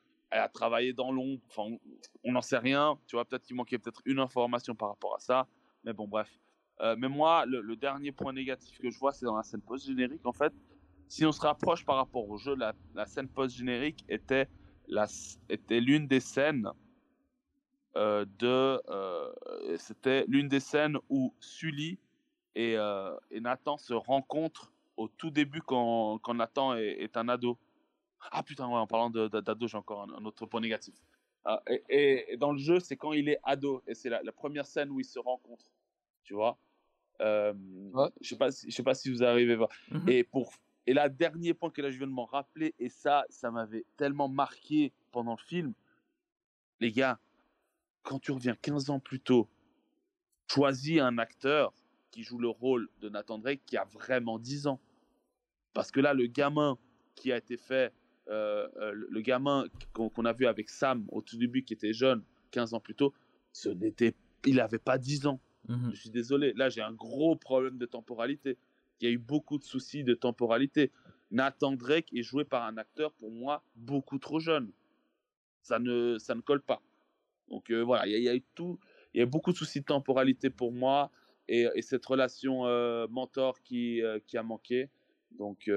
a 0.41 0.49
travaillé 0.49 0.93
dans 0.93 1.13
l'ombre, 1.13 1.41
enfin 1.49 1.77
on 2.25 2.33
n'en 2.33 2.43
sait 2.43 2.59
rien, 2.59 2.99
tu 3.07 3.17
vois, 3.17 3.25
peut-être 3.25 3.45
qu'il 3.45 3.57
manquait 3.57 3.79
peut-être 3.79 4.03
une 4.05 4.19
information 4.19 4.75
par 4.75 4.89
rapport 4.89 5.15
à 5.15 5.21
ça, 5.21 5.47
mais 5.85 5.93
bon 5.93 6.09
bref. 6.09 6.29
Euh, 6.81 6.97
mais 6.99 7.09
moi, 7.09 7.45
le, 7.47 7.77
dernier 7.77 8.11
point 8.11 8.33
négatif 8.33 8.79
que 8.79 8.91
je 8.91 8.99
vois, 8.99 9.13
c'est 9.13 9.27
dans 9.27 9.37
la 9.37 9.45
scène 9.45 9.61
post-générique. 9.61 10.27
En 10.27 10.33
fait, 10.33 10.53
si 11.07 11.25
on 11.25 11.33
se 11.33 11.41
rapproche 11.41 11.85
par 11.85 11.97
rapport 11.97 12.29
au 12.29 12.37
jeu, 12.37 12.57
la, 12.57 12.75
la 12.95 13.07
scène 13.07 13.29
post-générique 13.29 14.05
était 14.09 14.49
était 15.49 15.81
l'une 15.81 16.07
des 16.07 16.21
scènes 16.21 16.69
euh, 17.97 18.27
de. 18.39 18.81
Euh, 18.91 19.33
c'était 19.79 20.25
l'une 20.29 20.49
des 20.49 20.61
scènes 20.61 20.99
où 21.09 21.33
Sully 21.41 21.99
et, 22.55 22.75
et, 23.31 23.41
Nathan 23.41 23.79
se 23.79 23.95
rencontrent 23.95 24.73
au 24.97 25.09
tout 25.09 25.31
début 25.31 25.63
quand, 25.63 26.19
quand 26.19 26.35
Nathan 26.35 26.75
est, 26.75 27.17
un 27.17 27.29
ado. 27.29 27.59
Ah 28.31 28.43
putain, 28.43 28.67
ouais, 28.69 28.75
en 28.75 28.87
parlant 28.87 29.11
d'ado, 29.11 29.67
j'ai 29.67 29.77
encore 29.77 30.03
un, 30.03 30.25
autre 30.25 30.47
point 30.47 30.61
négatif. 30.61 30.95
Ah, 31.45 31.63
et, 31.89 32.37
dans 32.39 32.53
le 32.53 32.59
jeu, 32.59 32.81
c'est 32.81 32.97
quand 32.97 33.13
il 33.13 33.29
est 33.29 33.39
ado 33.43 33.83
et 33.87 33.95
c'est 33.95 34.09
la, 34.09 34.21
première 34.33 34.67
scène 34.67 34.91
où 34.91 35.01
ils 35.01 35.05
se 35.05 35.19
rencontrent. 35.19 35.73
Tu 36.23 36.35
vois 36.35 36.59
Je 37.21 38.03
sais 38.23 38.37
pas, 38.37 38.51
si, 38.51 38.71
je 38.71 38.75
sais 38.75 38.83
pas 38.83 38.95
si 38.95 39.11
vous 39.11 39.23
arrivez. 39.23 39.57
Mmh 39.91 40.09
et 40.09 40.25
pour 40.25 40.53
et 40.87 40.93
là, 40.93 41.09
dernier 41.09 41.55
point 41.55 41.71
que 41.71 41.81
là 41.81 41.91
je 41.91 41.99
viens 41.99 42.07
de 42.07 42.13
m'en 42.13 42.27
rappeler, 42.27 42.75
et 42.79 42.89
ça, 42.89 43.25
ça 43.31 43.51
m'avait 43.51 43.87
tellement 43.97 44.29
marqué 44.29 44.93
pendant 45.13 45.33
le 45.33 45.43
film. 45.43 45.75
Les 46.81 46.93
gars, 46.93 47.19
quand 48.03 48.19
tu 48.19 48.33
reviens 48.33 48.55
15 48.55 48.91
ans 48.91 49.01
plus 49.01 49.21
tôt, 49.21 49.49
choisis 50.47 51.01
un 51.01 51.19
acteur 51.19 51.73
qui 52.11 52.23
joue 52.23 52.39
le 52.39 52.49
rôle 52.49 52.89
de 53.01 53.09
Nathan 53.09 53.39
Drake 53.39 53.63
qui 53.65 53.77
a 53.77 53.85
vraiment 53.85 54.39
10 54.39 54.67
ans. 54.67 54.81
Parce 55.73 55.91
que 55.91 56.01
là, 56.01 56.13
le 56.13 56.27
gamin 56.27 56.79
qui 57.15 57.33
a 57.33 57.39
été 57.39 57.57
fait, 57.57 57.87
euh, 57.87 57.91
euh, 57.91 58.04
le 58.27 59.21
gamin 59.21 59.67
qu'on 59.93 60.25
a 60.25 60.33
vu 60.33 60.47
avec 60.47 60.71
Sam 60.71 61.05
au 61.11 61.23
tout 61.23 61.37
début, 61.37 61.65
qui 61.65 61.75
était 61.75 61.93
jeune, 61.93 62.23
15 62.51 62.75
ans 62.75 62.81
plus 62.81 62.95
tôt, 62.95 63.13
ce 63.53 63.69
n'était, 63.69 64.15
il 64.47 64.57
n'avait 64.57 64.79
pas 64.79 64.99
10 64.99 65.27
ans. 65.27 65.41
Mmh 65.69 65.91
Je 65.93 66.01
suis 66.01 66.11
désolé. 66.11 66.53
Là, 66.55 66.69
j'ai 66.69 66.83
un 66.83 66.93
gros 66.93 67.37
problème 67.37 67.79
de 67.79 67.87
temporalité 67.87 68.59
il 69.01 69.09
y 69.09 69.11
a 69.11 69.15
eu 69.15 69.19
beaucoup 69.19 69.59
de 69.59 69.65
soucis 69.65 70.05
de 70.05 70.15
temporalité. 70.15 70.91
Nathan 71.31 71.73
Drake 71.73 72.13
est 72.15 72.23
joué 72.23 72.45
par 72.45 72.65
un 72.65 72.77
acteur, 72.77 73.13
pour 73.13 73.31
moi, 73.31 73.63
beaucoup 73.77 74.19
trop 74.19 74.39
jeune. 74.39 74.71
Ça 75.63 75.79
ne, 75.79 76.19
ça 76.19 76.35
ne 76.35 76.41
colle 76.41 76.63
pas. 76.63 76.83
Donc 77.49 77.71
euh, 77.71 77.83
voilà, 77.83 78.07
il 78.07 78.23
y, 78.23 78.29
a 78.29 78.35
eu 78.35 78.43
tout, 78.55 78.79
il 79.13 79.21
y 79.21 79.23
a 79.23 79.27
beaucoup 79.27 79.53
de 79.53 79.57
soucis 79.57 79.81
de 79.81 79.85
temporalité 79.85 80.49
pour 80.49 80.73
moi 80.73 81.11
et, 81.49 81.69
cette 81.83 82.05
relation 82.07 82.67
euh, 82.67 83.07
mentor 83.11 83.61
qui, 83.63 84.03
euh, 84.03 84.19
qui 84.27 84.39
a 84.39 84.43
manqué. 84.43 84.89
Donc, 85.39 85.69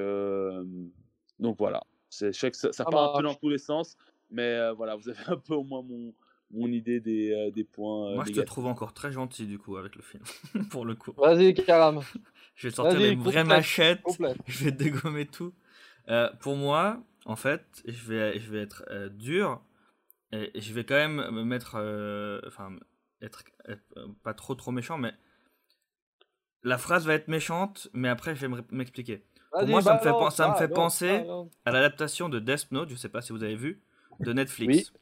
donc 1.39 1.57
voilà, 1.57 1.83
je 2.11 2.31
sais 2.31 2.51
que 2.51 2.57
ça, 2.57 2.71
ça 2.71 2.85
part 2.85 3.15
un 3.15 3.17
peu 3.17 3.23
dans 3.23 3.35
tous 3.35 3.49
les 3.49 3.57
sens, 3.57 3.97
mais 4.29 4.71
voilà, 4.73 4.95
vous 4.95 5.09
avez 5.09 5.19
un 5.27 5.37
peu 5.37 5.53
au 5.53 5.63
moins 5.63 5.81
mon, 5.81 6.13
mon 6.51 6.67
idée 6.67 6.99
des, 6.99 7.51
des 7.53 7.63
points. 7.63 8.15
Moi, 8.15 8.25
je 8.25 8.33
te 8.33 8.41
trouve 8.41 8.65
encore 8.65 8.93
très 8.93 9.11
gentil 9.11 9.45
du 9.45 9.57
coup 9.59 9.77
avec 9.77 9.95
le 9.95 10.01
film, 10.01 10.23
pour 10.71 10.85
le 10.85 10.95
coup. 10.95 11.13
Vas-y, 11.17 11.53
Karam. 11.53 12.01
Je 12.57 12.69
vais 12.69 12.73
sortir 12.73 12.99
mes 12.99 13.15
vraies 13.15 13.43
machettes. 13.43 14.03
Je 14.47 14.65
vais 14.65 14.71
dégommer 14.71 15.27
tout. 15.27 15.53
Euh, 16.09 16.29
pour 16.39 16.55
moi, 16.55 17.03
en 17.25 17.35
fait, 17.35 17.83
je 17.85 18.09
vais, 18.09 18.39
je 18.39 18.51
vais 18.51 18.61
être 18.61 18.83
euh, 18.89 19.09
dur. 19.09 19.61
Et, 20.31 20.51
je 20.59 20.73
vais 20.73 20.83
quand 20.83 20.95
même 20.95 21.29
me 21.31 21.43
mettre. 21.43 21.75
Euh, 21.75 22.41
enfin, 22.47 22.75
être, 23.21 23.43
pas 24.23 24.33
trop 24.33 24.55
trop 24.55 24.71
méchant, 24.71 24.97
mais. 24.97 25.13
La 26.63 26.77
phrase 26.77 27.05
va 27.05 27.13
être 27.13 27.27
méchante, 27.27 27.87
mais 27.93 28.09
après, 28.09 28.35
je 28.35 28.45
vais 28.45 28.63
m'expliquer. 28.71 29.23
Pour 29.51 29.67
moi, 29.67 29.81
ça 29.81 29.93
me 29.93 29.99
fait, 29.99 30.35
ça 30.35 30.49
me 30.49 30.55
fait 30.55 30.67
penser 30.67 31.25
à 31.65 31.71
l'adaptation 31.71 32.29
de 32.29 32.39
Death 32.39 32.71
Note, 32.71 32.89
je 32.89 32.95
sais 32.95 33.09
pas 33.09 33.21
si 33.21 33.31
vous 33.31 33.43
avez 33.43 33.55
vu, 33.55 33.81
de 34.19 34.33
Netflix. 34.33 34.93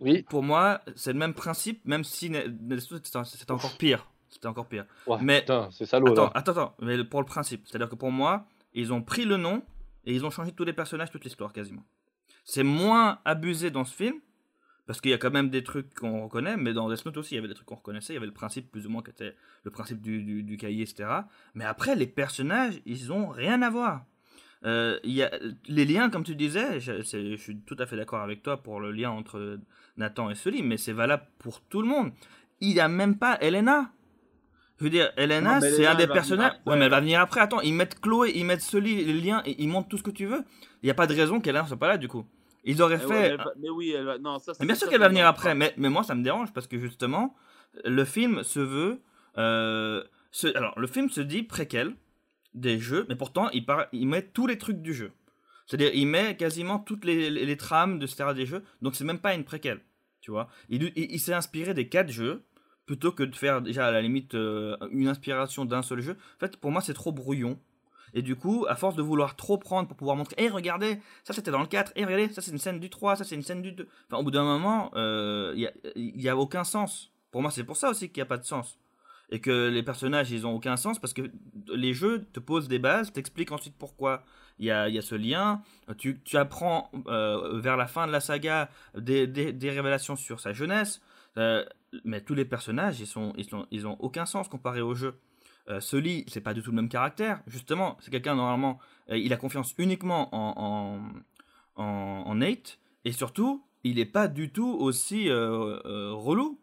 Oui. 0.00 0.12
oui. 0.12 0.22
Pour 0.22 0.42
moi, 0.42 0.80
c'est 0.96 1.12
le 1.12 1.18
même 1.18 1.34
principe, 1.34 1.84
même 1.84 2.04
si 2.04 2.30
Death 2.30 2.90
Note 2.90 3.26
c'était 3.26 3.52
encore 3.52 3.76
pire. 3.76 4.06
C'était 4.28 4.48
encore 4.48 4.66
pire. 4.66 4.86
mais 5.20 5.44
c'est 5.70 5.86
salaud. 5.86 6.12
Attends, 6.12 6.28
attends, 6.34 6.52
attends, 6.52 6.74
mais 6.80 7.02
pour 7.04 7.20
le 7.20 7.26
principe, 7.26 7.66
c'est-à-dire 7.68 7.88
que 7.88 7.94
pour 7.94 8.10
moi, 8.10 8.46
ils 8.72 8.92
ont 8.92 9.02
pris 9.02 9.24
le 9.24 9.36
nom 9.36 9.62
et 10.04 10.12
ils 10.12 10.26
ont 10.26 10.30
changé 10.30 10.52
tous 10.52 10.64
les 10.64 10.72
personnages, 10.72 11.10
toute 11.10 11.24
l'histoire 11.24 11.52
quasiment. 11.52 11.84
C'est 12.44 12.64
moins 12.64 13.20
abusé 13.24 13.70
dans 13.70 13.84
ce 13.84 13.94
film 13.94 14.16
parce 14.86 15.00
qu'il 15.00 15.10
y 15.10 15.14
a 15.14 15.18
quand 15.18 15.30
même 15.30 15.48
des 15.48 15.62
trucs 15.62 15.94
qu'on 15.94 16.24
reconnaît, 16.24 16.56
mais 16.56 16.74
dans 16.74 16.90
Death 16.90 17.06
Note 17.06 17.16
aussi, 17.16 17.34
il 17.34 17.36
y 17.36 17.38
avait 17.38 17.48
des 17.48 17.54
trucs 17.54 17.66
qu'on 17.66 17.76
reconnaissait. 17.76 18.12
Il 18.12 18.16
y 18.16 18.18
avait 18.18 18.26
le 18.26 18.32
principe 18.32 18.70
plus 18.70 18.86
ou 18.86 18.90
moins 18.90 19.02
qui 19.02 19.10
était 19.10 19.34
le 19.62 19.70
principe 19.70 20.00
du, 20.02 20.42
du, 20.42 20.56
cahier, 20.56 20.82
etc. 20.82 21.08
Mais 21.54 21.64
après, 21.64 21.96
les 21.96 22.06
personnages, 22.06 22.80
ils 22.84 23.10
ont 23.12 23.28
rien 23.28 23.62
à 23.62 23.70
voir. 23.70 24.04
Euh, 24.66 24.98
y 25.04 25.22
a 25.22 25.30
les 25.68 25.84
liens, 25.84 26.10
comme 26.10 26.24
tu 26.24 26.34
disais, 26.34 26.80
je, 26.80 27.02
je 27.02 27.36
suis 27.36 27.58
tout 27.60 27.76
à 27.78 27.86
fait 27.86 27.96
d'accord 27.96 28.20
avec 28.20 28.42
toi 28.42 28.62
pour 28.62 28.80
le 28.80 28.92
lien 28.92 29.10
entre 29.10 29.58
Nathan 29.96 30.30
et 30.30 30.34
Sully, 30.34 30.62
mais 30.62 30.76
c'est 30.76 30.92
valable 30.92 31.24
pour 31.38 31.62
tout 31.62 31.82
le 31.82 31.88
monde. 31.88 32.12
Il 32.60 32.74
n'y 32.74 32.80
a 32.80 32.88
même 32.88 33.16
pas 33.16 33.38
Elena. 33.40 33.90
Je 34.78 34.84
veux 34.84 34.90
dire, 34.90 35.12
Elena, 35.16 35.60
c'est 35.60 35.86
un 35.86 35.94
des 35.94 36.06
personnages. 36.06 36.52
Ouais, 36.66 36.76
mais 36.76 36.86
elle 36.86 36.90
va 36.90 37.00
venir 37.00 37.20
après. 37.20 37.40
Attends, 37.40 37.60
ils 37.60 37.72
mettent 37.72 38.00
Chloé, 38.00 38.32
ils 38.34 38.44
mettent 38.44 38.62
Sully, 38.62 39.04
les 39.04 39.12
liens, 39.14 39.42
et 39.46 39.62
ils 39.62 39.68
montent 39.68 39.88
tout 39.88 39.98
ce 39.98 40.02
que 40.02 40.10
tu 40.10 40.26
veux. 40.26 40.44
Il 40.82 40.86
n'y 40.86 40.90
a 40.90 40.94
pas 40.94 41.06
de 41.06 41.14
raison 41.14 41.40
qu'Elena 41.40 41.66
soit 41.66 41.76
pas 41.76 41.88
là, 41.88 41.96
du 41.96 42.08
coup. 42.08 42.26
Ils 42.64 42.82
auraient 42.82 42.98
fait. 42.98 43.36
mais, 43.58 43.68
oui, 43.68 43.92
elle 43.92 44.04
va... 44.04 44.18
non, 44.18 44.38
ça, 44.38 44.52
mais 44.60 44.66
bien 44.66 44.74
sûr 44.74 44.88
qu'elle 44.88 45.00
va 45.00 45.08
venir 45.08 45.26
après, 45.26 45.54
mais, 45.54 45.74
mais 45.76 45.90
moi, 45.90 46.02
ça 46.02 46.14
me 46.14 46.22
dérange 46.22 46.52
parce 46.52 46.66
que 46.66 46.78
justement, 46.78 47.34
le 47.84 48.04
film 48.04 48.42
se 48.42 48.60
veut. 48.60 49.00
Euh, 49.38 50.02
Alors, 50.54 50.78
le 50.78 50.86
film 50.86 51.10
se 51.10 51.20
dit 51.20 51.42
préquel 51.42 51.94
des 52.54 52.78
jeux, 52.78 53.06
mais 53.08 53.16
pourtant, 53.16 53.50
il, 53.50 53.66
par... 53.66 53.86
il 53.92 54.06
met 54.06 54.22
tous 54.22 54.46
les 54.46 54.58
trucs 54.58 54.80
du 54.80 54.94
jeu. 54.94 55.12
C'est-à-dire, 55.66 55.90
il 55.94 56.06
met 56.06 56.36
quasiment 56.36 56.78
toutes 56.78 57.04
les, 57.04 57.30
les, 57.30 57.56
trames, 57.56 57.96
etc. 58.02 58.26
des 58.34 58.46
jeux, 58.46 58.62
donc 58.82 58.94
c'est 58.94 59.04
même 59.04 59.18
pas 59.18 59.34
une 59.34 59.44
préquelle. 59.44 59.80
Tu 60.20 60.30
vois 60.30 60.48
Il, 60.68 60.92
il 60.96 61.20
s'est 61.20 61.34
inspiré 61.34 61.74
des 61.74 61.88
quatre 61.88 62.10
jeux 62.10 62.44
plutôt 62.86 63.12
que 63.12 63.22
de 63.22 63.34
faire 63.34 63.62
déjà 63.62 63.86
à 63.86 63.90
la 63.90 64.02
limite 64.02 64.34
euh, 64.34 64.76
une 64.90 65.08
inspiration 65.08 65.64
d'un 65.64 65.82
seul 65.82 66.00
jeu. 66.00 66.16
En 66.36 66.40
fait, 66.40 66.56
pour 66.56 66.70
moi, 66.70 66.80
c'est 66.80 66.94
trop 66.94 67.12
brouillon. 67.12 67.58
Et 68.14 68.22
du 68.22 68.36
coup, 68.36 68.64
à 68.68 68.76
force 68.76 68.94
de 68.94 69.02
vouloir 69.02 69.34
trop 69.34 69.58
prendre 69.58 69.88
pour 69.88 69.96
pouvoir 69.96 70.16
montrer, 70.16 70.36
hé, 70.38 70.48
regardez, 70.48 71.00
ça 71.24 71.32
c'était 71.32 71.50
dans 71.50 71.60
le 71.60 71.66
4, 71.66 71.92
hé, 71.96 72.04
regardez, 72.04 72.28
ça 72.28 72.40
c'est 72.40 72.52
une 72.52 72.58
scène 72.58 72.78
du 72.78 72.88
3, 72.88 73.16
ça 73.16 73.24
c'est 73.24 73.34
une 73.34 73.42
scène 73.42 73.60
du 73.60 73.72
2. 73.72 73.88
Enfin, 74.06 74.20
au 74.20 74.22
bout 74.22 74.30
d'un 74.30 74.44
moment, 74.44 74.90
il 74.94 74.98
euh, 75.00 75.68
n'y 75.96 76.28
a, 76.28 76.36
aucun 76.36 76.62
sens. 76.62 77.10
Pour 77.32 77.42
moi, 77.42 77.50
c'est 77.50 77.64
pour 77.64 77.76
ça 77.76 77.90
aussi 77.90 78.08
qu'il 78.08 78.18
n'y 78.18 78.22
a 78.22 78.26
pas 78.26 78.38
de 78.38 78.44
sens. 78.44 78.78
Et 79.30 79.40
que 79.40 79.68
les 79.68 79.82
personnages, 79.82 80.30
ils 80.30 80.46
ont 80.46 80.54
aucun 80.54 80.76
sens 80.76 81.00
parce 81.00 81.12
que 81.12 81.22
les 81.74 81.92
jeux 81.92 82.24
te 82.32 82.38
posent 82.38 82.68
des 82.68 82.78
bases, 82.78 83.12
t'expliquent 83.12 83.50
ensuite 83.50 83.74
pourquoi 83.76 84.22
il 84.60 84.66
y 84.66 84.70
a, 84.70 84.88
y 84.88 84.98
a, 84.98 85.02
ce 85.02 85.16
lien. 85.16 85.62
Tu, 85.98 86.20
apprends 86.34 86.92
euh, 87.08 87.58
vers 87.58 87.76
la 87.76 87.88
fin 87.88 88.06
de 88.06 88.12
la 88.12 88.20
saga 88.20 88.70
des, 88.96 89.26
révélations 89.62 90.14
sur 90.14 90.38
sa 90.38 90.52
jeunesse. 90.52 91.00
Euh, 91.36 91.64
mais 92.04 92.20
tous 92.20 92.34
les 92.34 92.44
personnages, 92.44 93.00
ils, 93.00 93.08
sont, 93.08 93.32
ils, 93.36 93.48
ils 93.72 93.86
aucun 93.86 94.26
sens 94.26 94.46
comparé 94.46 94.82
au 94.82 94.94
jeu. 94.94 95.18
Euh, 95.68 95.80
Sully, 95.80 96.24
c'est 96.28 96.40
pas 96.40 96.54
du 96.54 96.62
tout 96.62 96.70
le 96.70 96.76
même 96.76 96.88
caractère. 96.88 97.40
Justement, 97.46 97.96
c'est 98.00 98.10
quelqu'un, 98.10 98.34
normalement, 98.34 98.78
euh, 99.10 99.16
il 99.16 99.32
a 99.32 99.36
confiance 99.36 99.74
uniquement 99.78 100.28
en, 100.32 101.00
en, 101.76 102.34
Nate. 102.34 102.78
Et 103.04 103.12
surtout, 103.12 103.64
il 103.82 103.98
est 103.98 104.06
pas 104.06 104.28
du 104.28 104.50
tout 104.50 104.76
aussi 104.78 105.28
euh, 105.28 106.12
relou. 106.12 106.58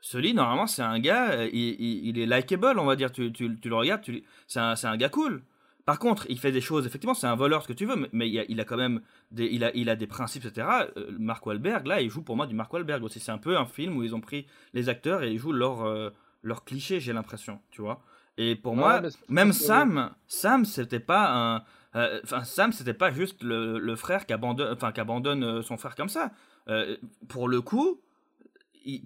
Sully, 0.00 0.34
normalement, 0.34 0.66
c'est 0.66 0.82
un 0.82 0.98
gars, 0.98 1.46
il, 1.46 2.18
est 2.18 2.26
likable, 2.26 2.78
on 2.78 2.84
va 2.84 2.96
dire. 2.96 3.10
Tu, 3.10 3.32
tu, 3.32 3.48
le 3.48 3.74
regardes, 3.74 4.02
c'est 4.46 4.60
un, 4.60 4.74
un, 4.82 4.96
gars 4.96 5.08
cool. 5.08 5.42
Par 5.84 5.98
contre, 5.98 6.26
il 6.30 6.38
fait 6.38 6.52
des 6.52 6.62
choses, 6.62 6.86
effectivement, 6.86 7.14
c'est 7.14 7.26
un 7.26 7.34
voleur, 7.36 7.62
ce 7.62 7.68
que 7.68 7.72
tu 7.74 7.84
veux, 7.84 8.08
mais, 8.12 8.30
il, 8.30 8.60
a, 8.60 8.64
quand 8.64 8.76
même 8.76 9.02
des, 9.30 9.46
il 9.46 9.64
a, 9.64 9.74
il 9.74 9.90
a 9.90 9.96
des 9.96 10.06
principes, 10.06 10.44
etc. 10.46 10.66
Euh, 10.96 11.10
Mark 11.18 11.44
Wahlberg, 11.44 11.86
là, 11.86 12.00
il 12.00 12.08
joue 12.08 12.22
pour 12.22 12.36
moi 12.36 12.46
du 12.46 12.54
Mark 12.54 12.72
Wahlberg 12.72 13.02
aussi. 13.04 13.20
C'est 13.20 13.32
un 13.32 13.38
peu 13.38 13.56
un 13.56 13.66
film 13.66 13.96
où 13.98 14.02
ils 14.02 14.14
ont 14.14 14.20
pris 14.20 14.46
les 14.72 14.88
acteurs 14.88 15.22
et 15.22 15.30
ils 15.30 15.38
jouent 15.38 15.52
leur, 15.52 15.84
euh, 15.84 16.10
leur 16.42 16.64
j'ai 16.66 17.12
l'impression, 17.12 17.60
tu 17.70 17.82
vois. 17.82 18.02
Et 18.36 18.56
pour 18.56 18.74
moi, 18.74 19.00
même 19.28 19.52
Sam, 19.52 20.10
Sam, 20.26 20.64
c'était 20.64 21.00
pas 21.00 21.32
un. 21.32 21.64
Euh, 21.96 22.20
enfin, 22.24 22.42
Sam, 22.42 22.72
c'était 22.72 22.94
pas 22.94 23.12
juste 23.12 23.42
le, 23.42 23.96
frère 23.96 24.26
qui 24.26 24.32
abandonne, 24.32 24.72
enfin, 24.72 24.90
qui 24.90 25.00
abandonne 25.00 25.62
son 25.62 25.76
frère 25.76 25.94
comme 25.94 26.08
ça. 26.08 26.32
pour 27.28 27.48
le 27.48 27.60
coup, 27.60 28.00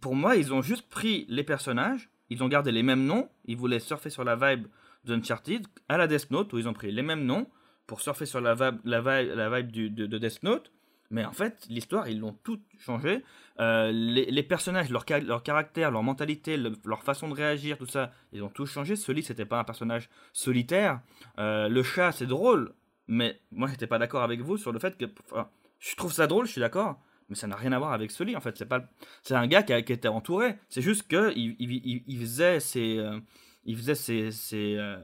pour 0.00 0.14
moi, 0.14 0.36
ils 0.36 0.52
ont 0.52 0.62
juste 0.62 0.88
pris 0.88 1.26
les 1.28 1.44
personnages, 1.44 2.10
ils 2.30 2.42
ont 2.42 2.48
gardé 2.48 2.72
les 2.72 2.82
mêmes 2.82 3.04
noms, 3.04 3.28
ils 3.44 3.56
voulaient 3.56 3.80
surfer 3.80 4.10
sur 4.10 4.24
la 4.24 4.36
vibe 4.36 4.66
d'Uncharted 5.04 5.66
à 5.88 5.96
la 5.96 6.06
Death 6.06 6.30
Note 6.30 6.52
où 6.52 6.58
ils 6.58 6.68
ont 6.68 6.72
pris 6.72 6.92
les 6.92 7.02
mêmes 7.02 7.24
noms 7.24 7.46
pour 7.86 8.00
surfer 8.00 8.26
sur 8.26 8.40
la 8.40 8.54
vibe, 8.54 8.80
la 8.84 9.00
vibe, 9.00 9.34
la 9.34 9.50
vibe 9.50 9.70
du, 9.70 9.90
de, 9.90 10.18
Death 10.18 10.42
Note. 10.42 10.70
Mais 11.10 11.24
en 11.24 11.32
fait, 11.32 11.66
l'histoire, 11.70 12.08
ils 12.08 12.20
l'ont 12.20 12.36
tout 12.44 12.60
changé. 12.78 13.24
Euh, 13.60 13.90
les, 13.92 14.42
personnages, 14.42 14.90
leur, 14.90 15.06
leur 15.24 15.42
caractère, 15.42 15.90
leur 15.90 16.02
mentalité, 16.02 16.56
leur 16.56 17.02
façon 17.02 17.28
de 17.28 17.34
réagir, 17.34 17.78
tout 17.78 17.86
ça, 17.86 18.12
ils 18.32 18.42
ont 18.42 18.50
tout 18.50 18.66
changé. 18.66 18.94
Sully, 18.94 19.22
c'était 19.22 19.46
pas 19.46 19.58
un 19.58 19.64
personnage 19.64 20.10
solitaire. 20.32 21.00
Euh, 21.38 21.68
le 21.68 21.82
chat, 21.82 22.12
c'est 22.12 22.26
drôle. 22.26 22.74
Mais 23.06 23.40
moi, 23.50 23.68
j'étais 23.70 23.86
pas 23.86 23.98
d'accord 23.98 24.22
avec 24.22 24.40
vous 24.40 24.58
sur 24.58 24.70
le 24.70 24.78
fait 24.78 24.98
que. 24.98 25.06
je 25.78 25.96
trouve 25.96 26.12
ça 26.12 26.26
drôle, 26.26 26.46
je 26.46 26.52
suis 26.52 26.60
d'accord. 26.60 27.00
Mais 27.30 27.36
ça 27.36 27.46
n'a 27.46 27.56
rien 27.56 27.72
à 27.72 27.78
voir 27.78 27.92
avec 27.92 28.10
Sully, 28.10 28.36
en 28.36 28.40
fait. 28.40 28.56
C'est 28.56 28.66
pas, 28.66 28.84
c'est 29.22 29.34
un 29.34 29.46
gars 29.46 29.62
qui, 29.62 29.72
a- 29.72 29.82
qui 29.82 29.92
était 29.92 30.08
entouré. 30.08 30.56
C'est 30.68 30.82
juste 30.82 31.08
que 31.08 31.32
il, 31.34 31.56
il, 32.06 32.18
faisait 32.20 32.60
ses, 32.60 32.98
euh, 32.98 33.18
il 33.64 33.76
faisait 33.76 33.94
ses, 33.94 34.30
ses, 34.30 34.76
euh, 34.78 34.98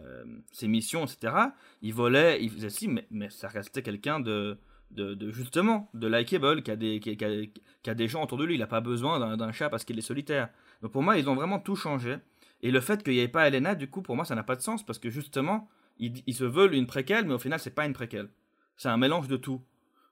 missions, 0.63 1.05
etc. 1.05 1.35
Il 1.83 1.93
volait, 1.95 2.43
il 2.43 2.51
faisait 2.51 2.71
si, 2.71 2.89
mais, 2.89 3.07
mais 3.11 3.31
ça 3.31 3.49
restait 3.49 3.83
quelqu'un 3.83 4.21
de, 4.21 4.59
de, 4.95 5.31
justement, 5.31 5.89
de 5.95 6.07
likeable, 6.07 6.63
qui 6.63 6.71
a 6.71 6.77
des, 6.77 7.01
qui, 7.01 7.11
a, 7.11 7.47
qui 7.83 7.91
a 7.91 7.95
des 7.95 8.09
gens 8.09 8.23
autour 8.23 8.39
de 8.39 8.45
lui. 8.45 8.55
Il 8.55 8.61
n'a 8.61 8.67
pas 8.67 8.81
besoin 8.81 9.37
d'un, 9.37 9.53
chat 9.53 9.69
parce 9.69 9.85
qu'il 9.85 9.99
est 9.99 10.03
solitaire. 10.03 10.49
Donc 10.83 10.93
pour 10.93 11.03
moi, 11.03 11.19
ils 11.19 11.29
ont 11.29 11.35
vraiment 11.35 11.59
tout 11.59 11.77
changé. 11.77 12.17
Et 12.63 12.71
le 12.71 12.81
fait 12.81 13.03
qu'il 13.03 13.15
n'y 13.15 13.21
ait 13.21 13.29
pas 13.29 13.49
Elena, 13.49 13.75
du 13.75 13.89
coup, 13.89 14.03
pour 14.03 14.17
moi, 14.17 14.25
ça 14.25 14.35
n'a 14.35 14.43
pas 14.43 14.57
de 14.57 14.63
sens 14.63 14.85
parce 14.85 14.99
que 14.99 15.11
justement, 15.11 15.69
ils, 15.99 16.23
ils 16.27 16.35
se 16.35 16.45
veulent 16.45 16.75
une 16.75 16.87
préquelle, 16.87 17.27
mais 17.27 17.35
au 17.35 17.39
final, 17.39 17.59
c'est 17.61 17.75
pas 17.75 17.87
une 17.87 17.93
préquelle. 17.93 18.29
C'est 18.77 18.89
un 18.89 18.97
mélange 18.97 19.29
de 19.29 19.37
tout. 19.37 19.61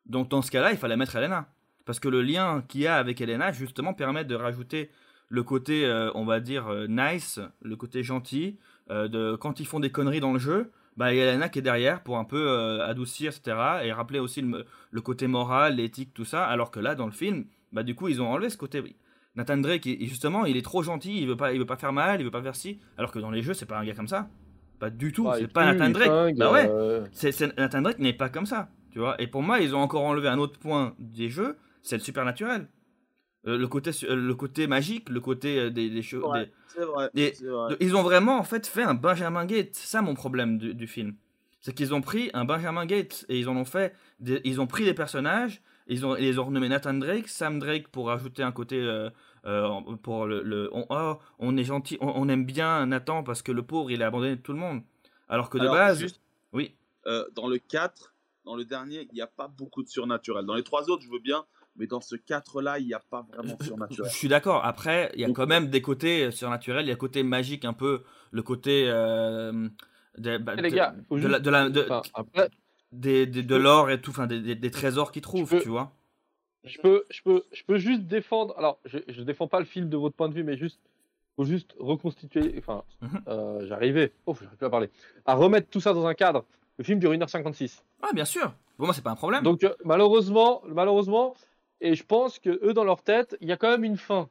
Donc 0.06 0.28
dans 0.28 0.42
ce 0.42 0.50
cas-là, 0.50 0.72
il 0.72 0.78
fallait 0.78 0.96
mettre 0.96 1.16
Elena. 1.16 1.48
Parce 1.84 1.98
que 1.98 2.08
le 2.08 2.22
lien 2.22 2.62
qu'il 2.68 2.82
y 2.82 2.86
a 2.86 2.96
avec 2.96 3.20
Elena, 3.20 3.52
justement, 3.52 3.94
permet 3.94 4.24
de 4.24 4.34
rajouter 4.34 4.90
le 5.28 5.42
côté, 5.42 5.86
euh, 5.86 6.10
on 6.14 6.24
va 6.24 6.40
dire, 6.40 6.68
euh, 6.68 6.86
nice, 6.88 7.40
le 7.62 7.76
côté 7.76 8.02
gentil, 8.02 8.58
euh, 8.90 9.08
de 9.08 9.36
quand 9.36 9.60
ils 9.60 9.66
font 9.66 9.80
des 9.80 9.90
conneries 9.90 10.20
dans 10.20 10.32
le 10.32 10.38
jeu, 10.38 10.70
bah, 10.96 11.12
il 11.14 11.18
y 11.18 11.22
a 11.22 11.48
qui 11.48 11.58
est 11.58 11.62
derrière 11.62 12.02
pour 12.02 12.18
un 12.18 12.24
peu 12.24 12.48
euh, 12.48 12.84
adoucir, 12.86 13.32
etc. 13.32 13.56
Et 13.84 13.92
rappeler 13.92 14.18
aussi 14.18 14.42
le, 14.42 14.64
le 14.90 15.00
côté 15.00 15.26
moral, 15.26 15.76
l'éthique, 15.76 16.12
tout 16.14 16.24
ça. 16.24 16.44
Alors 16.44 16.70
que 16.70 16.80
là, 16.80 16.94
dans 16.94 17.06
le 17.06 17.12
film, 17.12 17.44
bah, 17.72 17.82
du 17.82 17.94
coup, 17.94 18.08
ils 18.08 18.20
ont 18.20 18.28
enlevé 18.30 18.50
ce 18.50 18.56
côté. 18.56 18.82
Nathan 19.34 19.56
Drake, 19.56 19.86
il- 19.86 20.06
justement, 20.06 20.44
il 20.44 20.56
est 20.56 20.62
trop 20.62 20.82
gentil, 20.82 21.18
il 21.20 21.26
veut 21.26 21.36
pas, 21.36 21.52
il 21.52 21.58
veut 21.58 21.66
pas 21.66 21.76
faire 21.76 21.92
mal, 21.92 22.20
il 22.20 22.24
veut 22.24 22.30
pas 22.30 22.42
faire 22.42 22.56
ci. 22.56 22.78
Alors 22.98 23.10
que 23.12 23.18
dans 23.18 23.30
les 23.30 23.42
jeux, 23.42 23.54
c'est 23.54 23.66
pas 23.66 23.78
un 23.78 23.84
gars 23.84 23.94
comme 23.94 24.08
ça. 24.08 24.28
Pas 24.78 24.90
du 24.90 25.12
tout, 25.12 25.26
c'est 25.38 25.46
pas 25.52 25.64
Nathan 25.72 25.90
Drake. 25.92 26.10
bah 26.38 26.52
ouais, 26.52 26.68
euh, 26.70 27.06
Nathan 27.56 27.82
Drake 27.82 27.98
n'est 28.00 28.12
pas 28.12 28.28
comme 28.28 28.46
ça, 28.46 28.68
tu 28.90 28.98
vois. 28.98 29.14
Et 29.22 29.26
pour 29.28 29.42
moi, 29.42 29.60
ils 29.60 29.74
ont 29.74 29.78
encore 29.80 30.02
enlevé 30.04 30.28
un 30.28 30.38
autre 30.38 30.58
point 30.58 30.94
des 30.98 31.28
jeux, 31.30 31.56
c'est 31.82 31.96
le 31.96 32.02
supernaturel. 32.02 32.68
Euh, 33.46 33.58
le, 33.58 33.66
côté, 33.66 33.90
euh, 34.04 34.14
le 34.14 34.34
côté 34.36 34.66
magique, 34.68 35.08
le 35.08 35.20
côté 35.20 35.58
euh, 35.58 35.70
des, 35.70 35.90
des 35.90 36.02
choses. 36.02 36.22
Ouais, 36.24 36.50
de- 37.12 37.76
Ils 37.80 37.96
ont 37.96 38.02
vraiment 38.02 38.38
en 38.38 38.44
fait 38.44 38.66
fait 38.66 38.82
un 38.84 38.94
Benjamin 38.94 39.44
Gates. 39.46 39.74
Ça 39.74 40.00
mon 40.00 40.14
problème 40.14 40.58
du, 40.58 40.74
du 40.74 40.86
film. 40.86 41.16
C'est 41.60 41.74
qu'ils 41.74 41.92
ont 41.94 42.00
pris 42.02 42.30
un 42.34 42.44
Benjamin 42.44 42.86
Gates 42.86 43.24
et 43.28 43.38
ils 43.38 43.48
en 43.48 43.56
ont 43.56 43.64
fait. 43.64 43.94
des- 44.20 44.40
ils 44.44 44.60
ont 44.60 44.66
pris 44.68 44.84
des 44.84 44.94
personnages. 44.94 45.60
Ils 45.88 46.06
ont, 46.06 46.14
ils 46.16 46.22
les 46.22 46.38
ont 46.38 46.44
renommés 46.44 46.68
Nathan 46.68 46.94
Drake, 46.94 47.26
Sam 47.28 47.58
Drake 47.58 47.88
pour 47.88 48.10
ajouter 48.12 48.44
un 48.44 48.52
côté. 48.52 48.78
pour 50.02 50.26
le. 50.26 50.42
le- 50.42 50.70
on, 50.72 50.86
oh, 50.90 51.18
on 51.38 51.56
est 51.56 51.64
gentil, 51.64 51.98
on, 52.00 52.12
on 52.14 52.28
aime 52.28 52.44
bien 52.44 52.86
Nathan 52.86 53.22
parce 53.24 53.42
que 53.42 53.52
le 53.52 53.62
pauvre 53.62 53.90
il 53.90 54.02
a 54.02 54.06
abandonné 54.06 54.36
tout 54.38 54.52
le 54.52 54.58
monde. 54.58 54.82
Alors 55.28 55.50
que 55.50 55.58
de 55.58 55.62
Alors, 55.62 55.74
base. 55.74 55.98
juste, 55.98 56.20
Oui. 56.52 56.74
dans 57.34 57.48
le 57.48 57.58
4, 57.58 58.14
dans 58.44 58.54
le 58.56 58.64
dernier, 58.64 59.08
il 59.10 59.14
n'y 59.14 59.20
a 59.22 59.26
pas 59.26 59.48
beaucoup 59.48 59.82
de 59.82 59.88
surnaturel. 59.88 60.44
Dans 60.46 60.54
les 60.54 60.62
trois 60.62 60.90
autres, 60.90 61.02
je 61.02 61.10
veux 61.10 61.18
bien, 61.20 61.44
mais 61.76 61.86
dans 61.86 62.00
ce 62.00 62.16
4-là, 62.16 62.78
il 62.78 62.86
n'y 62.86 62.94
a 62.94 63.00
pas 63.00 63.26
vraiment 63.32 63.54
de 63.54 63.56
Je 63.60 63.66
surnaturel. 63.66 64.10
suis 64.10 64.28
d'accord. 64.28 64.64
Après, 64.64 65.10
il 65.14 65.20
y 65.20 65.24
a 65.24 65.30
quand 65.30 65.46
même 65.46 65.68
des 65.68 65.82
côtés 65.82 66.30
surnaturels. 66.30 66.84
Il 66.84 66.88
y 66.88 66.90
a 66.90 66.94
le 66.94 66.98
côté 66.98 67.22
magique, 67.22 67.64
un 67.64 67.72
peu. 67.72 68.02
Le 68.30 68.42
côté. 68.42 68.84
euh, 68.88 69.68
de, 70.18 70.36
bah, 70.38 70.54
les 70.56 70.70
de- 70.70 70.76
gars, 70.76 70.94
de 71.10 71.26
la- 71.28 71.38
de 71.40 71.50
la- 71.50 71.70
de- 71.70 71.82
enfin, 71.88 72.02
après, 72.14 72.50
des, 72.92 73.24
des- 73.26 73.42
de 73.42 73.56
l'or 73.56 73.90
et 73.90 74.00
tout, 74.00 74.10
enfin 74.10 74.26
des, 74.26 74.40
des- 74.40 74.54
des 74.54 74.70
trésors 74.70 75.10
qu'ils 75.10 75.22
trouvent, 75.22 75.48
peux- 75.48 75.60
tu 75.62 75.70
vois. 75.70 75.90
je 76.64 76.78
peux, 76.80 77.04
je 77.10 77.22
peux, 77.22 77.42
je 77.52 77.62
peux 77.64 77.78
juste 77.78 78.02
défendre. 78.02 78.54
Alors, 78.58 78.78
je, 78.84 78.98
je 79.08 79.22
défends 79.22 79.48
pas 79.48 79.58
le 79.58 79.64
film 79.64 79.88
de 79.88 79.96
votre 79.96 80.14
point 80.14 80.28
de 80.28 80.34
vue, 80.34 80.44
mais 80.44 80.56
juste, 80.58 80.78
faut 81.36 81.44
juste 81.44 81.74
reconstituer. 81.78 82.54
Enfin, 82.58 82.84
Mhm. 83.00 83.22
euh, 83.28 83.66
j'arrivais. 83.66 84.12
Oh, 84.26 84.34
j'arrive 84.38 84.56
plus 84.58 84.66
à 84.66 84.70
parler. 84.70 84.90
À 85.24 85.34
remettre 85.34 85.68
tout 85.70 85.80
ça 85.80 85.94
dans 85.94 86.06
un 86.06 86.14
cadre. 86.14 86.44
Le 86.76 86.84
film 86.84 86.98
dure 86.98 87.12
1h56. 87.14 87.82
Ah, 88.02 88.10
bien 88.14 88.24
sûr. 88.26 88.52
Pour 88.76 88.86
moi, 88.86 88.94
c'est 88.94 89.02
pas 89.02 89.10
un 89.12 89.16
problème. 89.16 89.42
Donc, 89.44 89.64
euh, 89.64 89.72
malheureusement, 89.84 90.62
malheureusement, 90.68 91.34
et 91.82 91.94
je 91.94 92.04
pense 92.04 92.38
que 92.38 92.58
eux, 92.66 92.72
dans 92.72 92.84
leur 92.84 93.02
tête, 93.02 93.36
il 93.40 93.48
y 93.48 93.52
a 93.52 93.56
quand 93.56 93.70
même 93.70 93.84
une 93.84 93.96
fin. 93.98 94.28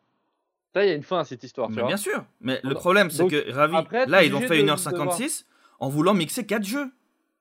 Là, 0.74 0.86
il 0.86 0.89
y 0.89 0.91
a 0.91 0.95
une 0.95 1.04
fin 1.04 1.20
à 1.20 1.26
cette 1.26 1.43
histoire. 1.43 1.68
tu 1.68 1.76
Mais 1.76 1.82
vois. 1.82 1.88
bien 1.89 1.97
sûr. 1.97 2.24
Mais 2.39 2.60
le 2.64 2.74
problème, 2.76 3.10
c'est 3.12 3.28
que 3.28 3.52
Ravi, 3.52 3.76
après, 3.76 4.06
là, 4.06 4.24
ils 4.24 4.34
ont 4.34 4.39
fait 4.41 4.58
de- 4.58 4.64
1h56 4.64 5.45
en 5.80 5.89
voulant 5.89 6.14
mixer 6.14 6.45
4 6.45 6.64
jeux. 6.64 6.89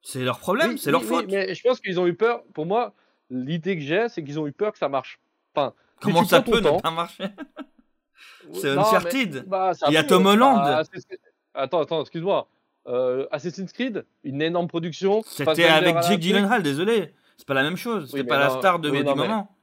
C'est 0.02 0.24
leur 0.24 0.38
problème, 0.38 0.70
Oui, 0.72 0.78
c'est 0.78 0.90
leur 0.90 1.02
oui, 1.02 1.06
faute. 1.06 1.26
mais 1.28 1.54
je 1.54 1.62
pense 1.62 1.80
qu'ils 1.80 2.00
ont 2.00 2.06
eu 2.06 2.14
peur. 2.14 2.42
Pour 2.54 2.66
moi, 2.66 2.94
l'idée 3.30 3.76
que 3.76 3.82
j'ai, 3.82 4.08
c'est 4.08 4.24
qu'ils 4.24 4.38
ont 4.40 4.46
eu 4.46 4.52
peur 4.52 4.72
que 4.72 4.78
ça 4.78 4.88
marche. 4.88 5.20
Enfin, 5.54 5.74
Comment 6.00 6.24
ça 6.24 6.40
peut 6.42 6.61
ne 6.61 6.80
pas 6.80 6.90
marcher? 6.90 7.24
C'est 8.52 8.70
Uncharted. 8.70 9.44
bah, 9.46 9.72
Il 9.88 9.92
y 9.92 9.96
a 9.96 10.02
Tom 10.04 10.24
bah, 10.24 10.30
Holland. 10.30 10.58
Assassin's- 10.66 11.18
Attends, 11.54 11.80
attends, 11.82 12.00
excuse-moi. 12.00 12.48
Euh, 12.86 13.26
Assassin's 13.30 13.72
Creed, 13.72 14.04
une 14.24 14.40
énorme 14.42 14.66
production. 14.68 15.22
C'était 15.26 15.64
avec 15.66 16.02
Jake. 16.02 16.20
Gyllenhaal, 16.20 16.62
désolé. 16.62 17.12
C'est 17.36 17.46
pas 17.46 17.54
la 17.54 17.62
même 17.62 17.76
chose. 17.76 18.11
C'était 18.11 18.24
pas 18.24 18.38
la 18.38 18.50
star 18.50 18.78
de, 18.78 18.90
du 18.90 19.02
moment. 19.04 19.54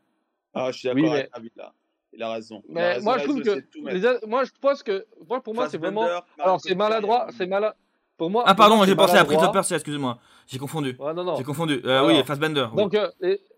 Ah, 0.59 0.71
je 0.71 0.77
suis 0.79 0.87
d'accord 0.87 1.03
Oui, 1.03 1.09
avec 1.09 1.23
mais- 1.25 1.29
David 1.35 1.51
là. 1.55 1.73
Il 2.13 2.23
a 2.23 2.31
raison. 2.31 2.63
Il 2.67 2.71
a 2.71 2.73
Mais 2.81 2.93
raison, 2.93 3.03
moi, 3.03 3.17
je 3.19 3.23
trouve 3.25 3.41
que. 3.41 3.49
les 3.75 4.27
Moi, 4.27 4.43
je 4.45 4.51
pense 4.59 4.81
que. 4.83 5.05
Moi, 5.29 5.41
pour 5.41 5.53
moi, 5.53 5.69
c'est 5.69 5.77
vraiment. 5.77 6.07
Alors, 6.39 6.59
c'est 6.61 6.73
maladroit. 6.73 7.25
Cotillard, 7.25 7.37
C'est 7.37 7.47
malade. 7.47 7.73
Pour 8.17 8.31
moi. 8.31 8.43
Ah, 8.47 8.55
pardon, 8.55 8.83
j'ai 8.83 8.95
pensé 8.95 9.15
à 9.15 9.23
Prince. 9.25 9.51
Persia, 9.53 9.75
excusez-moi. 9.77 10.17
J'ai 10.47 10.57
confondu. 10.57 10.95
Ouais, 10.97 11.13
non, 11.13 11.23
non. 11.23 11.35
J'ai 11.35 11.43
confondu. 11.43 11.79
Euh, 11.85 11.99
Alors, 11.99 12.07
oui, 12.07 12.23
Fassbender. 12.23 12.65
oui. 12.73 12.77
Donc, 12.81 12.95
euh, 12.95 13.11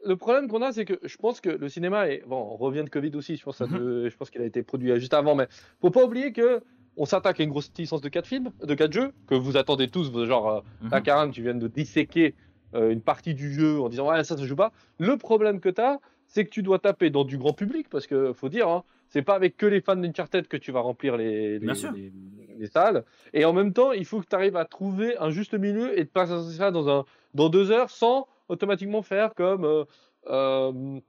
le 0.04 0.16
problème 0.18 0.50
qu'on 0.50 0.62
a, 0.62 0.74
c'est 0.74 0.84
que 0.84 1.00
je 1.02 1.16
pense 1.16 1.40
que 1.40 1.50
le 1.50 1.70
cinéma 1.70 2.10
est. 2.10 2.24
Bon, 2.28 2.36
on 2.52 2.58
revient 2.58 2.84
de 2.84 2.90
Covid 2.90 3.16
aussi, 3.16 3.38
je 3.38 3.44
pense, 3.46 3.60
je 3.60 4.16
pense 4.18 4.30
qu'il 4.30 4.42
a 4.42 4.46
été 4.46 4.62
produit 4.64 4.94
juste 5.00 5.14
avant, 5.14 5.36
mais 5.36 5.48
faut 5.82 5.92
pas 5.92 6.04
oublier 6.04 6.34
que 6.34 6.62
on 6.98 7.06
s'attaque 7.06 7.40
à 7.40 7.44
une 7.44 7.52
grosse 7.52 7.72
licence 7.78 8.02
de 8.02 8.10
4 8.10 8.28
films, 8.28 8.52
de 8.62 8.74
4 8.74 8.92
jeux, 8.92 9.14
que 9.28 9.36
vous 9.36 9.56
attendez 9.56 9.88
tous, 9.88 10.12
genre, 10.26 10.50
euh, 10.50 10.60
Mhm. 10.82 10.90
là, 10.92 11.00
Karan, 11.00 11.30
tu 11.30 11.42
viens 11.42 11.54
de 11.56 11.68
disséquer 11.70 12.36
euh, 12.76 12.92
une 12.92 13.02
partie 13.02 13.34
du 13.34 13.54
jeu 13.54 13.80
en 13.80 13.88
disant, 13.88 14.10
ouais, 14.10 14.24
ça 14.26 14.36
se 14.38 14.46
joue 14.46 14.56
pas. 14.58 14.74
Le 15.00 15.16
problème 15.18 15.60
que 15.62 15.70
tu 15.70 15.80
as, 15.82 16.00
c'est 16.30 16.46
que 16.46 16.50
tu 16.52 16.64
dois 16.64 16.80
taper 16.80 17.10
dans 17.10 17.26
du 17.26 17.38
grand 17.38 17.54
public, 17.54 17.90
parce 17.90 18.08
que 18.08 18.32
faut 18.34 18.48
dire, 18.50 18.68
hein, 18.70 18.84
c'est 19.10 19.24
pas 19.24 19.34
avec 19.36 19.58
que 19.58 19.66
les 19.66 19.82
fans 19.82 19.96
d'Uncharted 19.98 20.48
que 20.48 20.56
tu 20.58 20.72
vas 20.72 20.80
remplir 20.82 21.18
les, 21.18 21.54
les, 21.54 21.60
Bien 21.60 21.74
sûr. 21.76 21.92
les- 21.92 22.14
les 22.58 22.68
salles. 22.68 23.04
Et 23.34 23.44
en 23.46 23.54
même 23.54 23.74
temps, 23.74 23.92
il 23.92 24.06
faut 24.06 24.22
que 24.22 24.28
tu 24.28 24.36
arrives 24.36 24.56
à 24.56 24.66
trouver 24.66 25.18
un 25.18 25.32
juste 25.32 25.54
milieu 25.56 25.98
et 26.00 26.04
de 26.04 26.10
passer 26.10 26.34
ça 26.56 26.72
dans, 26.72 26.88
un, 26.90 27.06
dans 27.34 27.50
deux 27.50 27.72
heures 27.72 27.90
sans 27.90 28.28
automatiquement 28.48 29.02
faire 29.02 29.34
comme 29.34 29.66
euh, 29.66 29.84
euh, 30.28 31.00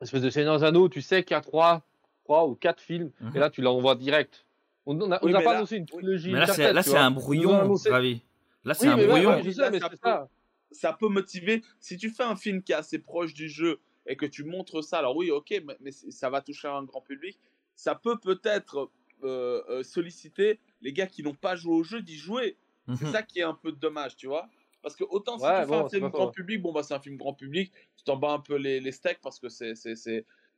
espèce 0.00 0.22
de 0.22 0.30
Seigneur 0.30 0.58
des 0.58 0.64
Anneaux, 0.64 0.88
tu 0.88 1.00
sais 1.00 1.22
qu'il 1.24 1.34
y 1.34 1.38
a 1.38 1.40
trois, 1.40 1.82
trois 2.24 2.46
ou 2.46 2.54
quatre 2.54 2.80
films, 2.82 3.10
Mhm. 3.20 3.32
et 3.34 3.38
là 3.38 3.50
tu 3.50 3.62
l'envoies 3.62 3.94
direct. 3.94 4.44
On 4.84 5.00
on 5.00 5.10
a, 5.10 5.18
on 5.22 5.26
Oui, 5.26 5.34
a 5.34 5.38
mais 5.38 5.44
pas 5.44 5.52
là- 5.52 5.56
annoncé 5.58 5.76
une 5.78 5.86
trilogie. 5.86 6.32
Mais 6.32 6.38
là, 6.40 6.46
c'est, 6.46 6.72
là, 6.72 6.82
un 7.04 7.10
brouillon, 7.10 7.74
Ravi. 7.90 8.22
Là, 8.64 8.74
c'est 8.74 8.86
Oui, 8.88 8.92
un 9.04 9.06
brouillon. 9.08 9.30
ouais, 9.30 9.42
je 9.42 9.50
sais, 9.50 9.60
Là, 9.62 9.70
mais 9.70 9.80
ça 9.80 9.88
peut- 9.88 9.96
ça. 10.02 10.28
ça 10.70 10.92
peut 10.92 11.08
motiver. 11.08 11.62
Si 11.80 11.96
tu 11.96 12.10
fais 12.10 12.22
un 12.24 12.36
film 12.36 12.62
qui 12.62 12.72
est 12.72 12.76
assez 12.76 12.98
proche 12.98 13.32
du 13.34 13.48
jeu 13.48 13.80
et 14.06 14.16
que 14.16 14.26
tu 14.26 14.44
montres 14.44 14.82
ça, 14.84 14.98
alors 14.98 15.16
oui, 15.16 15.30
ok, 15.30 15.62
mais, 15.80 15.90
ça 15.92 16.30
va 16.30 16.40
toucher 16.40 16.68
un 16.68 16.84
grand 16.84 17.00
public. 17.00 17.38
Ça 17.74 17.94
peut 17.94 18.18
peut-être 18.18 18.90
euh, 19.24 19.62
euh, 19.68 19.82
solliciter 19.82 20.60
les 20.80 20.92
gars 20.92 21.06
qui 21.06 21.22
n'ont 21.22 21.34
pas 21.34 21.56
joué 21.56 21.74
au 21.74 21.82
jeu 21.82 22.02
d'y 22.02 22.16
jouer. 22.16 22.56
C'est 22.94 23.04
Mhm. 23.04 23.12
ça 23.12 23.22
qui 23.22 23.40
est 23.40 23.42
un 23.42 23.54
peu 23.54 23.72
dommage, 23.72 24.16
tu 24.16 24.26
vois. 24.28 24.48
Parce 24.82 24.94
que 24.94 25.04
autant 25.04 25.38
si 25.38 25.44
Ouais, 25.44 25.62
tu 25.62 25.68
fais 25.68 25.74
un 25.74 25.88
film 25.88 26.10
grand 26.10 26.28
public, 26.28 26.62
bon 26.62 26.72
bah 26.72 26.84
c'est 26.84 26.94
un 26.94 27.00
film 27.00 27.16
grand 27.16 27.34
public, 27.34 27.72
tu 27.96 28.04
t'en 28.04 28.16
bats 28.16 28.30
un 28.30 28.38
peu 28.38 28.54
les, 28.56 28.78
les 28.78 28.92
steaks 28.92 29.20
parce 29.20 29.40
que 29.40 29.48
c'est 29.48 29.74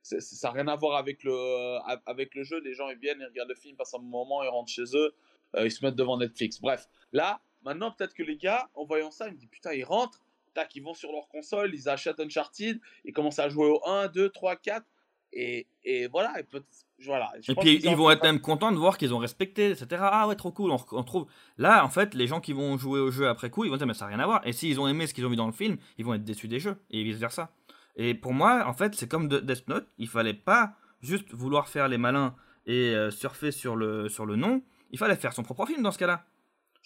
ça 0.03 0.49
n'a 0.49 0.51
rien 0.53 0.69
à 0.69 0.77
voir 0.77 0.97
avec 0.99 1.25
le 1.25 1.33
euh, 1.33 1.79
avec 2.07 2.35
le 2.35 2.45
jeu. 2.45 2.61
Les 2.61 2.75
gens 2.75 2.89
ils 2.91 2.99
viennent, 2.99 3.19
ils 3.21 3.27
regardent 3.27 3.49
le 3.49 3.55
film, 3.55 3.77
passent 3.77 3.95
un 3.95 3.99
moment, 3.99 4.43
ils 4.43 4.49
rentrent 4.49 4.71
chez 4.71 4.85
eux, 4.95 5.15
euh, 5.57 5.65
ils 5.67 5.71
se 5.73 5.85
mettent 5.85 5.97
devant 5.97 6.19
Netflix. 6.19 6.61
Bref, 6.61 6.89
là 7.13 7.41
maintenant 7.63 7.91
peut-être 7.91 8.15
que 8.15 8.23
les 8.23 8.37
gars 8.37 8.69
en 8.75 8.85
voyant 8.85 9.11
ça, 9.11 9.29
ils 9.29 9.33
me 9.33 9.39
disent 9.39 9.49
putain 9.51 9.73
ils 9.73 9.85
rentrent, 9.85 10.23
tac 10.55 10.75
ils 10.77 10.83
vont 10.83 10.95
sur 10.95 11.13
leur 11.13 11.29
console, 11.29 11.75
ils 11.75 11.89
achètent 11.89 12.21
Uncharted, 12.21 12.81
ils 13.05 13.13
commencent 13.13 13.39
à 13.39 13.49
jouer 13.49 13.67
au 13.67 13.81
1, 13.87 14.09
2, 14.09 14.31
3, 14.31 14.57
4 14.57 14.85
et, 15.33 15.67
et 15.85 16.07
voilà 16.09 16.39
et 16.41 16.43
peut 16.45 16.63
voilà. 17.05 17.31
Je 17.41 17.53
Et 17.53 17.55
pense 17.55 17.65
puis 17.65 17.77
ils 17.77 17.89
ont- 17.89 17.95
vont 17.95 18.11
être 18.11 18.23
même 18.25 18.41
contents 18.41 18.73
de 18.73 18.77
voir 18.77 18.99
qu'ils 18.99 19.15
ont 19.15 19.19
respecté, 19.19 19.71
etc. 19.71 19.87
Ah 20.01 20.27
ouais, 20.27 20.35
trop 20.35 20.51
cool, 20.51 20.73
on, 20.73 20.79
on 20.93 21.05
trouve. 21.05 21.27
Là, 21.59 21.85
en 21.85 21.89
fait, 21.89 22.15
les 22.15 22.27
gens 22.27 22.41
qui 22.41 22.53
vont 22.53 22.77
jouer 22.77 22.99
au 22.99 23.11
jeu 23.13 23.29
après 23.29 23.51
coup, 23.51 23.65
ils 23.65 23.71
vont 23.71 23.77
dire, 23.77 23.87
mais 23.87 23.95
ça 23.95 24.07
n'a 24.07 24.09
rien 24.17 24.19
à 24.21 24.27
voir. 24.27 24.45
Et 24.47 24.53
s'ils 24.53 24.81
ont 24.81 24.89
aimé 24.89 25.07
ce 25.07 25.15
qu'ils 25.15 25.25
ont 25.25 25.29
vu 25.31 25.37
dans 25.37 25.47
le 25.47 25.53
film, 25.53 25.77
ils 25.99 26.05
vont 26.05 26.15
être 26.15 26.25
déçus 26.25 26.49
des 26.49 26.59
jeux, 26.59 26.77
et 26.91 27.05
vice 27.05 27.19
versa. 27.19 27.53
Et 27.95 28.15
pour 28.15 28.33
moi, 28.33 28.65
en 28.67 28.73
fait, 28.73 28.95
c'est 28.97 29.07
comme 29.09 29.29
de- 29.29 29.39
Death 29.39 29.69
Note, 29.69 29.87
il 29.99 30.09
fallait 30.09 30.35
pas 30.35 30.73
juste 31.03 31.33
vouloir 31.33 31.69
faire 31.69 31.87
les 31.89 31.99
malins 31.99 32.35
et 32.67 32.95
euh, 32.95 33.11
surfer 33.13 33.53
sur 33.53 33.77
le, 33.77 34.09
sur 34.09 34.27
le 34.27 34.35
nom, 34.35 34.63
il 34.91 34.99
fallait 34.99 35.15
faire 35.17 35.33
son 35.33 35.43
propre 35.45 35.67
film 35.67 35.83
dans 35.83 35.93
ce 35.93 35.99
cas-là. 35.99 36.25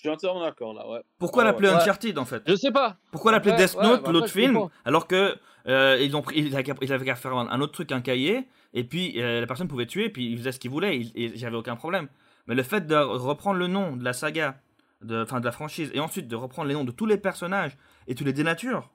Je 0.03 0.09
suis 0.09 0.15
entièrement 0.15 0.41
d'accord 0.41 0.75
là, 0.75 0.89
ouais. 0.89 1.01
Pourquoi 1.17 1.45
l'appeler 1.45 1.69
ouais. 1.69 1.77
Uncharted 1.77 2.19
en 2.19 2.25
fait 2.25 2.43
Je 2.49 2.57
sais 2.57 2.73
pas. 2.73 2.97
Pourquoi 3.13 3.31
l'appeler 3.31 3.55
Death 3.55 3.77
ouais, 3.77 3.85
Note, 3.85 4.03
bah 4.03 4.11
l'autre 4.11 4.27
film, 4.27 4.59
alors 4.85 5.07
que 5.07 5.37
euh, 5.69 5.97
ils 6.01 6.17
ont 6.17 6.23
pris, 6.23 6.41
ils 6.41 6.53
avaient 6.55 6.65
qu'à- 6.65 6.75
ils 6.81 6.93
avaient 6.93 7.05
qu'à 7.05 7.15
faire 7.15 7.33
un, 7.35 7.49
un 7.49 7.61
autre 7.61 7.71
truc, 7.73 7.93
un 7.93 8.01
cahier, 8.01 8.49
et 8.75 8.83
puis 8.83 9.23
euh, 9.23 9.41
la 9.41 9.47
personne 9.47 9.69
pouvait 9.69 9.87
tuer, 9.87 10.09
puis 10.09 10.33
il 10.33 10.39
faisait 10.39 10.51
ce 10.51 10.59
qu'il 10.59 10.73
voulait, 10.73 11.03
et, 11.15 11.37
j'avais 11.37 11.55
aucun 11.57 11.77
problème. 11.77 12.09
Mais 12.49 12.57
le 12.57 12.65
fait 12.65 12.85
de 12.85 12.97
reprendre 12.97 13.61
le 13.61 13.69
nom 13.69 13.95
de 13.95 14.03
la 14.03 14.13
saga, 14.13 14.57
de, 15.03 15.23
enfin 15.23 15.39
de 15.39 15.45
la 15.45 15.53
franchise, 15.53 15.93
et 15.95 16.01
ensuite 16.01 16.27
de 16.27 16.35
reprendre 16.35 16.67
les 16.67 16.75
noms 16.75 16.83
de 16.83 16.91
tous 16.91 17.07
les 17.07 17.17
personnages 17.17 17.77
et 18.09 18.17
tous 18.17 18.25
les 18.25 18.33
dénatures, 18.33 18.91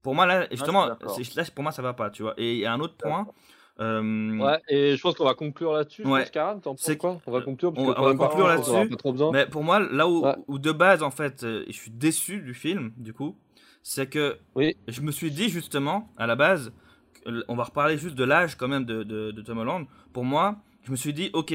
pour 0.00 0.14
moi 0.14 0.24
là, 0.24 0.46
justement, 0.50 0.86
d'accord. 0.86 1.14
c'est- 1.14 1.34
là, 1.34 1.44
pour 1.54 1.62
moi 1.62 1.72
ça 1.72 1.82
va 1.82 1.92
pas, 1.92 2.08
tu 2.08 2.22
vois. 2.22 2.32
Et 2.38 2.54
il 2.54 2.60
y 2.60 2.64
a 2.64 2.72
un 2.72 2.80
autre 2.80 2.96
point. 2.96 3.26
Euh, 3.80 4.38
Ouais, 4.38 4.60
et 4.68 4.96
je 4.96 5.02
pense 5.02 5.14
qu'on 5.14 5.24
va 5.24 5.34
conclure 5.34 5.72
là-dessus. 5.72 6.04
Ouais. 6.06 6.20
pense, 6.22 6.30
Karan, 6.30 6.54
t'en 6.60 6.70
penses 6.72 6.80
C'est- 6.82 6.96
quoi? 6.96 7.20
On 7.26 7.30
va 7.32 7.40
conclure 7.42 7.72
parce 7.72 7.86
on 7.86 7.92
que 7.92 8.00
on 8.00 8.04
va 8.14 8.14
conclure 8.28 8.46
là-dessus. 8.48 8.88
pas 8.90 8.96
trop 8.96 9.12
besoin. 9.12 9.32
Mais 9.32 9.46
pour 9.46 9.62
moi, 9.64 9.80
là 9.80 10.08
où, 10.08 10.22
Ouais. 10.24 10.34
où 10.48 10.58
de 10.58 10.72
base, 10.72 11.02
en 11.02 11.10
fait, 11.10 11.44
euh, 11.44 11.64
je 11.68 11.72
suis 11.72 11.90
déçu 11.90 12.40
du 12.40 12.54
film, 12.54 12.92
du 12.96 13.12
coup, 13.12 13.36
c'est 13.82 14.08
que 14.08 14.36
Oui. 14.54 14.76
je 14.88 15.00
me 15.00 15.12
suis 15.12 15.30
dit 15.30 15.48
justement, 15.48 16.12
à 16.16 16.26
la 16.26 16.36
base, 16.36 16.72
on 17.48 17.54
va 17.56 17.64
reparler 17.64 17.98
juste 17.98 18.14
de 18.14 18.24
l'âge 18.24 18.54
quand 18.56 18.68
même 18.68 18.84
de, 18.84 19.02
de, 19.02 19.30
de 19.32 19.42
Tom 19.42 19.58
Holland. 19.58 19.86
Pour 20.12 20.24
moi, 20.24 20.56
je 20.84 20.90
me 20.92 20.96
suis 20.96 21.12
dit, 21.12 21.30
ok, 21.32 21.54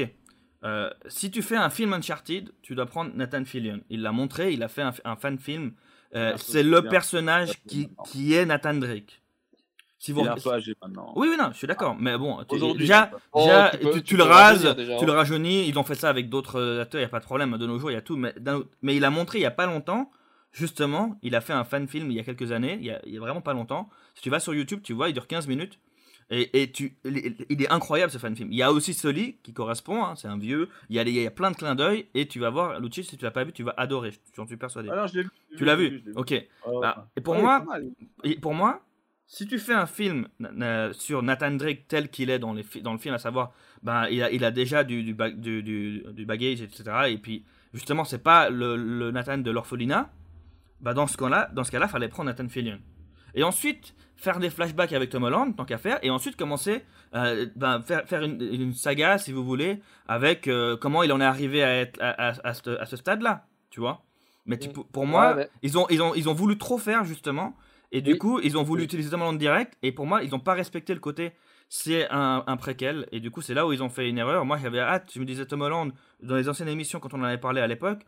euh, 0.64 0.90
si 1.08 1.30
tu 1.30 1.42
fais 1.42 1.56
un 1.56 1.70
film 1.70 1.92
Uncharted, 1.94 2.50
tu 2.62 2.74
dois 2.74 2.86
prendre 2.86 3.10
Nathan 3.14 3.44
Fillion. 3.44 3.80
Il 3.90 4.02
l'a 4.02 4.12
montré, 4.12 4.52
il 4.52 4.62
a 4.62 4.68
fait 4.68 4.82
un, 4.82 4.92
un 5.04 5.16
fan 5.16 5.38
film. 5.38 5.72
Euh, 6.14 6.34
c'est 6.36 6.62
le 6.62 6.82
bien. 6.82 6.90
personnage 6.90 7.52
qui 7.64 8.34
est 8.34 8.44
Nathan 8.44 8.74
Drake. 8.74 9.21
Si 10.02 10.10
vous 10.10 10.22
Il 10.22 10.26
est 10.26 10.30
un 10.30 10.34
peu 10.34 10.50
âgé 10.50 10.74
maintenant. 10.82 11.12
oui, 11.14 11.28
oui, 11.30 11.36
non, 11.38 11.50
je 11.52 11.58
suis 11.58 11.68
d'accord. 11.68 11.94
Mais 11.96 12.18
bon, 12.18 12.42
tu- 12.42 12.58
déjà, 12.76 13.08
Oh, 13.30 13.40
déjà, 13.44 13.70
tu 13.70 13.78
tu, 13.78 13.84
peux- 13.84 13.92
tu 13.92 14.02
tu 14.02 14.16
le 14.16 14.24
rases, 14.24 14.74
déjà, 14.74 14.96
tu 14.96 15.06
le 15.06 15.12
rajeunis. 15.12 15.68
Ils 15.68 15.78
ont 15.78 15.84
fait 15.84 15.94
ça 15.94 16.08
avec 16.08 16.28
d'autres 16.28 16.58
euh, 16.60 16.82
acteurs, 16.82 16.98
il 17.00 17.04
n'y 17.04 17.06
a 17.06 17.08
pas 17.08 17.20
de 17.20 17.24
problème. 17.24 17.56
De 17.56 17.66
nos 17.68 17.78
jours, 17.78 17.92
il 17.92 17.94
y 17.94 17.96
a 17.96 18.00
tout. 18.02 18.16
Mais, 18.16 18.34
il 18.96 19.04
a 19.04 19.10
montré 19.10 19.38
il 19.38 19.42
n'y 19.42 19.46
a 19.46 19.52
pas 19.52 19.66
longtemps, 19.66 20.10
justement, 20.50 21.16
il 21.22 21.36
a 21.36 21.40
fait 21.40 21.52
un 21.52 21.62
fan 21.62 21.86
film 21.86 22.10
il 22.10 22.16
y 22.16 22.20
a 22.20 22.24
quelques 22.24 22.50
années, 22.50 22.78
il 22.80 22.86
y 23.12 23.16
a, 23.16 23.20
vraiment 23.20 23.42
pas 23.42 23.52
longtemps. 23.52 23.88
Si 24.16 24.22
tu 24.22 24.28
vas 24.30 24.40
sur 24.40 24.52
YouTube, 24.54 24.80
tu 24.82 24.92
vois, 24.92 25.08
il 25.08 25.12
dure 25.12 25.28
15 25.28 25.46
minutes. 25.46 25.78
Et, 26.30 26.62
et 26.62 26.72
tu, 26.72 26.96
il 27.04 27.62
est- 27.62 27.70
incroyable 27.70 28.10
ce 28.10 28.18
fan 28.18 28.34
film. 28.34 28.50
Il 28.50 28.56
y 28.58 28.62
a 28.62 28.72
aussi 28.72 28.94
Sully 28.94 29.36
qui 29.44 29.52
correspond, 29.52 30.02
hein, 30.04 30.14
c'est 30.16 30.28
un 30.28 30.38
vieux. 30.38 30.68
Il 30.90 30.96
y, 30.96 30.98
a, 30.98 31.04
les- 31.04 31.12
il 31.12 31.22
y 31.22 31.26
a 31.26 31.30
plein 31.30 31.52
de 31.52 31.56
clins 31.56 31.76
d'œil 31.76 32.06
et 32.14 32.26
tu 32.26 32.40
vas 32.40 32.50
voir, 32.50 32.80
Lucci, 32.80 33.04
si 33.04 33.16
tu 33.16 33.24
l'as 33.24 33.30
pas 33.30 33.44
vu, 33.44 33.52
tu 33.52 33.62
vas 33.62 33.74
adorer. 33.76 34.12
J'en 34.34 34.46
suis 34.48 34.56
persuadé. 34.56 34.88
Ah 34.90 34.96
non, 34.96 35.06
je 35.06 35.14
l'ai 35.18 35.22
vu. 35.22 35.30
tu 35.58 35.64
l'as 35.64 35.76
vu, 35.76 36.02
Ok. 36.16 36.34
Bah, 36.80 37.06
et 37.16 37.20
pour 37.20 37.34
Ouais, 37.34 37.42
moi, 37.42 37.64
et 38.24 38.34
pour 38.36 38.54
moi, 38.54 38.80
si 39.34 39.46
tu 39.46 39.58
fais 39.58 39.72
un 39.72 39.86
film 39.86 40.28
sur 40.92 41.22
Nathan 41.22 41.52
Drake 41.52 41.88
tel 41.88 42.10
qu'il 42.10 42.28
est 42.28 42.38
dans, 42.38 42.52
les 42.52 42.62
fi- 42.62 42.82
dans 42.82 42.92
le 42.92 42.98
film, 42.98 43.14
à 43.14 43.18
savoir, 43.18 43.52
ben, 43.82 44.06
il, 44.10 44.22
a, 44.22 44.30
il 44.30 44.44
a 44.44 44.50
déjà 44.50 44.84
du, 44.84 45.02
du, 45.02 46.04
etc. 46.52 46.82
Et 47.08 47.16
puis, 47.16 47.42
justement, 47.72 48.04
c'est 48.04 48.22
pas 48.22 48.50
le, 48.50 48.76
le 48.76 49.10
Nathan 49.10 49.38
de 49.38 49.50
l'orphelinat. 49.50 50.10
Bah, 50.82 50.92
dans 50.92 51.06
ce 51.06 51.16
cas-là, 51.16 51.48
dans 51.54 51.64
ce 51.64 51.70
cas-là, 51.70 51.88
fallait 51.88 52.08
prendre 52.08 52.28
Nathan 52.28 52.46
Fillion. 52.48 52.78
Et 53.34 53.42
ensuite, 53.42 53.94
faire 54.16 54.38
des 54.38 54.50
flashbacks 54.50 54.92
avec 54.92 55.08
Tom 55.08 55.22
Holland, 55.22 55.56
tant 55.56 55.64
qu'à 55.64 55.78
faire, 55.78 55.98
et 56.02 56.10
ensuite 56.10 56.36
commencer, 56.36 56.84
euh, 57.14 57.46
ben, 57.56 57.80
faire, 57.80 58.04
faire 58.06 58.22
une, 58.24 58.38
une 58.42 58.74
saga, 58.74 59.16
si 59.16 59.32
vous 59.32 59.44
voulez, 59.44 59.80
avec 60.08 60.46
euh, 60.46 60.76
comment 60.76 61.02
il 61.04 61.10
en 61.10 61.22
est 61.22 61.24
arrivé 61.24 61.62
à, 61.62 61.74
être, 61.80 61.98
à, 62.02 62.10
à- 62.28 62.48
à 62.48 62.52
ce, 62.86 62.96
stade-là, 62.96 63.46
tu 63.70 63.80
vois. 63.80 64.02
Mais 64.44 64.58
tu- 64.58 64.68
Mm. 64.68 64.72
pour- 64.72 64.86
moi, 65.06 65.30
Ouais, 65.30 65.34
mais- 65.36 65.48
ils, 65.62 65.78
ont, 65.78 65.86
ils, 65.88 66.02
ont, 66.02 66.14
ils 66.14 66.28
ont 66.28 66.34
voulu 66.34 66.58
trop 66.58 66.76
faire, 66.76 67.04
justement, 67.04 67.56
et 67.92 68.00
du 68.02 68.12
Oui. 68.12 68.18
coup, 68.18 68.40
ils 68.42 68.58
ont 68.58 68.62
voulu 68.64 68.80
Oui. 68.80 68.84
utiliser 68.86 69.10
Tom 69.10 69.22
Holland 69.22 69.38
direct, 69.38 69.74
et 69.82 69.92
pour 69.92 70.06
moi, 70.06 70.22
ils 70.24 70.30
n'ont 70.30 70.40
pas 70.40 70.54
respecté 70.54 70.92
le 70.94 71.00
côté 71.00 71.32
c'est 71.74 72.06
un, 72.10 72.44
un 72.46 72.56
préquel, 72.58 73.06
et 73.12 73.20
du 73.20 73.30
coup, 73.30 73.40
c'est 73.40 73.54
là 73.54 73.66
où 73.66 73.72
ils 73.72 73.82
ont 73.82 73.88
fait 73.88 74.06
une 74.06 74.18
erreur. 74.18 74.44
Moi, 74.44 74.58
j'avais 74.58 74.80
hâte, 74.80 75.10
je 75.14 75.18
me 75.20 75.24
disais 75.24 75.46
Tom 75.46 75.62
Holland, 75.62 75.90
dans 76.22 76.36
les 76.36 76.46
anciennes 76.50 76.68
émissions, 76.68 77.00
quand 77.00 77.14
on 77.14 77.20
en 77.20 77.24
avait 77.24 77.38
parlé 77.38 77.62
à 77.62 77.66
l'époque, 77.66 78.00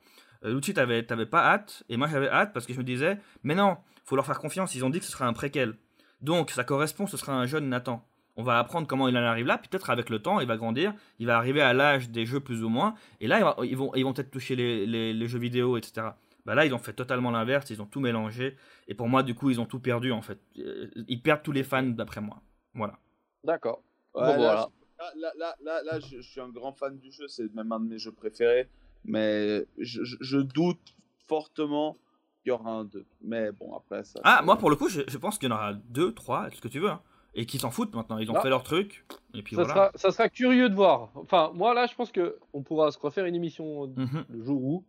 euh, 0.44 0.52
Lucci, 0.52 0.74
t'avais 0.74 1.02
t'avais 1.04 1.24
pas 1.24 1.46
hâte, 1.46 1.82
et 1.88 1.96
moi 1.96 2.06
j'avais 2.06 2.28
hâte 2.28 2.52
parce 2.52 2.66
que 2.66 2.74
je 2.74 2.78
me 2.78 2.84
disais, 2.84 3.18
mais 3.42 3.54
non, 3.54 3.78
faut 4.04 4.16
leur 4.16 4.26
faire 4.26 4.38
confiance, 4.38 4.74
ils 4.74 4.84
ont 4.84 4.90
dit 4.90 4.98
que 4.98 5.06
ce 5.06 5.12
sera 5.12 5.26
un 5.26 5.32
préquel. 5.32 5.76
Donc, 6.20 6.50
ça 6.50 6.62
correspond, 6.64 7.06
ce 7.06 7.16
sera 7.16 7.32
un 7.32 7.46
jeune 7.46 7.70
Nathan. 7.70 8.06
On 8.36 8.42
va 8.42 8.58
apprendre 8.58 8.86
comment 8.86 9.08
il 9.08 9.16
en 9.16 9.22
arrive 9.22 9.46
là, 9.46 9.56
peut-être 9.56 9.88
avec 9.88 10.10
le 10.10 10.18
temps, 10.18 10.40
il 10.40 10.46
va 10.46 10.58
grandir, 10.58 10.92
il 11.18 11.26
va 11.26 11.36
arriver 11.38 11.62
à 11.62 11.72
l'âge 11.72 12.10
des 12.10 12.26
jeux 12.26 12.40
plus 12.40 12.62
ou 12.64 12.68
moins, 12.68 12.94
et 13.20 13.26
là, 13.28 13.54
ils 13.62 13.76
vont, 13.76 13.94
ils 13.94 14.04
vont 14.04 14.12
peut-être 14.12 14.30
toucher 14.30 14.56
les, 14.56 14.84
les- 14.86 15.14
les 15.14 15.26
jeux 15.28 15.38
vidéo, 15.38 15.78
etc. 15.78 16.08
Bah 16.46 16.54
là, 16.54 16.66
ils 16.66 16.74
ont 16.74 16.78
fait 16.78 16.92
totalement 16.92 17.30
l'inverse, 17.30 17.70
ils 17.70 17.80
ont 17.80 17.86
tout 17.86 18.00
mélangé, 18.00 18.56
et 18.88 18.94
pour 18.94 19.08
moi, 19.08 19.22
du 19.22 19.34
coup, 19.34 19.50
ils 19.50 19.60
ont 19.60 19.66
tout 19.66 19.80
perdu 19.80 20.12
en 20.12 20.20
fait. 20.22 20.38
Euh, 20.58 20.90
Ils 21.08 21.22
perdent 21.22 21.42
tous 21.42 21.52
les 21.52 21.64
fans 21.64 21.82
d'après 21.82 22.20
moi. 22.20 22.42
Voilà. 22.74 22.98
D'accord. 23.44 23.82
Ouais, 24.14 24.22
Bon, 24.22 24.28
là, 24.28 24.36
voilà. 24.36 24.68
je- 25.14 25.20
là, 25.20 25.32
là, 25.38 25.56
là, 25.64 25.82
là, 25.82 26.00
je, 26.00 26.16
je 26.20 26.28
suis 26.30 26.40
un 26.40 26.48
grand 26.50 26.72
fan 26.72 26.98
du 26.98 27.10
jeu, 27.10 27.26
c'est 27.28 27.52
même 27.54 27.72
un 27.72 27.80
de 27.80 27.86
mes 27.88 27.98
jeux 27.98 28.12
préférés, 28.12 28.68
mais 29.04 29.64
je, 29.78 30.04
je- 30.04 30.16
je 30.20 30.38
doute 30.38 30.94
fortement 31.26 31.96
qu'il 32.42 32.50
y 32.50 32.52
aura 32.52 32.70
un 32.70 32.84
2. 32.84 33.04
Mais 33.22 33.50
bon, 33.52 33.74
après 33.74 34.04
ça. 34.04 34.20
Ah, 34.24 34.42
moi 34.44 34.56
pour 34.58 34.68
le 34.70 34.76
coup, 34.76 34.88
je, 34.88 35.00
je 35.08 35.18
pense 35.18 35.38
qu'il 35.38 35.48
y 35.48 35.52
en 35.52 35.54
aura 35.56 35.72
deux, 35.72 36.12
trois, 36.12 36.50
ce 36.50 36.60
que 36.60 36.68
tu 36.68 36.78
veux, 36.78 36.90
hein, 36.90 37.00
et 37.34 37.46
qui 37.46 37.58
s'en 37.58 37.70
foutent 37.70 37.94
maintenant. 37.94 38.18
Ils 38.18 38.30
ont 38.30 38.34
Ah. 38.36 38.42
fait 38.42 38.50
leur 38.50 38.62
truc, 38.62 39.04
et 39.32 39.42
puis 39.42 39.56
Ça, 39.56 39.62
voilà. 39.64 39.74
sera, 39.74 39.90
ça 39.96 40.10
sera 40.10 40.28
curieux 40.28 40.68
de 40.68 40.74
voir. 40.74 41.10
Enfin, 41.14 41.50
moi 41.54 41.72
là, 41.74 41.86
je 41.86 41.94
pense 41.94 42.12
que 42.12 42.36
on 42.52 42.62
pourra 42.62 42.90
se 42.92 42.98
refaire 42.98 43.24
une 43.24 43.34
émission 43.34 43.86
Mhm. 43.96 44.24
le 44.28 44.44
jour 44.44 44.62
où, 44.62 44.84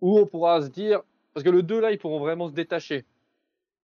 où 0.00 0.18
on 0.18 0.26
pourra 0.26 0.62
se 0.62 0.68
dire, 0.68 1.00
parce 1.34 1.44
que 1.44 1.50
le 1.50 1.62
2 1.62 1.80
là, 1.80 1.92
ils 1.92 1.98
pourront 1.98 2.18
vraiment 2.20 2.48
se 2.48 2.52
détacher. 2.54 3.04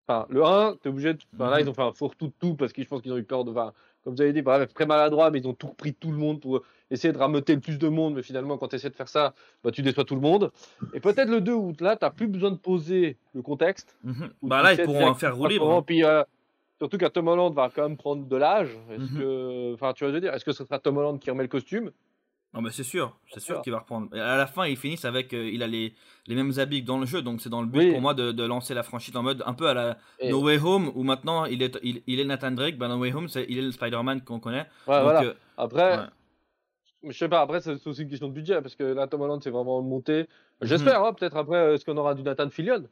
Enfin, 0.07 0.27
le 0.29 0.45
1, 0.45 0.77
t'es 0.83 0.91
obligé 0.91 1.15
de. 1.15 1.19
Enfin, 1.35 1.49
là, 1.51 1.57
Mhm. 1.61 1.67
ils 1.67 1.71
ont 1.71 1.75
fait 1.75 1.83
un 1.83 1.93
fourre-tout 1.93 2.27
de 2.27 2.33
tout 2.39 2.55
parce 2.57 2.73
que 2.75 2.83
je 2.83 2.89
pense 2.89 3.01
qu'ils 3.01 3.13
ont 3.13 3.17
eu 3.17 3.25
peur 3.25 3.45
de. 3.45 3.51
Enfin, 3.53 3.73
comme 4.03 4.15
vous 4.15 4.21
avez 4.21 4.35
dit, 4.35 4.43
bref, 4.43 4.75
très 4.75 4.85
maladroit, 4.85 5.31
mais 5.31 5.39
ils 5.39 5.49
ont 5.49 5.55
tout 5.55 5.69
repris 5.69 5.95
tout 5.95 6.11
le 6.11 6.19
monde 6.19 6.41
pour 6.43 6.61
essayer 6.91 7.11
de 7.11 7.17
rameuter 7.17 7.55
le 7.55 7.61
plus 7.63 7.79
de 7.79 7.89
monde. 7.89 8.15
Mais 8.15 8.23
finalement, 8.23 8.59
quand 8.59 8.69
tu 8.69 8.77
essaies 8.77 8.91
de 8.91 8.95
faire 8.95 9.09
ça, 9.09 9.33
bah, 9.63 9.71
tu 9.71 9.81
déçois 9.81 10.05
tout 10.05 10.15
le 10.15 10.21
monde. 10.21 10.53
Et 10.93 11.01
peut-être 11.01 11.31
le 11.31 11.41
2 11.41 11.55
où 11.55 11.73
là, 11.81 11.97
t'as 11.97 12.11
plus 12.11 12.29
besoin 12.29 12.51
de 12.51 12.57
poser 12.57 13.17
le 13.33 13.41
contexte. 13.41 13.97
Mhm. 14.05 14.31
Bah 14.43 14.59
tu 14.59 14.65
là, 14.65 14.73
ils 14.75 14.83
pourront 14.85 15.07
en 15.09 15.15
faire 15.15 15.35
rouler. 15.35 15.59
Puis 15.87 16.05
euh, 16.05 16.23
surtout 16.79 16.99
qu'à 16.99 17.09
Tom 17.09 17.29
Holland 17.29 17.55
va 17.55 17.71
quand 17.75 17.83
même 17.89 17.97
prendre 17.97 18.27
de 18.27 18.37
l'âge. 18.37 18.77
Est-ce 18.91 19.11
Mhm. 19.11 19.19
que, 19.19 19.73
enfin, 19.73 19.95
tu 19.95 20.05
te 20.05 20.19
dire, 20.19 20.35
est-ce 20.35 20.45
que 20.45 20.53
ce 20.53 20.65
sera 20.65 20.79
Tom 20.79 20.99
Holland 20.99 21.19
qui 21.19 21.31
remet 21.31 21.45
le 21.45 21.49
costume? 21.49 21.91
Non, 22.55 22.61
mais 22.63 22.71
c'est 22.71 22.85
sûr, 22.85 23.17
c'est 23.33 23.41
sûr 23.41 23.61
qu'il 23.63 23.73
va 23.73 23.81
reprendre. 23.81 24.09
Et 24.15 24.21
à 24.21 24.37
la 24.37 24.47
fin, 24.47 24.65
ils 24.67 24.77
finissent 24.77 25.05
avec. 25.05 25.33
euh, 25.35 25.51
il 25.53 25.63
a 25.63 25.67
les, 25.67 25.93
les 26.29 26.35
mêmes 26.37 26.53
habits 26.59 26.83
que 26.83 26.87
dans 26.87 26.99
le 26.99 27.07
jeu, 27.07 27.21
donc 27.21 27.41
c'est 27.41 27.49
dans 27.51 27.61
le 27.61 27.67
but 27.67 27.81
Oui. 27.81 27.91
pour 27.93 28.01
moi 28.01 28.15
de, 28.15 28.31
de 28.33 28.45
lancer 28.45 28.75
la 28.75 28.83
franchise 28.85 29.17
en 29.17 29.23
mode 29.25 29.43
un 29.45 29.55
peu 29.55 29.67
à 29.67 29.75
la 29.75 29.99
Et- 30.21 30.31
No 30.31 30.41
Way 30.43 30.59
Home, 30.61 30.93
où 30.95 31.03
maintenant 31.03 31.47
il 31.47 31.63
est, 31.63 31.77
il, 31.83 32.03
il 32.07 32.21
est 32.21 32.25
Nathan 32.25 32.53
Drake. 32.53 32.79
Bah, 32.79 32.87
No 32.89 32.97
Way 32.99 33.13
Home, 33.13 33.29
c'est, 33.29 33.45
il 33.49 33.59
est 33.59 33.63
le 33.63 33.73
Spider-Man 33.73 34.23
qu'on 34.23 34.39
connaît. 34.39 34.67
Ouais, 34.87 34.95
donc, 34.95 35.03
voilà. 35.03 35.23
euh, 35.25 35.35
Après, 35.57 35.99
ouais. 35.99 36.05
je 37.11 37.19
sais 37.19 37.29
pas. 37.29 37.41
Après, 37.41 37.61
c'est 37.61 37.85
aussi 37.87 38.03
une 38.03 38.09
question 38.09 38.29
de 38.29 38.33
budget 38.33 38.63
parce 38.63 38.77
que 38.77 38.85
là, 38.85 39.07
Tom 39.09 39.21
Holland, 39.23 39.41
c'est 39.43 39.51
vraiment 39.51 39.83
monté. 39.83 40.29
J'espère. 40.63 41.05
hein, 41.05 41.13
peut-être 41.13 41.37
après, 41.37 41.57
euh, 41.57 41.75
est-ce 41.75 41.85
qu'on 41.85 41.97
aura 41.97 42.15
du 42.15 42.23
Nathan 42.23 42.49
Fillion? 42.51 42.85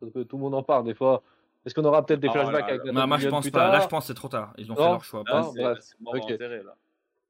Parce 0.00 0.12
que 0.12 0.22
tout 0.22 0.36
le 0.36 0.42
monde 0.42 0.54
en 0.54 0.62
parle 0.62 0.84
des 0.84 0.94
fois. 0.94 1.22
Est-ce 1.66 1.74
qu'on 1.74 1.84
aura 1.84 2.06
peut-être 2.06 2.20
des 2.20 2.28
Ah, 2.28 2.32
flashbacks 2.32 2.60
là, 2.60 2.66
avec 2.68 2.78
là. 2.84 2.92
Nathan 2.92 3.00
bah, 3.00 3.06
moi, 3.06 3.18
je 3.18 3.28
pense 3.28 3.42
plus 3.44 3.50
pas. 3.50 3.70
Là, 3.72 3.80
je 3.80 3.86
pense 3.88 4.04
que 4.04 4.06
c'est 4.06 4.14
trop 4.14 4.28
tard. 4.28 4.54
Ils 4.56 4.70
ont 4.70 4.76
Non. 4.76 4.82
fait 4.82 4.88
leur 4.90 5.04
choix. 5.04 5.22
Là, 5.26 5.32
Ah, 5.34 5.42
c'est 5.52 5.60
bref. 5.62 5.76
là, 5.76 5.82
c'est 5.82 6.00
mort 6.00 6.14
Ok. 6.14 6.22
enterré, 6.30 6.56
là. 6.58 6.74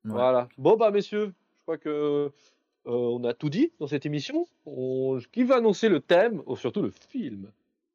Ouais. 0.04 0.12
Voilà. 0.12 0.48
Bon, 0.56 0.76
bah, 0.76 0.90
messieurs, 0.92 1.32
crois 1.70 1.78
que 1.78 1.88
euh, 2.86 2.90
on 2.90 3.22
a 3.24 3.34
tout 3.34 3.48
dit 3.50 3.72
dans 3.78 3.86
cette 3.86 4.06
émission. 4.06 4.46
On... 4.66 5.18
Qui 5.32 5.44
va 5.44 5.56
annoncer 5.56 5.88
le 5.88 6.00
thème, 6.00 6.42
ou 6.46 6.56
surtout 6.56 6.82
le 6.82 6.90
film? 6.90 7.50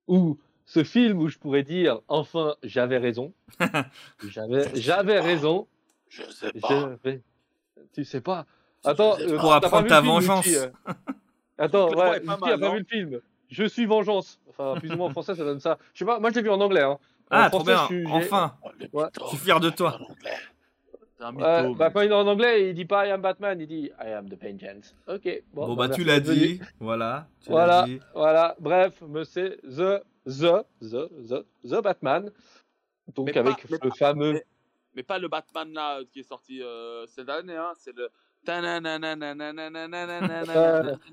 Ou 0.08 0.38
ce 0.66 0.84
film 0.84 1.20
où 1.20 1.28
je 1.28 1.38
pourrais 1.38 1.64
dire, 1.64 2.00
enfin, 2.08 2.56
j'avais 2.64 2.98
raison. 2.98 3.34
j'avais, 4.30 5.20
raison. 5.20 5.68
Je 6.10 6.24
sais 6.24 6.52
J'avais- 6.70 7.22
Tu 7.94 8.06
sais 8.06 8.22
pas. 8.22 8.46
Attends, 8.84 9.18
euh, 9.20 9.38
Pour 9.38 9.54
apprendre 9.54 9.84
pas 9.88 9.90
ta 9.90 10.02
film, 10.02 10.14
vengeance. 10.14 10.48
Euh 10.48 10.68
Attends, 11.58 11.90
ouais, 11.90 12.20
pas 12.20 12.34
a 12.34 12.38
pas 12.58 12.72
vu 12.72 12.80
le 12.80 12.86
film. 12.86 13.20
Je 13.50 13.64
suis 13.66 13.86
vengeance. 13.86 14.40
Enfin, 14.50 14.76
plus 14.80 14.92
ou 14.92 14.98
moins 14.98 15.08
en 15.08 15.12
français, 15.12 15.36
ça 15.36 15.44
donne 15.44 15.60
ça. 15.60 15.78
Je 15.94 16.00
sais 16.00 16.06
pas, 16.06 16.20
moi 16.20 16.30
je 16.30 16.36
l'ai 16.36 16.42
vu 16.42 16.50
en 16.50 16.60
anglais. 16.62 16.82
Hein. 16.84 16.98
En 17.32 17.38
Ah, 17.38 17.50
trop 17.50 17.64
bien. 17.64 17.82
je 17.84 17.86
suis- 17.86 18.06
j'ai- 18.08 18.12
Enfin, 18.14 18.56
Ouais. 18.94 19.06
je 19.20 19.28
suis 19.28 19.38
fier 19.38 19.60
de 19.60 19.70
toi. 19.70 20.00
Un 21.20 21.72
bah, 21.74 21.90
quand 21.92 22.02
il 22.02 22.12
est 22.12 22.14
en 22.14 22.28
anglais, 22.28 22.70
il 22.70 22.74
dit 22.76 22.86
pas 22.86 23.08
I 23.08 23.12
am 23.12 23.22
Batman, 23.22 23.60
il 23.62 23.68
dit 23.68 23.90
I 24.04 24.10
am 24.12 24.28
the 24.30 24.38
Vengeance. 24.42 24.96
Ok. 25.08 25.44
Bon, 25.54 25.68
Bon, 25.68 25.76
bah, 25.76 25.90
tu 25.90 26.04
l'as 26.04 26.20
dit. 26.20 26.60
Voilà. 26.80 27.28
tu 27.42 27.50
Voilà, 27.52 27.84
dit. 27.84 28.00
voilà. 28.14 28.56
Bref, 28.60 29.02
mais 29.08 29.24
c'est 29.24 29.58
the, 29.64 30.02
the, 30.26 30.66
the, 30.82 31.10
the, 31.30 31.46
the 31.64 31.82
Batman. 31.82 32.30
Donc 33.16 33.28
Mais 33.28 33.38
avec 33.38 33.64
le 33.70 33.90
fameux. 33.98 34.34
mais- 34.34 34.46
Mais 34.96 35.04
pas 35.04 35.20
le 35.20 35.28
Batman 35.28 35.72
là 35.74 36.00
qui 36.12 36.22
est 36.22 36.24
sorti 36.24 36.62
euh, 36.62 37.06
cette 37.08 37.30
année, 37.30 37.56
hein, 37.56 37.72
c'est 37.78 37.96
le. 37.96 38.10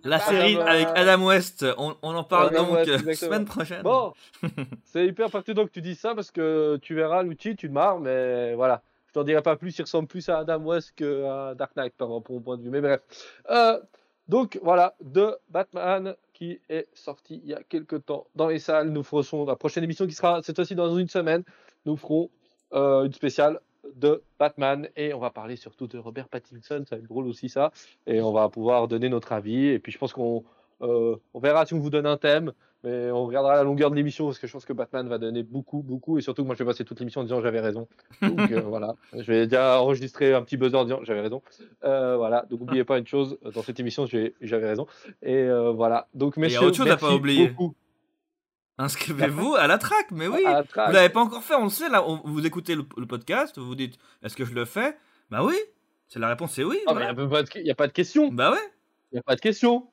La 0.05 0.19
série 0.19 0.57
bah, 0.57 0.67
avec 0.71 0.89
Adam 0.95 1.25
West, 1.25 1.65
on, 1.79 1.97
on 2.03 2.15
en 2.15 2.25
parle 2.25 2.49
Adam 2.49 2.65
donc 2.67 2.75
West, 2.75 2.91
euh, 3.09 3.15
semaine 3.15 3.47
prochaine. 3.47 3.81
Bon, 3.83 4.13
c'est 4.85 5.07
hyper 5.07 5.31
pertinent 5.31 5.65
que 5.65 5.71
tu 5.71 5.81
dis 5.81 5.95
ça 5.95 6.15
parce 6.15 6.31
que 6.31 6.77
tu 6.83 6.95
verras 6.95 7.23
l'outil, 7.23 7.57
tu 7.57 7.69
te 7.69 7.73
marres, 7.73 8.01
mais 8.01 8.53
voilà. 8.55 8.83
Je 9.13 9.21
t'en 9.21 9.25
dirai 9.25 9.43
pas 9.43 9.57
plus, 9.57 9.77
il 9.77 9.83
ressemble 9.83 10.09
plus 10.09 10.27
à 10.31 10.39
Adam 10.39 10.61
West 10.61 10.95
qu'à 10.97 11.55
Dark 11.55 11.77
Knight 11.77 11.93
par 11.99 12.11
rapport 12.11 12.35
au 12.35 12.41
point 12.41 12.57
de 12.57 12.63
vue. 12.63 12.71
Mais 12.71 12.81
bref. 12.81 13.03
Euh, 13.51 13.79
donc 14.27 14.59
voilà, 14.63 14.95
de 15.03 15.37
Batman 15.51 16.15
qui 16.33 16.61
est 16.71 16.89
sorti 16.95 17.43
il 17.45 17.51
y 17.51 17.53
a 17.53 17.63
quelques 17.63 18.07
temps 18.07 18.27
dans 18.35 18.49
les 18.49 18.59
salles. 18.59 18.89
Nous 18.89 19.03
ferons 19.03 19.45
la 19.45 19.55
prochaine 19.55 19.85
émission 19.85 20.07
qui 20.07 20.15
sera 20.15 20.43
cette 20.43 20.57
fois-ci 20.57 20.75
dans 20.75 20.97
une 20.97 21.11
semaine. 21.11 21.43
Nous 21.85 21.99
ferons 21.99 22.31
euh, 22.73 23.05
une 23.05 23.13
spéciale 23.13 23.61
de 23.97 24.23
Batman 24.39 24.89
et 24.97 25.13
on 25.13 25.19
va 25.19 25.29
parler 25.29 25.57
surtout 25.57 25.89
de 25.89 25.99
Robert 25.99 26.29
Pattinson. 26.29 26.83
Ça 26.89 26.97
va 26.97 27.03
être 27.03 27.07
drôle 27.07 27.27
aussi 27.27 27.51
ça. 27.51 27.71
Et 28.07 28.23
on 28.23 28.33
va 28.33 28.49
pouvoir 28.49 28.89
donner 28.89 29.11
notre 29.11 29.33
avis. 29.33 29.67
Et 29.67 29.79
puis 29.79 29.93
je 29.93 29.99
pense 29.99 30.15
qu'on 30.15 30.43
euh, 30.81 31.17
on 31.35 31.39
verra 31.39 31.67
si 31.67 31.75
on 31.75 31.81
vous 31.81 31.91
donne 31.91 32.07
un 32.07 32.17
thème. 32.17 32.53
Mais 32.85 33.11
on 33.13 33.27
regardera 33.27 33.55
la 33.55 33.63
longueur 33.63 33.91
de 33.93 33.97
l'émission 33.97 34.27
parce 34.27 34.39
que 34.41 34.47
je 34.49 34.53
pense 34.53 34.65
que 34.65 34.73
Batman 34.73 35.09
va 35.09 35.19
donner 35.19 35.45
beaucoup, 35.45 35.83
beaucoup. 35.83 36.19
Et 36.19 36.21
surtout 36.21 36.43
que 36.43 36.47
moi, 36.47 36.57
je 36.57 36.65
vais 36.65 36.69
passer 36.69 36.85
toute 36.85 36.99
l'émission 36.99 37.21
en 37.21 37.25
disant 37.25 37.41
j'avais 37.41 37.61
raison. 37.61 37.87
Donc 38.21 38.51
euh, 38.51 38.61
voilà, 38.67 38.95
je 39.13 39.23
vais 39.23 39.47
déjà 39.47 39.81
enregistrer 39.81 40.35
un 40.35 40.43
petit 40.43 40.57
buzzer 40.57 40.77
en 40.77 40.85
disant 40.85 41.01
j'avais 41.05 41.21
raison. 41.21 41.43
Euh, 41.85 42.17
voilà, 42.17 42.45
donc 42.51 42.61
n'oubliez 42.61 42.83
pas 42.85 42.99
une 42.99 43.07
chose 43.07 43.39
dans 43.55 43.63
cette 43.63 43.79
émission, 43.79 44.07
j'avais 44.07 44.67
raison. 44.67 44.87
Et 45.23 45.37
euh, 45.37 45.71
voilà, 45.71 46.09
donc 46.15 46.35
il 46.37 46.41
y 46.41 46.43
a 46.43 46.47
messieurs, 46.47 46.63
autre 46.67 46.77
chose 46.77 46.91
à 46.91 46.97
pas 46.97 47.15
oublier. 47.15 47.55
Inscrivez-vous 48.79 49.55
à 49.55 49.67
la 49.67 49.79
track, 49.79 50.07
mais 50.11 50.27
oui. 50.27 50.41
La 50.45 50.63
Vous 50.63 50.69
track. 50.69 50.93
l'avez 50.93 51.09
pas 51.11 51.21
encore 51.21 51.43
fait, 51.43 51.55
on 51.55 51.65
le 51.65 51.71
sait 51.71 51.89
là. 51.89 52.03
on- 52.09 52.21
vous 52.25 52.45
écoutez 52.47 52.75
le, 52.75 52.85
le 52.97 53.07
podcast, 53.07 53.59
vous 53.59 53.67
vous 53.67 53.75
dites 53.75 53.97
est-ce 54.23 54.35
que 54.35 54.45
je 54.45 54.55
le 54.55 54.65
fais? 54.65 54.97
Bah 55.31 55.45
oui. 55.45 55.55
C'est 56.09 56.19
la 56.19 56.29
réponse, 56.29 56.53
c'est 56.55 56.65
oui. 56.65 56.79
Ah, 56.87 56.95
mais 56.95 57.13
voilà. 57.13 57.13
il 57.13 57.15
n'y 57.15 57.21
a, 57.23 57.27
pas 57.29 57.43
de- 57.43 57.67
y 57.67 57.71
a 57.71 57.75
pas 57.75 57.87
de 57.87 57.93
question. 57.93 58.29
Bah 58.29 58.51
ouais, 58.51 58.59
Il 59.13 59.17
n'y 59.17 59.19
a 59.21 59.23
pas 59.23 59.37
de 59.37 59.41
question. 59.41 59.89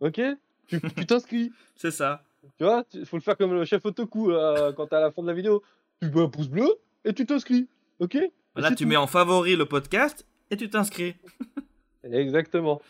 Ok 0.00 0.20
Tu 0.68 0.80
tu 0.80 1.06
t'inscris. 1.06 1.52
c'est 1.76 1.90
ça. 1.90 2.22
tu 2.58 2.64
vois, 2.64 2.84
il 2.94 3.06
faut 3.06 3.16
le 3.16 3.22
faire 3.22 3.36
comme 3.36 3.52
le 3.54 3.64
chef 3.64 3.84
Otoku 3.84 4.30
là, 4.30 4.72
quand 4.76 4.86
t'es 4.86 4.96
à 4.96 5.00
la 5.00 5.10
fin 5.10 5.22
de 5.22 5.28
la 5.28 5.34
vidéo. 5.34 5.62
Tu 6.00 6.08
mets 6.10 6.22
un 6.22 6.28
pouce 6.28 6.48
bleu 6.48 6.68
et 7.04 7.12
tu 7.14 7.24
t'inscris. 7.26 7.68
Ok? 8.00 8.16
Là, 8.56 8.70
tu 8.70 8.76
tout. 8.84 8.86
mets 8.88 8.96
en 8.96 9.06
favori 9.06 9.56
le 9.56 9.66
podcast 9.66 10.26
et 10.50 10.56
tu 10.56 10.68
t'inscris. 10.70 11.14
Exactement. 12.04 12.80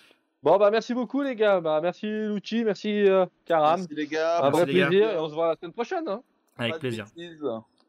Bon, 0.43 0.59
bah 0.59 0.71
merci 0.71 0.95
beaucoup, 0.95 1.23
les 1.23 1.35
gars. 1.35 1.61
Bah, 1.61 1.81
merci, 1.83 2.07
Lucci, 2.07 2.63
merci, 2.65 2.91
euh, 3.09 3.27
Karam. 3.47 3.81
Merci 3.81 3.95
les 3.95 4.07
gars. 4.07 4.39
Un 4.39 4.51
Merci, 4.51 4.61
vrai 4.63 4.73
gars. 4.75 4.87
plaisir 4.89 5.11
et 5.11 5.17
on 5.19 5.29
se 5.29 5.35
voit 5.35 5.49
la 5.49 5.57
semaine 5.57 5.73
prochaine. 5.73 6.09
Hein. 6.09 6.23
Avec 6.59 6.75
Pas 6.75 6.79
plaisir. 6.81 7.07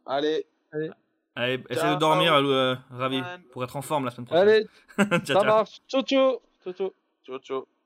Allez. 0.05 0.45
Allez, 1.35 1.63
essaie 1.69 1.81
Ciao. 1.81 1.93
de 1.95 1.99
dormir, 1.99 2.33
euh, 2.33 2.75
Ravi, 2.89 3.21
pour 3.51 3.63
être 3.63 3.75
en 3.75 3.81
forme 3.83 4.05
la 4.05 4.11
semaine 4.11 4.25
prochaine. 4.25 4.47
Allez, 4.47 4.67
ciao, 4.97 5.19
ça 5.19 5.33
ciao. 5.33 5.45
marche. 5.45 5.81
Ciao, 5.87 6.01
ciao. 6.01 6.41
Ciao, 6.63 6.73
ciao. 6.73 6.93
Ciao, 7.25 7.37
ciao. 7.39 7.76